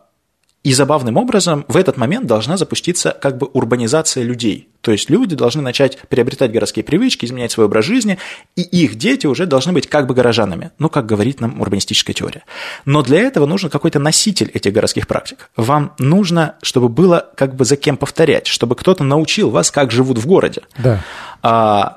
и 0.67 0.73
забавным 0.73 1.15
образом 1.15 1.63
в 1.69 1.78
этот 1.78 1.95
момент 1.95 2.25
должна 2.28 2.57
запуститься 2.57 3.11
как 3.21 3.38
бы 3.38 3.47
урбанизация 3.53 4.25
людей. 4.25 4.67
То 4.82 4.91
есть 4.91 5.09
люди 5.09 5.34
должны 5.34 5.61
начать 5.61 5.97
приобретать 6.09 6.51
городские 6.51 6.84
привычки, 6.84 7.23
изменять 7.23 7.53
свой 7.53 7.67
образ 7.67 7.86
жизни, 7.86 8.17
и 8.57 8.61
их 8.63 8.95
дети 8.95 9.28
уже 9.28 9.45
должны 9.45 9.71
быть 9.71 9.88
как 9.88 10.07
бы 10.07 10.13
горожанами, 10.13 10.71
ну, 10.80 10.89
как 10.89 11.05
говорит 11.05 11.39
нам 11.39 11.61
урбанистическая 11.61 12.13
теория. 12.13 12.43
Но 12.84 13.01
для 13.01 13.19
этого 13.21 13.45
нужен 13.45 13.69
какой-то 13.69 13.99
носитель 13.99 14.51
этих 14.53 14.73
городских 14.73 15.07
практик. 15.07 15.49
Вам 15.55 15.93
нужно, 15.99 16.55
чтобы 16.61 16.89
было 16.89 17.30
как 17.38 17.55
бы 17.55 17.63
за 17.63 17.78
кем 17.78 17.95
повторять, 17.95 18.47
чтобы 18.47 18.75
кто-то 18.75 19.05
научил 19.05 19.49
вас, 19.49 19.71
как 19.71 19.91
живут 19.91 20.17
в 20.17 20.28
городе. 20.28 20.63
Да. 20.78 21.01
А, 21.41 21.97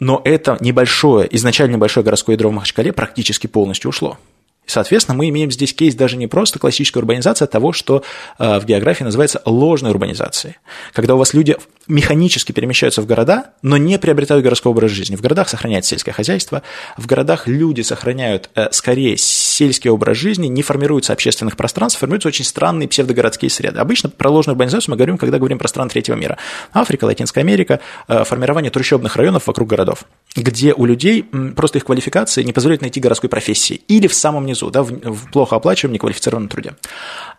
но 0.00 0.20
это 0.24 0.56
небольшое, 0.60 1.28
изначально 1.36 1.74
небольшое 1.74 2.04
городское 2.04 2.34
ядро 2.34 2.50
в 2.50 2.52
Махачкале 2.52 2.92
практически 2.92 3.46
полностью 3.46 3.88
ушло. 3.90 4.18
Соответственно, 4.68 5.16
мы 5.16 5.30
имеем 5.30 5.50
здесь 5.50 5.72
кейс 5.72 5.94
даже 5.94 6.18
не 6.18 6.26
просто 6.26 6.58
классическая 6.58 7.00
урбанизация, 7.00 7.46
а 7.46 7.48
того, 7.48 7.72
что 7.72 8.04
э, 8.38 8.58
в 8.60 8.66
географии 8.66 9.02
называется 9.02 9.40
ложной 9.46 9.92
урбанизацией. 9.92 10.56
Когда 10.92 11.14
у 11.14 11.18
вас 11.18 11.32
люди 11.32 11.56
механически 11.86 12.52
перемещаются 12.52 13.00
в 13.00 13.06
города, 13.06 13.52
но 13.62 13.78
не 13.78 13.98
приобретают 13.98 14.44
городской 14.44 14.70
образ 14.70 14.90
жизни. 14.90 15.16
В 15.16 15.22
городах 15.22 15.48
сохраняется 15.48 15.90
сельское 15.90 16.12
хозяйство, 16.12 16.62
в 16.98 17.06
городах 17.06 17.46
люди 17.46 17.80
сохраняют 17.80 18.50
э, 18.54 18.68
скорее 18.70 19.16
сельский 19.58 19.90
образ 19.90 20.16
жизни, 20.16 20.46
не 20.46 20.62
формируются 20.62 21.12
общественных 21.12 21.56
пространств, 21.56 21.98
формируются 21.98 22.28
очень 22.28 22.44
странные 22.44 22.88
псевдогородские 22.88 23.50
среды. 23.50 23.80
Обычно 23.80 24.08
про 24.08 24.30
ложную 24.30 24.54
урбанизацию 24.54 24.92
мы 24.92 24.96
говорим, 24.96 25.18
когда 25.18 25.38
говорим 25.38 25.58
про 25.58 25.66
страны 25.66 25.90
третьего 25.90 26.14
мира. 26.14 26.38
Африка, 26.72 27.04
Латинская 27.04 27.40
Америка, 27.40 27.80
э, 28.06 28.22
формирование 28.24 28.70
трущобных 28.70 29.16
районов 29.16 29.48
вокруг 29.48 29.68
городов, 29.68 30.04
где 30.38 30.72
у 30.72 30.84
людей 30.84 31.24
просто 31.56 31.78
их 31.78 31.84
квалификация 31.84 32.44
не 32.44 32.52
позволяет 32.52 32.80
найти 32.80 33.00
городской 33.00 33.28
профессии. 33.28 33.82
Или 33.88 34.06
в 34.06 34.14
самом 34.14 34.46
низу 34.46 34.70
да, 34.70 34.82
в, 34.82 34.90
в 34.90 35.30
плохо 35.30 35.56
оплачиваемом, 35.56 35.94
неквалифицированном 35.94 36.48
труде. 36.48 36.74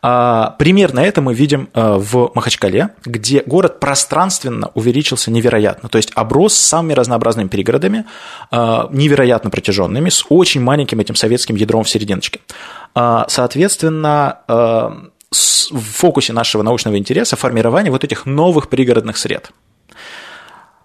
А, 0.01 0.55
примерно 0.59 0.99
это 0.99 1.21
мы 1.21 1.33
видим 1.33 1.69
а, 1.73 1.97
в 1.97 2.31
Махачкале, 2.35 2.89
где 3.05 3.43
город 3.45 3.79
пространственно 3.79 4.71
увеличился 4.73 5.31
невероятно, 5.31 5.89
то 5.89 5.97
есть 5.97 6.11
оброс 6.15 6.53
самыми 6.53 6.93
разнообразными 6.93 7.47
перегородами, 7.47 8.05
а, 8.51 8.89
невероятно 8.91 9.49
протяженными, 9.49 10.09
с 10.09 10.25
очень 10.29 10.61
маленьким 10.61 10.99
этим 10.99 11.15
советским 11.15 11.55
ядром 11.55 11.83
в 11.83 11.89
серединочке. 11.89 12.39
А, 12.95 13.25
соответственно, 13.29 14.39
а, 14.47 15.09
в 15.31 15.79
фокусе 15.79 16.33
нашего 16.33 16.63
научного 16.63 16.97
интереса 16.97 17.35
формирование 17.35 17.91
вот 17.91 18.03
этих 18.03 18.25
новых 18.25 18.69
пригородных 18.69 19.17
сред. 19.17 19.51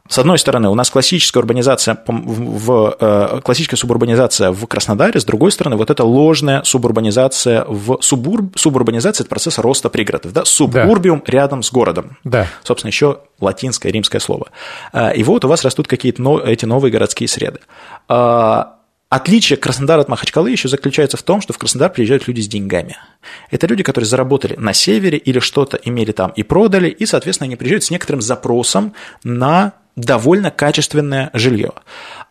С 0.06 0.18
одной 0.18 0.38
стороны, 0.38 0.68
у 0.68 0.74
нас 0.74 0.90
классическая 0.90 1.38
урбанизация, 1.38 1.96
в, 2.06 2.96
э, 3.00 3.40
классическая 3.42 3.76
субурбанизация 3.76 4.50
в 4.50 4.66
Краснодаре, 4.66 5.18
с 5.18 5.24
другой 5.24 5.50
стороны, 5.50 5.76
вот 5.76 5.88
эта 5.88 6.04
ложная 6.04 6.62
субурбанизация 6.62 7.64
в 7.66 7.98
субурб, 8.02 8.58
субурбанизация– 8.58 9.24
это 9.24 9.30
процесс 9.30 9.58
роста 9.58 9.88
пригородов, 9.88 10.34
да, 10.34 10.44
субурбиум 10.44 11.22
да. 11.24 11.32
рядом 11.32 11.62
с 11.62 11.72
городом. 11.72 12.18
Да. 12.22 12.48
Собственно, 12.64 12.90
еще 12.90 13.20
латинское, 13.40 13.90
римское 13.90 14.20
слово. 14.20 14.48
Э, 14.92 15.16
и 15.16 15.22
вот 15.24 15.46
у 15.46 15.48
вас 15.48 15.64
растут 15.64 15.88
какие-то 15.88 16.38
эти 16.44 16.66
новые 16.66 16.92
городские 16.92 17.26
среды. 17.26 17.60
Э, 18.10 18.64
отличие 19.08 19.56
Краснодара 19.56 20.02
от 20.02 20.08
Махачкалы 20.08 20.50
еще 20.50 20.68
заключается 20.68 21.16
в 21.16 21.22
том, 21.22 21.40
что 21.40 21.54
в 21.54 21.58
Краснодар 21.58 21.90
приезжают 21.90 22.28
люди 22.28 22.42
с 22.42 22.46
деньгами. 22.46 22.98
Это 23.50 23.66
люди, 23.66 23.82
которые 23.82 24.06
заработали 24.06 24.54
на 24.56 24.74
севере 24.74 25.16
или 25.16 25.38
что-то 25.38 25.78
имели 25.78 26.12
там 26.12 26.30
и 26.36 26.42
продали, 26.42 26.90
и, 26.90 27.06
соответственно, 27.06 27.46
они 27.46 27.56
приезжают 27.56 27.84
с 27.84 27.90
некоторым 27.90 28.20
запросом 28.20 28.92
на 29.22 29.72
довольно 29.96 30.50
качественное 30.50 31.30
жилье. 31.32 31.72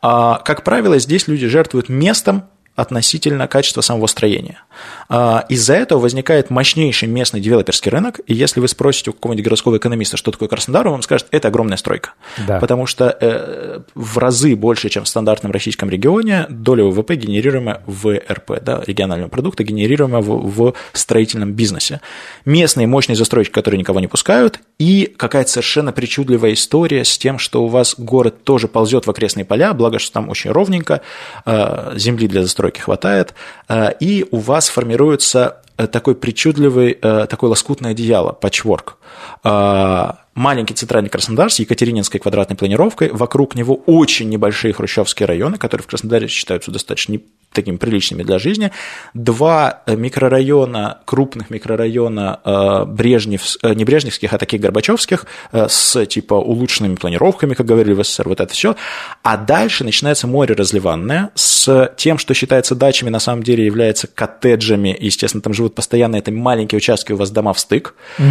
А, 0.02 0.40
как 0.40 0.64
правило, 0.64 1.00
здесь 1.00 1.28
люди 1.28 1.48
жертвуют 1.48 1.90
местом 1.90 2.46
относительно 2.76 3.48
качества 3.48 3.82
самого 3.82 4.08
строения. 4.08 4.63
А, 5.10 5.46
из-за 5.50 5.76
этого 5.76 6.00
возникает 6.00 6.50
мощнейший 6.50 7.08
местный 7.08 7.40
девелоперский 7.40 7.92
рынок, 7.92 8.20
и 8.26 8.34
если 8.34 8.60
вы 8.60 8.68
спросите 8.68 9.12
у 9.12 9.14
какого-нибудь 9.14 9.46
городского 9.46 9.78
экономиста, 9.78 10.18
что 10.18 10.32
такое 10.32 10.50
Краснодар, 10.50 10.88
он 10.88 10.94
вам 10.94 11.02
скажет, 11.02 11.28
это 11.32 11.48
огромная 11.48 11.78
стройка. 11.78 12.12
Да. 12.48 12.60
Потому 12.60 12.86
что 12.86 13.16
э, 13.20 13.82
в 13.96 14.18
разы 14.18 14.56
больше, 14.56 14.90
чем 14.90 15.04
в 15.04 15.08
стандартном 15.08 15.52
российском 15.52 15.90
регионе, 15.90 16.46
доля 16.50 16.86
ВВП, 16.86 17.16
генерируемая 17.16 17.82
в 17.86 18.18
РП, 18.18 18.62
да, 18.62 18.82
регионального 18.86 19.30
продукта, 19.30 19.64
генерируемая 19.64 20.22
в, 20.22 20.52
в 20.64 20.74
строительном 20.94 21.54
бизнесе. 21.54 22.02
Местные 22.46 22.88
мощные 22.88 23.16
застройщики, 23.16 23.54
которые 23.54 23.80
никого 23.80 24.00
не 24.00 24.08
пускают, 24.08 24.60
и 24.80 25.06
какая-то 25.18 25.50
совершенно 25.50 25.92
причудливая 25.92 26.54
история 26.54 27.06
с 27.06 27.18
тем, 27.18 27.40
что 27.40 27.64
у 27.64 27.68
вас 27.68 27.96
город 27.98 28.44
тоже 28.44 28.68
ползет 28.68 29.06
в 29.06 29.10
окрестные 29.10 29.46
поля, 29.46 29.74
благо, 29.74 30.00
что 30.00 30.14
там 30.14 30.30
очень 30.30 30.52
ровненько, 30.52 31.02
э, 31.46 31.94
земли 31.96 32.28
для 32.28 32.42
застройки 32.42 32.80
хватает, 32.80 33.34
э, 33.70 33.92
и 34.00 34.26
у 34.32 34.38
вас 34.38 34.63
формируется 34.70 35.62
э, 35.78 35.88
такой 35.88 36.16
причудливый, 36.16 36.94
такое 36.94 37.50
лоскутное 37.50 37.92
одеяло, 37.92 38.32
патчворк. 38.32 38.98
Маленький 39.44 40.74
центральный 40.74 41.10
Краснодар 41.10 41.52
с 41.52 41.60
Екатерининской 41.60 42.20
квадратной 42.20 42.56
планировкой, 42.58 43.10
вокруг 43.12 43.54
него 43.56 43.76
очень 43.86 44.30
небольшие 44.30 44.74
хрущевские 44.74 45.28
районы, 45.28 45.58
которые 45.58 45.84
в 45.84 45.88
Краснодаре 45.88 46.28
считаются 46.28 46.72
достаточно 46.72 47.20
такими 47.54 47.78
приличными 47.78 48.24
для 48.24 48.40
жизни, 48.40 48.72
два 49.14 49.82
микрорайона, 49.88 51.00
крупных 51.06 51.50
микрорайона 51.50 52.40
э, 52.44 52.86
Брежнев, 52.86 53.58
э, 53.62 53.74
не 53.74 53.86
Брежневских, 53.86 54.34
а 54.34 54.38
таких 54.38 54.62
Горбачевских, 54.62 55.26
э, 55.52 55.68
с 55.70 56.06
типа 56.06 56.36
улучшенными 56.36 56.96
планировками, 56.96 57.54
как 57.54 57.66
говорили 57.66 57.94
в 57.94 58.04
СССР, 58.04 58.30
вот 58.30 58.40
это 58.40 58.54
все, 58.54 58.76
а 59.24 59.38
дальше 59.38 59.84
начинается 59.84 60.28
море 60.28 60.56
разливанное 60.56 61.30
с 61.36 61.92
тем, 61.98 62.18
что 62.18 62.34
считается 62.34 62.76
дачами, 62.76 63.10
на 63.10 63.20
самом 63.20 63.44
деле 63.44 63.66
является 63.66 64.08
коттеджами, 64.08 64.96
естественно, 65.00 65.42
там 65.42 65.54
живут 65.54 65.76
постоянно, 65.76 66.18
это 66.18 66.32
маленькие 66.32 66.78
участки, 66.78 67.14
у 67.14 67.18
вас 67.18 67.32
дома 67.32 67.54
в 67.54 67.60
стык, 67.60 67.96
угу. 68.20 68.28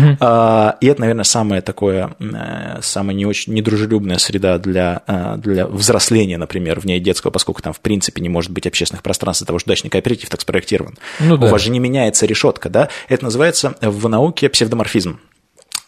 и 0.80 0.86
это, 0.86 1.00
наверное, 1.00 1.24
самое 1.24 1.62
такое 1.62 2.14
э, 2.20 2.80
самая 2.82 3.16
не 3.16 3.26
очень 3.26 3.54
недружелюбная 3.54 4.18
среда 4.18 4.58
для, 4.58 5.02
э, 5.06 5.36
для 5.38 5.66
взросления, 5.66 6.38
например, 6.38 6.80
вне 6.80 7.00
детского, 7.00 7.30
поскольку 7.30 7.62
там 7.62 7.72
в 7.72 7.80
принципе 7.80 8.20
не 8.20 8.28
может 8.28 8.50
быть 8.50 8.66
общественных 8.66 9.02
пространств, 9.12 9.46
того, 9.46 9.58
что 9.58 9.68
дачный 9.68 9.90
кооператив 9.90 10.28
так 10.30 10.40
спроектирован. 10.40 10.96
Ну, 11.20 11.36
да. 11.36 11.46
У 11.46 11.50
вас 11.50 11.62
же 11.62 11.70
не 11.70 11.78
меняется 11.78 12.26
решетка, 12.26 12.68
да? 12.68 12.88
Это 13.08 13.24
называется 13.24 13.74
в 13.80 14.08
науке 14.08 14.48
псевдоморфизм 14.48 15.18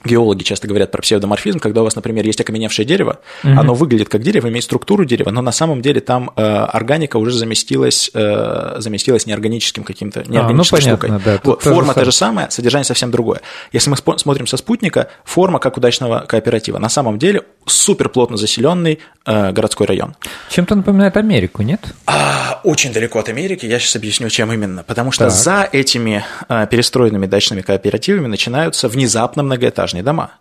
геологи 0.04 0.42
часто 0.42 0.68
говорят 0.68 0.90
про 0.90 1.02
псевдоморфизм, 1.02 1.58
когда 1.58 1.80
у 1.80 1.84
вас, 1.84 1.96
например, 1.96 2.24
есть 2.26 2.40
окаменевшее 2.40 2.86
дерево, 2.86 3.20
угу. 3.42 3.52
оно 3.58 3.74
выглядит 3.74 4.08
как 4.08 4.22
дерево, 4.22 4.48
имеет 4.48 4.64
структуру 4.64 5.04
дерева, 5.04 5.30
но 5.30 5.42
на 5.42 5.52
самом 5.52 5.82
деле 5.82 6.00
там 6.00 6.30
э, 6.36 6.42
органика 6.42 7.16
уже 7.16 7.32
заместилась, 7.32 8.10
э, 8.12 8.76
заместилась 8.78 9.26
неорганическим 9.26 9.84
каким-то, 9.84 10.24
неорганической 10.28 10.80
а, 10.80 10.92
ну, 10.92 10.98
понятно, 10.98 11.18
штукой. 11.18 11.32
Да, 11.34 11.40
вот, 11.44 11.62
форма 11.62 11.94
та 11.94 12.04
же 12.04 12.12
самая, 12.12 12.50
содержание 12.50 12.84
совсем 12.84 13.10
другое. 13.10 13.40
Если 13.72 13.90
мы 13.90 13.96
смотрим 13.96 14.46
со 14.46 14.56
спутника, 14.56 15.08
форма 15.24 15.58
как 15.58 15.76
удачного 15.76 16.24
кооператива. 16.28 16.78
На 16.78 16.88
самом 16.88 17.18
деле 17.18 17.44
супер 17.66 18.08
плотно 18.08 18.36
заселенный 18.36 18.98
э, 19.26 19.52
городской 19.52 19.86
район. 19.86 20.14
Чем-то 20.50 20.74
напоминает 20.74 21.16
Америку, 21.16 21.62
нет? 21.62 21.80
А, 22.06 22.60
очень 22.64 22.92
далеко 22.92 23.18
от 23.18 23.28
Америки, 23.28 23.66
я 23.66 23.78
сейчас 23.78 23.96
объясню, 23.96 24.28
чем 24.28 24.52
именно. 24.52 24.82
Потому 24.82 25.12
что 25.12 25.24
так. 25.24 25.32
за 25.32 25.68
этими 25.70 26.24
э, 26.48 26.66
перестроенными 26.70 27.26
дачными 27.26 27.62
кооперативами 27.62 28.26
начинаются 28.26 28.88
внезапно 28.88 29.42
многоэтажные 29.42 30.02
дома, 30.02 30.32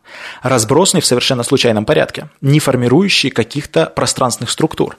разбросанные 0.42 1.02
в 1.02 1.06
совершенно 1.06 1.44
случайном 1.44 1.86
порядке, 1.86 2.28
не 2.42 2.60
формирующие 2.60 3.32
каких-то 3.32 3.86
пространственных 3.88 4.50
структур. 4.50 4.98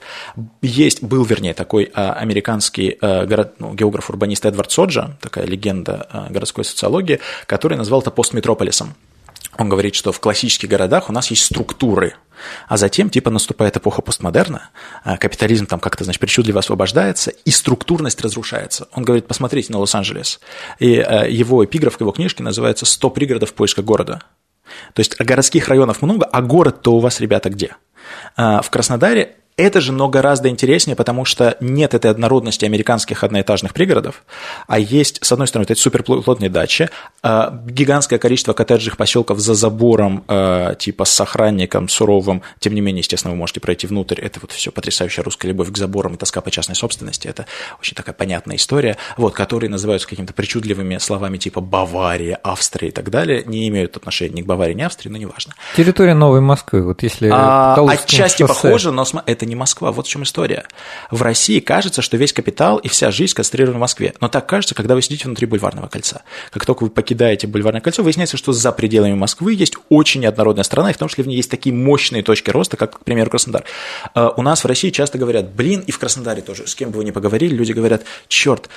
Есть, 0.61 1.03
был, 1.03 1.23
вернее, 1.23 1.53
такой 1.53 1.83
э, 1.83 1.89
американский 1.93 2.97
э, 3.01 3.25
город, 3.25 3.55
ну, 3.59 3.73
географ-урбанист 3.73 4.45
Эдвард 4.45 4.71
Соджа, 4.71 5.17
такая 5.21 5.45
легенда 5.45 6.07
э, 6.11 6.33
городской 6.33 6.65
социологии, 6.65 7.19
который 7.45 7.77
назвал 7.77 8.01
это 8.01 8.11
постметрополисом. 8.11 8.95
Он 9.57 9.69
говорит, 9.69 9.95
что 9.95 10.11
в 10.11 10.19
классических 10.19 10.69
городах 10.69 11.09
у 11.09 11.13
нас 11.13 11.29
есть 11.29 11.45
структуры, 11.45 12.15
а 12.67 12.77
затем 12.77 13.09
типа 13.09 13.29
наступает 13.29 13.77
эпоха 13.77 14.01
постмодерна, 14.01 14.69
а 15.03 15.17
капитализм 15.17 15.65
там 15.65 15.79
как-то, 15.79 16.03
значит, 16.03 16.19
причудливо 16.19 16.59
освобождается, 16.59 17.31
и 17.31 17.51
структурность 17.51 18.21
разрушается. 18.21 18.87
Он 18.93 19.03
говорит, 19.03 19.27
посмотрите 19.27 19.71
на 19.71 19.79
Лос-Анджелес. 19.79 20.39
И 20.79 20.95
э, 20.95 21.31
его 21.31 21.63
эпиграф 21.63 21.97
к 21.97 22.01
его 22.01 22.11
книжке 22.11 22.43
называется 22.43 22.85
«100 22.85 23.09
пригородов 23.11 23.51
в 23.51 23.53
поисках 23.53 23.85
города». 23.85 24.21
То 24.93 24.99
есть 24.99 25.17
городских 25.17 25.67
районов 25.67 26.01
много, 26.01 26.25
а 26.25 26.41
город-то 26.41 26.93
у 26.95 26.99
вас, 26.99 27.19
ребята, 27.19 27.49
где? 27.49 27.75
А, 28.35 28.61
в 28.61 28.69
Краснодаре 28.69 29.37
Это 29.57 29.79
же 29.79 29.93
но 29.93 30.09
гораздо 30.09 30.49
интереснее, 30.49 30.97
потому 30.97 31.23
что 31.23 31.55
нет 31.61 31.93
этой 31.93 32.11
однородности 32.11 32.65
американских 32.65 33.23
одноэтажных 33.23 33.73
пригородов, 33.73 34.23
а 34.67 34.79
есть, 34.79 35.23
с 35.23 35.31
одной 35.31 35.47
стороны, 35.47 35.63
это 35.63 35.79
суперплотные 35.79 36.49
дачи, 36.49 36.89
а, 37.23 37.61
гигантское 37.65 38.19
количество 38.19 38.51
коттеджных 38.51 38.97
поселков 38.97 39.39
за 39.39 39.53
забором, 39.53 40.25
а, 40.27 40.75
типа 40.75 41.05
с 41.05 41.21
охранником 41.21 41.87
суровым, 41.87 42.41
тем 42.59 42.75
не 42.75 42.81
менее, 42.81 42.99
естественно, 42.99 43.31
вы 43.31 43.37
можете 43.37 43.61
пройти 43.61 43.87
внутрь, 43.87 44.19
это 44.19 44.41
вот 44.41 44.51
все 44.51 44.71
потрясающая 44.71 45.23
русская 45.23 45.47
любовь 45.47 45.71
к 45.71 45.77
заборам 45.77 46.15
и 46.15 46.17
тоска 46.17 46.41
по 46.41 46.51
частной 46.51 46.75
собственности, 46.75 47.29
это 47.29 47.45
очень 47.79 47.95
такая 47.95 48.13
понятная 48.13 48.57
история, 48.57 48.97
вот, 49.15 49.35
которые 49.35 49.69
называются 49.69 50.05
какими-то 50.09 50.33
причудливыми 50.33 50.97
словами 50.97 51.37
типа 51.37 51.61
Бавария, 51.61 52.37
Австрия 52.43 52.89
и 52.89 52.91
так 52.91 53.09
далее, 53.09 53.43
не 53.45 53.69
имеют 53.69 53.95
отношения 53.95 54.33
ни 54.33 54.41
к 54.41 54.45
Баварии, 54.45 54.73
ни 54.73 54.81
Австрии, 54.81 55.09
но 55.09 55.17
неважно. 55.17 55.53
Территория 55.77 56.13
Новой 56.13 56.41
Москвы, 56.41 56.83
вот 56.83 57.03
если... 57.03 57.29
А, 57.31 57.75
отчасти 57.89 58.43
шоссе... 58.43 58.53
похоже, 58.53 58.91
но 58.91 59.05
это 59.25 59.44
не 59.45 59.55
Москва, 59.55 59.91
вот 59.91 60.07
в 60.07 60.09
чем 60.09 60.23
история. 60.23 60.65
В 61.11 61.21
России 61.21 61.59
кажется, 61.59 62.01
что 62.01 62.17
весь 62.17 62.33
капитал 62.33 62.77
и 62.77 62.87
вся 62.87 63.11
жизнь 63.11 63.31
сконцентрированы 63.31 63.77
в 63.77 63.81
Москве, 63.81 64.13
но 64.21 64.27
так 64.27 64.47
кажется, 64.47 64.75
когда 64.75 64.95
вы 64.95 65.01
сидите 65.01 65.25
внутри 65.25 65.47
бульварного 65.47 65.87
кольца. 65.87 66.23
Как 66.51 66.65
только 66.65 66.83
вы 66.83 66.89
покидаете 66.89 67.47
бульварное 67.47 67.81
кольцо, 67.81 68.03
выясняется, 68.03 68.37
что 68.37 68.53
за 68.53 68.71
пределами 68.71 69.13
Москвы 69.13 69.53
есть 69.53 69.75
очень 69.89 70.21
неоднородная 70.21 70.63
страна, 70.63 70.91
и 70.91 70.93
в 70.93 70.97
том 70.97 71.07
числе 71.07 71.23
в 71.23 71.27
ней 71.27 71.37
есть 71.37 71.51
такие 71.51 71.73
мощные 71.73 72.23
точки 72.23 72.49
роста, 72.49 72.77
как, 72.77 72.99
к 72.99 73.03
примеру, 73.03 73.29
Краснодар. 73.29 73.63
А, 74.13 74.33
у 74.35 74.41
нас 74.41 74.63
в 74.63 74.67
России 74.67 74.89
часто 74.89 75.17
говорят, 75.17 75.53
блин, 75.53 75.81
и 75.85 75.91
в 75.91 75.99
Краснодаре 75.99 76.41
тоже, 76.41 76.67
с 76.67 76.75
кем 76.75 76.91
бы 76.91 76.97
вы 76.97 77.05
ни 77.05 77.11
поговорили, 77.11 77.55
люди 77.55 77.71
говорят, 77.71 78.03
черт, 78.27 78.69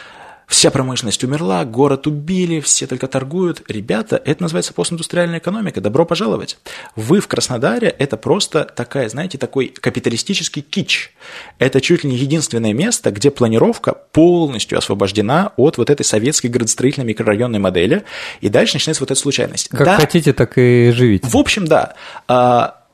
Вся 0.49 0.70
промышленность 0.70 1.22
умерла, 1.24 1.62
город 1.66 2.07
убили, 2.07 2.61
все 2.61 2.86
только 2.86 3.07
торгуют. 3.07 3.62
Ребята, 3.68 4.20
это 4.24 4.42
называется 4.42 4.72
постиндустриальная 4.72 5.40
экономика. 5.40 5.82
Добро 5.82 6.07
пожаловать. 6.07 6.59
Вы 6.96 7.20
в 7.20 7.28
Краснодаре– 7.28 7.88
это 7.99 8.16
просто 8.16 8.64
такая, 8.64 9.11
знаете, 9.11 9.36
такой 9.36 9.68
капиталистический 9.68 10.62
кич. 10.62 11.12
Это 11.59 11.82
чуть 11.82 12.03
ли 12.03 12.11
не 12.11 12.16
единственное 12.16 12.72
место, 12.72 13.11
где 13.11 13.30
планировка 13.30 13.92
полностью 13.92 14.78
освобождена 14.78 15.53
от 15.59 15.76
вот 15.76 15.90
этой 15.90 16.05
советской 16.05 16.46
градостроительной 16.46 17.07
микрорайонной 17.07 17.59
модели. 17.59 18.05
И 18.40 18.49
дальше 18.49 18.76
начинается 18.76 19.03
вот 19.03 19.11
эта 19.11 19.20
случайность. 19.20 19.68
Как 19.68 19.84
да, 19.84 19.96
хотите, 19.96 20.32
так 20.32 20.57
и 20.57 20.92
живите. 20.94 21.28
В 21.28 21.36
общем, 21.36 21.66
да. 21.66 21.92
А, 22.26 22.84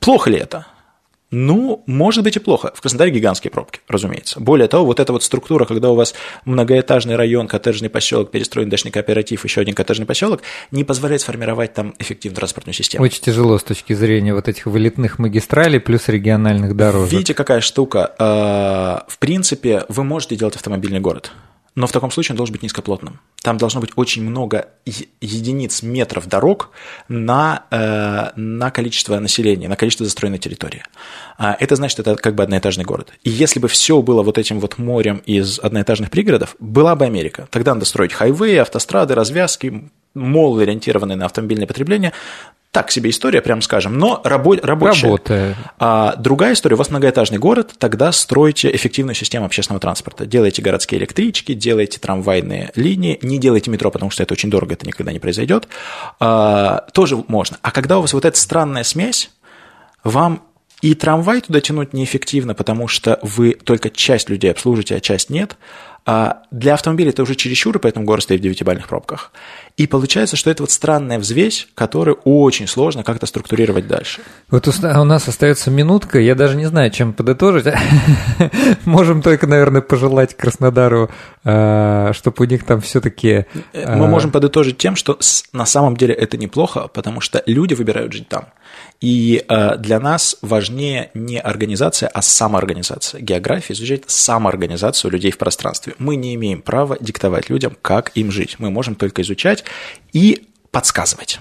плохо 0.00 0.30
ли 0.30 0.38
это? 0.38 0.66
Ну, 1.34 1.82
может 1.86 2.22
быть 2.22 2.36
и 2.36 2.38
плохо. 2.38 2.72
В 2.76 2.80
Краснодаре 2.80 3.10
гигантские 3.10 3.50
пробки, 3.50 3.80
разумеется. 3.88 4.38
Более 4.38 4.68
того, 4.68 4.86
вот 4.86 5.00
эта 5.00 5.12
вот 5.12 5.24
структура, 5.24 5.64
когда 5.64 5.90
у 5.90 5.96
вас 5.96 6.14
многоэтажный 6.44 7.16
район, 7.16 7.48
коттеджный 7.48 7.90
поселок, 7.90 8.30
перестроен 8.30 8.68
дачный 8.68 8.92
кооператив, 8.92 9.42
еще 9.44 9.60
один 9.60 9.74
коттеджный 9.74 10.06
поселок, 10.06 10.42
не 10.70 10.84
позволяет 10.84 11.22
сформировать 11.22 11.74
там 11.74 11.94
эффективную 11.98 12.36
транспортную 12.36 12.74
систему. 12.74 13.04
Очень 13.04 13.22
тяжело 13.22 13.58
с 13.58 13.64
точки 13.64 13.94
зрения 13.94 14.32
вот 14.32 14.46
этих 14.46 14.66
вылетных 14.66 15.18
магистралей 15.18 15.80
плюс 15.80 16.08
региональных 16.08 16.76
дорог. 16.76 17.10
Видите, 17.10 17.34
какая 17.34 17.60
штука? 17.60 18.14
А, 18.18 19.04
в 19.08 19.18
принципе, 19.18 19.84
вы 19.88 20.04
можете 20.04 20.36
делать 20.36 20.54
автомобильный 20.54 21.00
город 21.00 21.32
но 21.74 21.86
в 21.86 21.92
таком 21.92 22.10
случае 22.10 22.34
он 22.34 22.36
должен 22.36 22.52
быть 22.52 22.62
низкоплотным. 22.62 23.20
Там 23.42 23.58
должно 23.58 23.80
быть 23.80 23.90
очень 23.96 24.22
много 24.22 24.68
единиц 25.20 25.82
метров 25.82 26.28
дорог 26.28 26.70
на, 27.08 27.64
э, 27.70 28.30
на 28.36 28.70
количество 28.70 29.18
населения, 29.18 29.68
на 29.68 29.76
количество 29.76 30.06
застроенной 30.06 30.38
территории. 30.38 30.84
А 31.36 31.56
это 31.58 31.74
значит, 31.76 31.98
это 31.98 32.14
как 32.16 32.34
бы 32.36 32.42
одноэтажный 32.42 32.84
город. 32.84 33.12
И 33.24 33.30
если 33.30 33.58
бы 33.58 33.68
все 33.68 34.00
было 34.02 34.22
вот 34.22 34.38
этим 34.38 34.60
вот 34.60 34.78
морем 34.78 35.18
из 35.26 35.58
одноэтажных 35.58 36.10
пригородов, 36.10 36.54
была 36.60 36.94
бы 36.94 37.06
Америка. 37.06 37.48
Тогда 37.50 37.74
надо 37.74 37.86
строить 37.86 38.12
хайвеи, 38.12 38.56
автострады, 38.56 39.14
развязки, 39.14 39.90
мол, 40.14 40.58
ориентированные 40.58 41.16
на 41.16 41.26
автомобильное 41.26 41.66
потребление, 41.66 42.12
так 42.74 42.90
себе 42.90 43.10
история, 43.10 43.40
прям 43.40 43.62
скажем, 43.62 43.98
но 43.98 44.20
рабо- 44.24 44.58
рабочая. 44.60 45.06
Работает. 45.06 45.56
А 45.78 46.16
другая 46.16 46.54
история, 46.54 46.74
у 46.74 46.78
вас 46.78 46.90
многоэтажный 46.90 47.38
город, 47.38 47.72
тогда 47.78 48.10
стройте 48.10 48.74
эффективную 48.74 49.14
систему 49.14 49.46
общественного 49.46 49.80
транспорта. 49.80 50.26
Делайте 50.26 50.60
городские 50.60 51.00
электрички, 51.00 51.54
делайте 51.54 52.00
трамвайные 52.00 52.72
линии, 52.74 53.20
не 53.22 53.38
делайте 53.38 53.70
метро, 53.70 53.92
потому 53.92 54.10
что 54.10 54.24
это 54.24 54.34
очень 54.34 54.50
дорого, 54.50 54.74
это 54.74 54.86
никогда 54.88 55.12
не 55.12 55.20
произойдет. 55.20 55.68
А, 56.18 56.84
тоже 56.92 57.22
можно. 57.28 57.58
А 57.62 57.70
когда 57.70 57.98
у 57.98 58.00
вас 58.00 58.12
вот 58.12 58.24
эта 58.24 58.36
странная 58.36 58.82
смесь, 58.82 59.30
вам 60.02 60.42
и 60.82 60.94
трамвай 60.94 61.42
туда 61.42 61.60
тянуть 61.60 61.92
неэффективно, 61.92 62.54
потому 62.54 62.88
что 62.88 63.20
вы 63.22 63.52
только 63.52 63.88
часть 63.88 64.28
людей 64.28 64.50
обслужите, 64.50 64.96
а 64.96 65.00
часть 65.00 65.30
нет. 65.30 65.56
А 66.06 66.42
для 66.50 66.74
автомобиля 66.74 67.10
это 67.10 67.22
уже 67.22 67.34
чересчур, 67.34 67.76
и 67.76 67.78
поэтому 67.78 68.04
город 68.04 68.24
стоит 68.24 68.40
в 68.40 68.42
девятибальных 68.42 68.88
пробках. 68.88 69.32
И 69.78 69.86
получается, 69.86 70.36
что 70.36 70.50
это 70.50 70.62
вот 70.62 70.70
странная 70.70 71.18
взвесь, 71.18 71.66
которую 71.74 72.16
очень 72.24 72.66
сложно 72.66 73.02
как-то 73.02 73.24
структурировать 73.24 73.88
дальше. 73.88 74.20
Вот 74.50 74.68
у 74.68 75.04
нас 75.04 75.26
остается 75.28 75.70
минутка, 75.70 76.20
я 76.20 76.34
даже 76.34 76.56
не 76.56 76.66
знаю, 76.66 76.90
чем 76.90 77.14
подытожить. 77.14 77.66
Можем 78.84 79.22
только, 79.22 79.46
наверное, 79.46 79.80
пожелать 79.80 80.36
Краснодару, 80.36 81.10
э, 81.42 82.10
чтобы 82.12 82.36
у 82.38 82.44
них 82.44 82.64
там 82.64 82.82
все-таки... 82.82 83.46
Мы 83.72 84.06
можем 84.06 84.30
подытожить 84.30 84.76
тем, 84.78 84.96
что 84.96 85.18
на 85.52 85.64
самом 85.66 85.96
деле 85.96 86.14
это 86.14 86.36
неплохо, 86.36 86.88
потому 86.88 87.20
что 87.20 87.42
люди 87.46 87.74
выбирают 87.74 88.12
жить 88.12 88.28
там. 88.28 88.48
И 89.00 89.44
э, 89.46 89.76
для 89.76 90.00
нас 90.00 90.36
важнее 90.40 91.10
не 91.14 91.38
организация, 91.38 92.08
а 92.08 92.22
самоорганизация. 92.22 93.20
География 93.20 93.74
изучает 93.74 94.04
самоорганизацию 94.06 95.10
людей 95.10 95.30
в 95.30 95.38
пространстве. 95.38 95.94
Мы 95.98 96.16
не 96.16 96.34
имеем 96.34 96.62
права 96.62 96.96
диктовать 97.00 97.50
людям, 97.50 97.76
как 97.82 98.12
им 98.14 98.30
жить. 98.30 98.56
Мы 98.58 98.70
можем 98.70 98.94
только 98.94 99.22
изучать 99.22 99.64
и 100.12 100.46
подсказывать. 100.74 101.38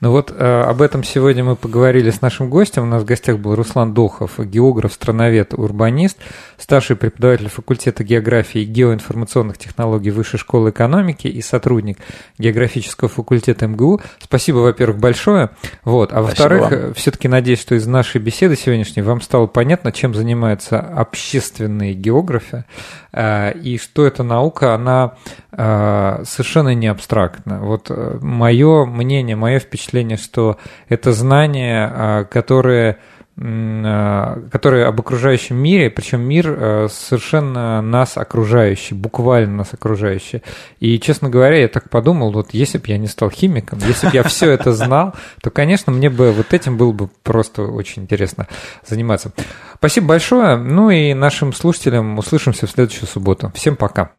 Ну 0.00 0.10
вот 0.10 0.30
э, 0.36 0.60
об 0.60 0.82
этом 0.82 1.02
сегодня 1.04 1.42
мы 1.42 1.56
поговорили 1.56 2.10
с 2.10 2.20
нашим 2.20 2.50
гостем. 2.50 2.82
У 2.82 2.86
нас 2.86 3.02
в 3.02 3.06
гостях 3.06 3.38
был 3.38 3.54
Руслан 3.54 3.94
Дохов, 3.94 4.38
географ, 4.38 4.92
страновед, 4.92 5.54
урбанист, 5.54 6.18
старший 6.58 6.94
преподаватель 6.94 7.48
факультета 7.48 8.04
географии 8.04 8.60
и 8.60 8.66
геоинформационных 8.66 9.56
технологий 9.56 10.10
Высшей 10.10 10.38
школы 10.38 10.68
экономики 10.68 11.26
и 11.28 11.40
сотрудник 11.40 11.96
географического 12.38 13.08
факультета 13.08 13.66
МГУ. 13.66 14.02
Спасибо, 14.20 14.58
во-первых, 14.58 14.98
большое. 14.98 15.48
Вот. 15.84 16.12
А 16.12 16.20
во-вторых, 16.20 16.94
все-таки 16.94 17.26
надеюсь, 17.26 17.62
что 17.62 17.74
из 17.74 17.86
нашей 17.86 18.20
беседы 18.20 18.56
сегодняшней 18.56 19.00
вам 19.00 19.22
стало 19.22 19.46
понятно, 19.46 19.92
чем 19.92 20.14
занимаются 20.14 20.78
общественные 20.78 21.94
географы 21.94 22.66
э, 23.14 23.56
и 23.58 23.78
что 23.78 24.04
эта 24.04 24.22
наука, 24.22 24.74
она 24.74 25.14
э, 25.52 26.24
совершенно 26.26 26.74
не 26.74 26.88
абстрактна. 26.88 27.60
Вот 27.60 27.90
мое 28.20 28.73
мнение, 28.84 29.36
мое 29.36 29.58
впечатление, 29.58 30.16
что 30.16 30.58
это 30.88 31.12
знание, 31.12 31.90
а, 31.92 32.24
которое 32.24 32.98
а, 33.36 34.42
которые 34.52 34.86
об 34.86 35.00
окружающем 35.00 35.56
мире, 35.56 35.90
причем 35.90 36.20
мир 36.20 36.46
а, 36.48 36.86
совершенно 36.88 37.82
нас 37.82 38.16
окружающий, 38.16 38.94
буквально 38.94 39.56
нас 39.56 39.74
окружающий. 39.74 40.42
И, 40.78 41.00
честно 41.00 41.28
говоря, 41.28 41.60
я 41.60 41.66
так 41.66 41.90
подумал, 41.90 42.30
вот 42.30 42.50
если 42.52 42.78
бы 42.78 42.84
я 42.86 42.98
не 42.98 43.08
стал 43.08 43.30
химиком, 43.30 43.80
если 43.86 44.06
бы 44.06 44.14
я 44.14 44.22
все 44.22 44.52
это 44.52 44.72
знал, 44.72 45.14
то, 45.42 45.50
конечно, 45.50 45.92
мне 45.92 46.10
бы 46.10 46.30
вот 46.30 46.54
этим 46.54 46.76
было 46.76 46.92
бы 46.92 47.08
просто 47.24 47.62
очень 47.62 48.02
интересно 48.02 48.46
заниматься. 48.86 49.32
Спасибо 49.74 50.06
большое. 50.08 50.56
Ну 50.56 50.90
и 50.90 51.12
нашим 51.12 51.52
слушателям 51.52 52.16
услышимся 52.18 52.68
в 52.68 52.70
следующую 52.70 53.08
субботу. 53.08 53.50
Всем 53.54 53.74
пока. 53.74 54.12